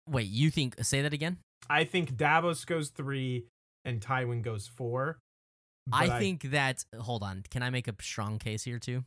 [0.10, 0.76] Wait, you think?
[0.84, 1.38] Say that again.
[1.70, 3.46] I think Davos goes three
[3.86, 5.20] and Tywin goes four.
[5.92, 6.86] I but think that.
[6.98, 7.44] Hold on.
[7.50, 9.04] Can I make a strong case here too?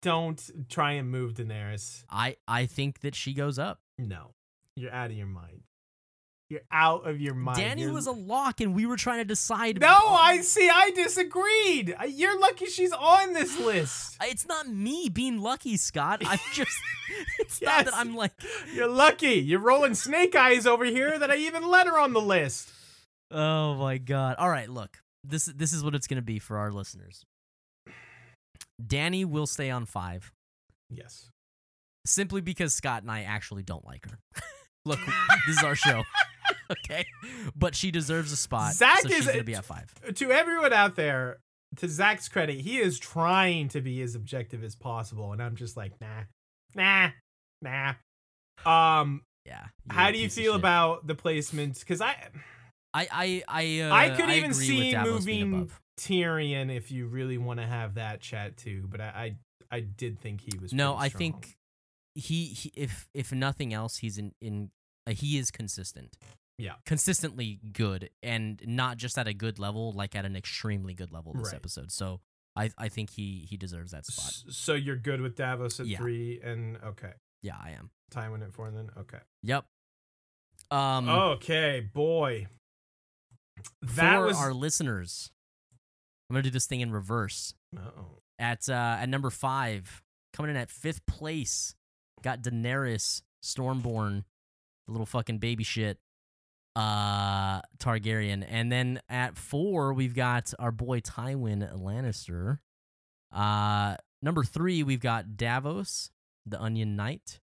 [0.00, 2.04] don't try and move Daenerys.
[2.10, 3.80] I I think that she goes up.
[3.98, 4.32] No,
[4.76, 5.62] you're out of your mind.
[6.50, 7.58] You're out of your mind.
[7.58, 9.78] Dany You're- was a lock, and we were trying to decide.
[9.80, 10.66] No, I see.
[10.72, 11.94] I disagreed.
[12.00, 14.16] Uh, You're lucky she's on this list.
[14.22, 16.22] It's not me being lucky, Scott.
[16.24, 16.72] I'm just.
[17.38, 18.32] It's not that I'm like.
[18.74, 19.34] You're lucky.
[19.34, 22.70] You're rolling snake eyes over here that I even let her on the list.
[23.30, 24.36] Oh my god!
[24.38, 25.02] All right, look.
[25.24, 27.24] This this is what it's gonna be for our listeners.
[28.82, 30.32] Dany will stay on five
[30.90, 31.30] Yes.
[32.06, 34.18] simply because Scott and I actually don't like her.
[34.84, 35.00] look,
[35.46, 36.04] this is our show,
[36.70, 37.04] okay?
[37.56, 38.74] But she deserves a spot.
[38.74, 39.92] Zach so is she's gonna be at five.
[40.14, 41.38] To everyone out there,
[41.76, 45.76] to Zach's credit, he is trying to be as objective as possible, and I'm just
[45.76, 46.22] like, nah,
[46.74, 47.10] nah,
[47.60, 47.94] nah.
[48.64, 49.66] Um, Yeah.
[49.90, 51.78] how do you feel about the placement?
[51.80, 52.28] Because I,
[52.94, 55.70] I I I uh, I could even see moving.
[55.98, 58.86] Tyrion if you really want to have that chat too.
[58.88, 59.36] But I,
[59.70, 60.72] I, I did think he was.
[60.72, 61.56] No, I think
[62.14, 64.70] he, he if if nothing else, he's in in
[65.06, 66.16] uh, he is consistent.
[66.60, 66.72] Yeah.
[66.84, 71.32] consistently good, and not just at a good level, like at an extremely good level
[71.34, 71.54] this Right.
[71.54, 71.92] episode.
[71.92, 72.20] So
[72.56, 74.32] I I think he he deserves that spot.
[74.52, 75.98] So you're good with Davos at Yeah.
[75.98, 77.12] three, and okay,
[77.42, 77.90] Yeah, I am.
[78.10, 79.20] Tywin at four, and then okay.
[79.44, 79.66] Yep.
[80.72, 82.48] Um, okay, boy.
[83.82, 84.36] That for was.
[84.36, 85.30] our listeners,
[86.28, 87.54] I'm gonna do this thing in reverse.
[87.76, 88.18] Uh-oh.
[88.38, 90.02] At uh, at number five,
[90.32, 91.74] coming in at fifth place,
[92.22, 94.24] got Daenerys Stormborn,
[94.86, 95.98] the little fucking baby shit,
[96.76, 102.58] uh, Targaryen, and then at four we've got our boy Tywin Lannister.
[103.32, 106.10] Uh, number three we've got Davos,
[106.46, 107.40] the Onion Knight.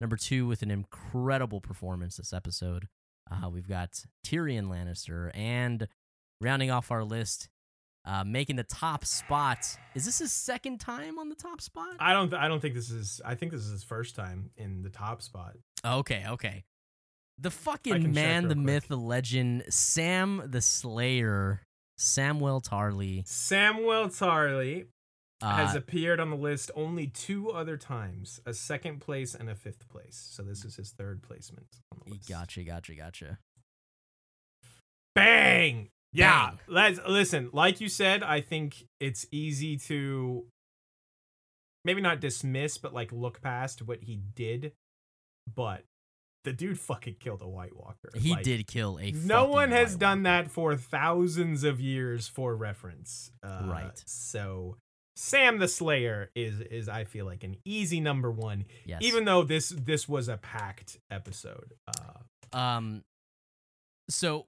[0.00, 2.88] Number two with an incredible performance this episode,
[3.30, 5.88] uh, we've got Tyrion Lannister, and
[6.40, 7.48] rounding off our list,
[8.04, 9.66] uh, making the top spot.
[9.94, 11.96] Is this his second time on the top spot?
[11.98, 12.32] I don't.
[12.34, 13.20] I don't think this is.
[13.24, 15.56] I think this is his first time in the top spot.
[15.84, 16.64] Okay, okay.
[17.38, 18.64] The fucking man, the quick.
[18.64, 21.60] myth, the legend, Sam the Slayer,
[21.98, 24.06] Samwell Tarly, Samwell
[25.42, 29.50] Tarly uh, has appeared on the list only two other times, a second place and
[29.50, 30.28] a fifth place.
[30.32, 32.28] So this is his third placement on the list.
[32.28, 33.38] Gotcha, gotcha, gotcha.
[35.14, 35.88] Bang!
[36.12, 36.50] Yeah.
[36.50, 36.58] Bang.
[36.68, 37.50] Let's listen.
[37.52, 40.44] Like you said, I think it's easy to
[41.84, 44.72] maybe not dismiss, but like look past what he did.
[45.54, 45.84] But
[46.44, 48.10] the dude fucking killed a White Walker.
[48.14, 49.10] He Like, did kill a.
[49.12, 50.44] No one has White done Walker.
[50.44, 53.30] that for thousands of years for reference.
[53.42, 54.02] Uh, Right.
[54.06, 54.76] So
[55.16, 59.00] Sam the Slayer is is I feel like an easy number one, Yes.
[59.02, 61.72] even though this this was a packed episode.
[61.88, 63.02] Uh, um,
[64.10, 64.46] so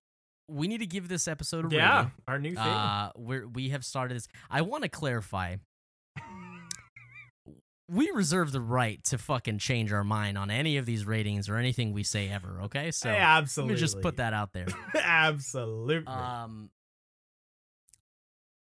[0.48, 2.12] we need to give this episode a yeah, rating.
[2.28, 2.58] our new thing.
[2.58, 4.28] Uh, we we have started this.
[4.50, 5.56] I want to clarify.
[7.90, 11.56] We reserve the right to fucking change our mind on any of these ratings or
[11.56, 12.60] anything we say ever.
[12.64, 13.74] Okay, so let absolutely.
[13.74, 14.66] Let me just put that out there.
[15.02, 16.06] absolutely.
[16.06, 16.68] Um,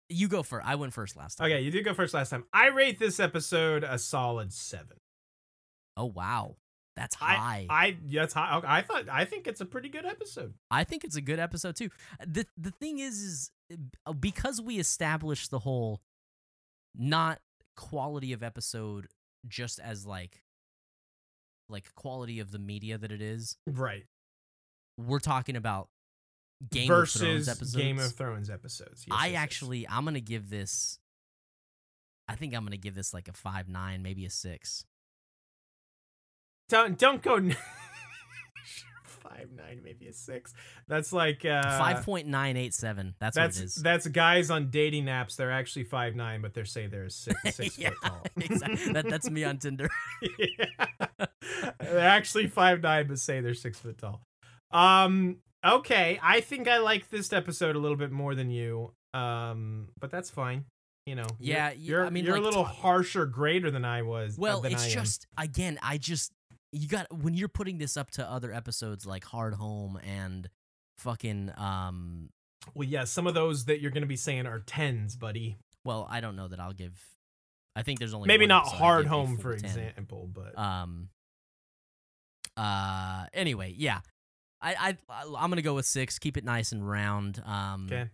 [0.08, 0.66] you go first.
[0.66, 1.46] I went first last time.
[1.46, 2.44] okay, you did go first last time.
[2.52, 4.98] I rate this episode a solid seven.
[5.96, 6.56] Oh wow,
[6.96, 7.66] that's high.
[7.68, 8.60] I that's high.
[8.64, 10.54] I thought I think it's a pretty good episode.
[10.70, 11.90] I think it's a good episode too.
[12.26, 13.50] the The thing is, is
[14.06, 16.00] uh, because we established the whole
[16.94, 17.40] not
[17.76, 19.08] quality of episode
[19.46, 20.42] just as like
[21.68, 23.56] like quality of the media that it is.
[23.66, 24.04] Right.
[24.96, 25.88] We're talking about
[26.70, 27.76] Game Versus of Thrones episodes.
[27.76, 29.04] Game of Thrones episodes.
[29.06, 29.42] Yes, I yes, yes.
[29.42, 30.98] actually, I'm gonna give this.
[32.26, 34.84] I think I'm gonna give this like a five nine, maybe a six.
[36.68, 37.38] don't don't go
[39.38, 40.54] five nine maybe a six.
[40.86, 43.14] That's like uh, Five point nine eight seven.
[43.18, 43.74] That's, That's what it is.
[43.76, 45.36] that's guys on dating apps.
[45.36, 48.22] They're actually five nine, but they say they're six six yeah, foot tall.
[48.36, 48.92] exactly.
[48.92, 49.88] That, that's me on Tinder.
[50.38, 50.86] Yeah.
[51.80, 54.22] They're actually five nine, but say they're six foot tall.
[54.70, 55.38] Um.
[55.64, 58.92] Okay, I think I like this episode a little bit more than you.
[59.14, 60.64] Um, but that's fine.
[61.06, 61.26] You know.
[61.40, 64.34] you're- Yeah, You're I mean, you're like, a little ta- harsher grader than I was.
[64.34, 64.92] uh, Well, it's I am.
[64.92, 66.32] just again, I just
[66.70, 70.48] you got when you're putting this up to other episodes like Hardhome and
[70.98, 72.28] fucking um.
[72.74, 75.56] Well, yeah, some of those that you're gonna be saying are tens, buddy.
[75.84, 76.92] Well, I don't know that I'll give.
[77.74, 79.64] I think there's only Maybe not Hardhome for 10.
[79.64, 81.08] example, but Um.
[82.56, 83.26] Uh.
[83.32, 84.00] Anyway, yeah.
[84.60, 86.18] I I I'm gonna go with six.
[86.18, 87.42] Keep it nice and round.
[87.44, 87.86] Um.
[87.90, 88.08] okay,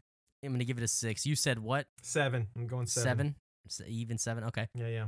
[0.45, 1.27] I'm gonna give it a six.
[1.27, 1.87] You said what?
[2.03, 2.49] seven.
[2.57, 3.37] I'm going seven.
[3.69, 3.93] Seven.
[3.93, 4.45] Even seven.
[4.45, 4.69] Okay.
[4.75, 5.07] Yeah, yeah.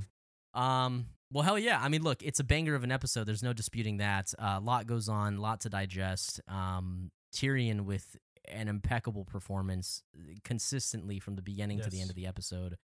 [0.55, 1.07] Um.
[1.33, 1.81] Well, hell yeah.
[1.83, 3.25] I mean, look, it's a banger of an episode.
[3.25, 4.33] There's no disputing that.
[4.39, 6.41] A lot goes on, lot to digest.
[6.49, 8.17] Um, Tyrion with
[8.49, 10.03] an impeccable performance
[10.45, 12.77] consistently from the beginning to the end of the episode.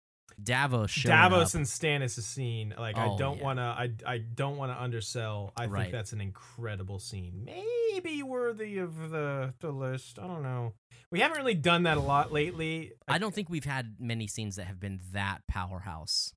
[0.43, 1.59] Davos Davos up.
[1.59, 2.75] and Stannis scene.
[2.79, 3.45] Like I Oh, don't yeah.
[3.45, 3.63] want to.
[3.63, 5.53] I I don't want to undersell.
[5.57, 5.83] I Right.
[5.83, 7.45] think that's an incredible scene.
[7.45, 10.19] Maybe worthy of the the list.
[10.19, 10.75] I don't know.
[11.11, 12.93] We haven't really done that a lot lately.
[13.09, 16.33] I don't think we've had many scenes that have been that powerhouse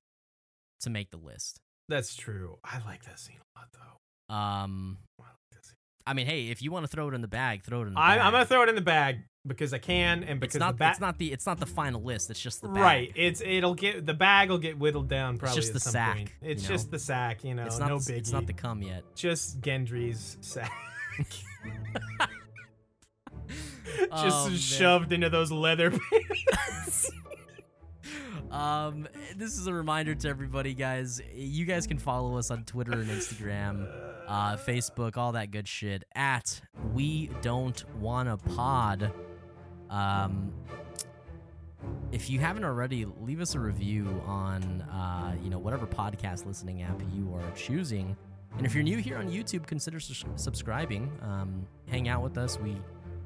[0.80, 1.60] to make the list.
[1.88, 2.58] That's true.
[2.64, 4.34] I like that scene a lot though.
[4.34, 4.98] Um,
[6.06, 6.26] I like that scene.
[6.28, 7.94] I mean, hey, if you want to throw it in the bag, throw it in
[7.94, 8.26] the I, bag.
[8.26, 10.72] I'm gonna throw it in the bag because I can, and because it's not.
[10.72, 10.90] the bag.
[10.92, 11.32] it's not the.
[11.32, 12.30] It's not the final list.
[12.30, 12.82] It's just the bag.
[12.82, 13.12] Right.
[13.14, 16.30] It's it'll get the bag will get whittled down probably just at the sack, point.
[16.42, 16.68] you It's know?
[16.68, 17.64] just the sack, you know.
[17.66, 17.88] It's not.
[17.88, 18.16] no the, biggie.
[18.18, 19.04] it's not the cum yet.
[19.14, 20.72] just Gendry's sack.
[24.10, 24.56] Oh, just man.
[24.58, 25.90] shoved into those leather
[26.70, 27.10] pants.
[28.50, 31.20] um, this is a reminder to everybody, guys.
[31.34, 33.86] You guys can follow us on Twitter and Instagram,
[34.26, 36.60] uh, Facebook, all that good shit at
[36.94, 39.12] We Don't Wanna Pod.
[39.90, 40.52] Um,
[42.12, 46.82] if you haven't already, leave us a review on, uh, you know, whatever podcast listening
[46.82, 48.16] app you are choosing.
[48.56, 51.10] And if you're new here on YouTube, consider sus- subscribing.
[51.22, 52.58] Um, hang out with us.
[52.58, 52.76] We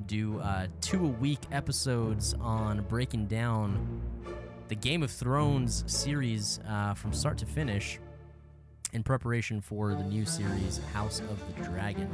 [0.06, 4.02] do uh, two a week episodes on breaking down
[4.68, 7.98] the Game of Thrones series uh, from start to finish
[8.92, 12.08] in preparation for the new series House of the Dragon.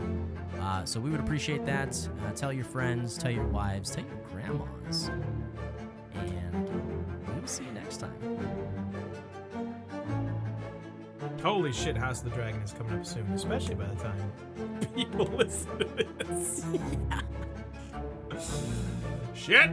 [0.60, 1.96] Uh, so we would appreciate that.
[2.24, 5.10] Uh, tell your friends, tell your wives, tell your grandmas.
[6.14, 6.68] And
[7.28, 8.12] we will see you next time.
[11.42, 14.32] Holy shit, House of the Dragon is coming up soon, especially by the time
[14.94, 16.64] people listen to this.
[19.34, 19.70] Shit!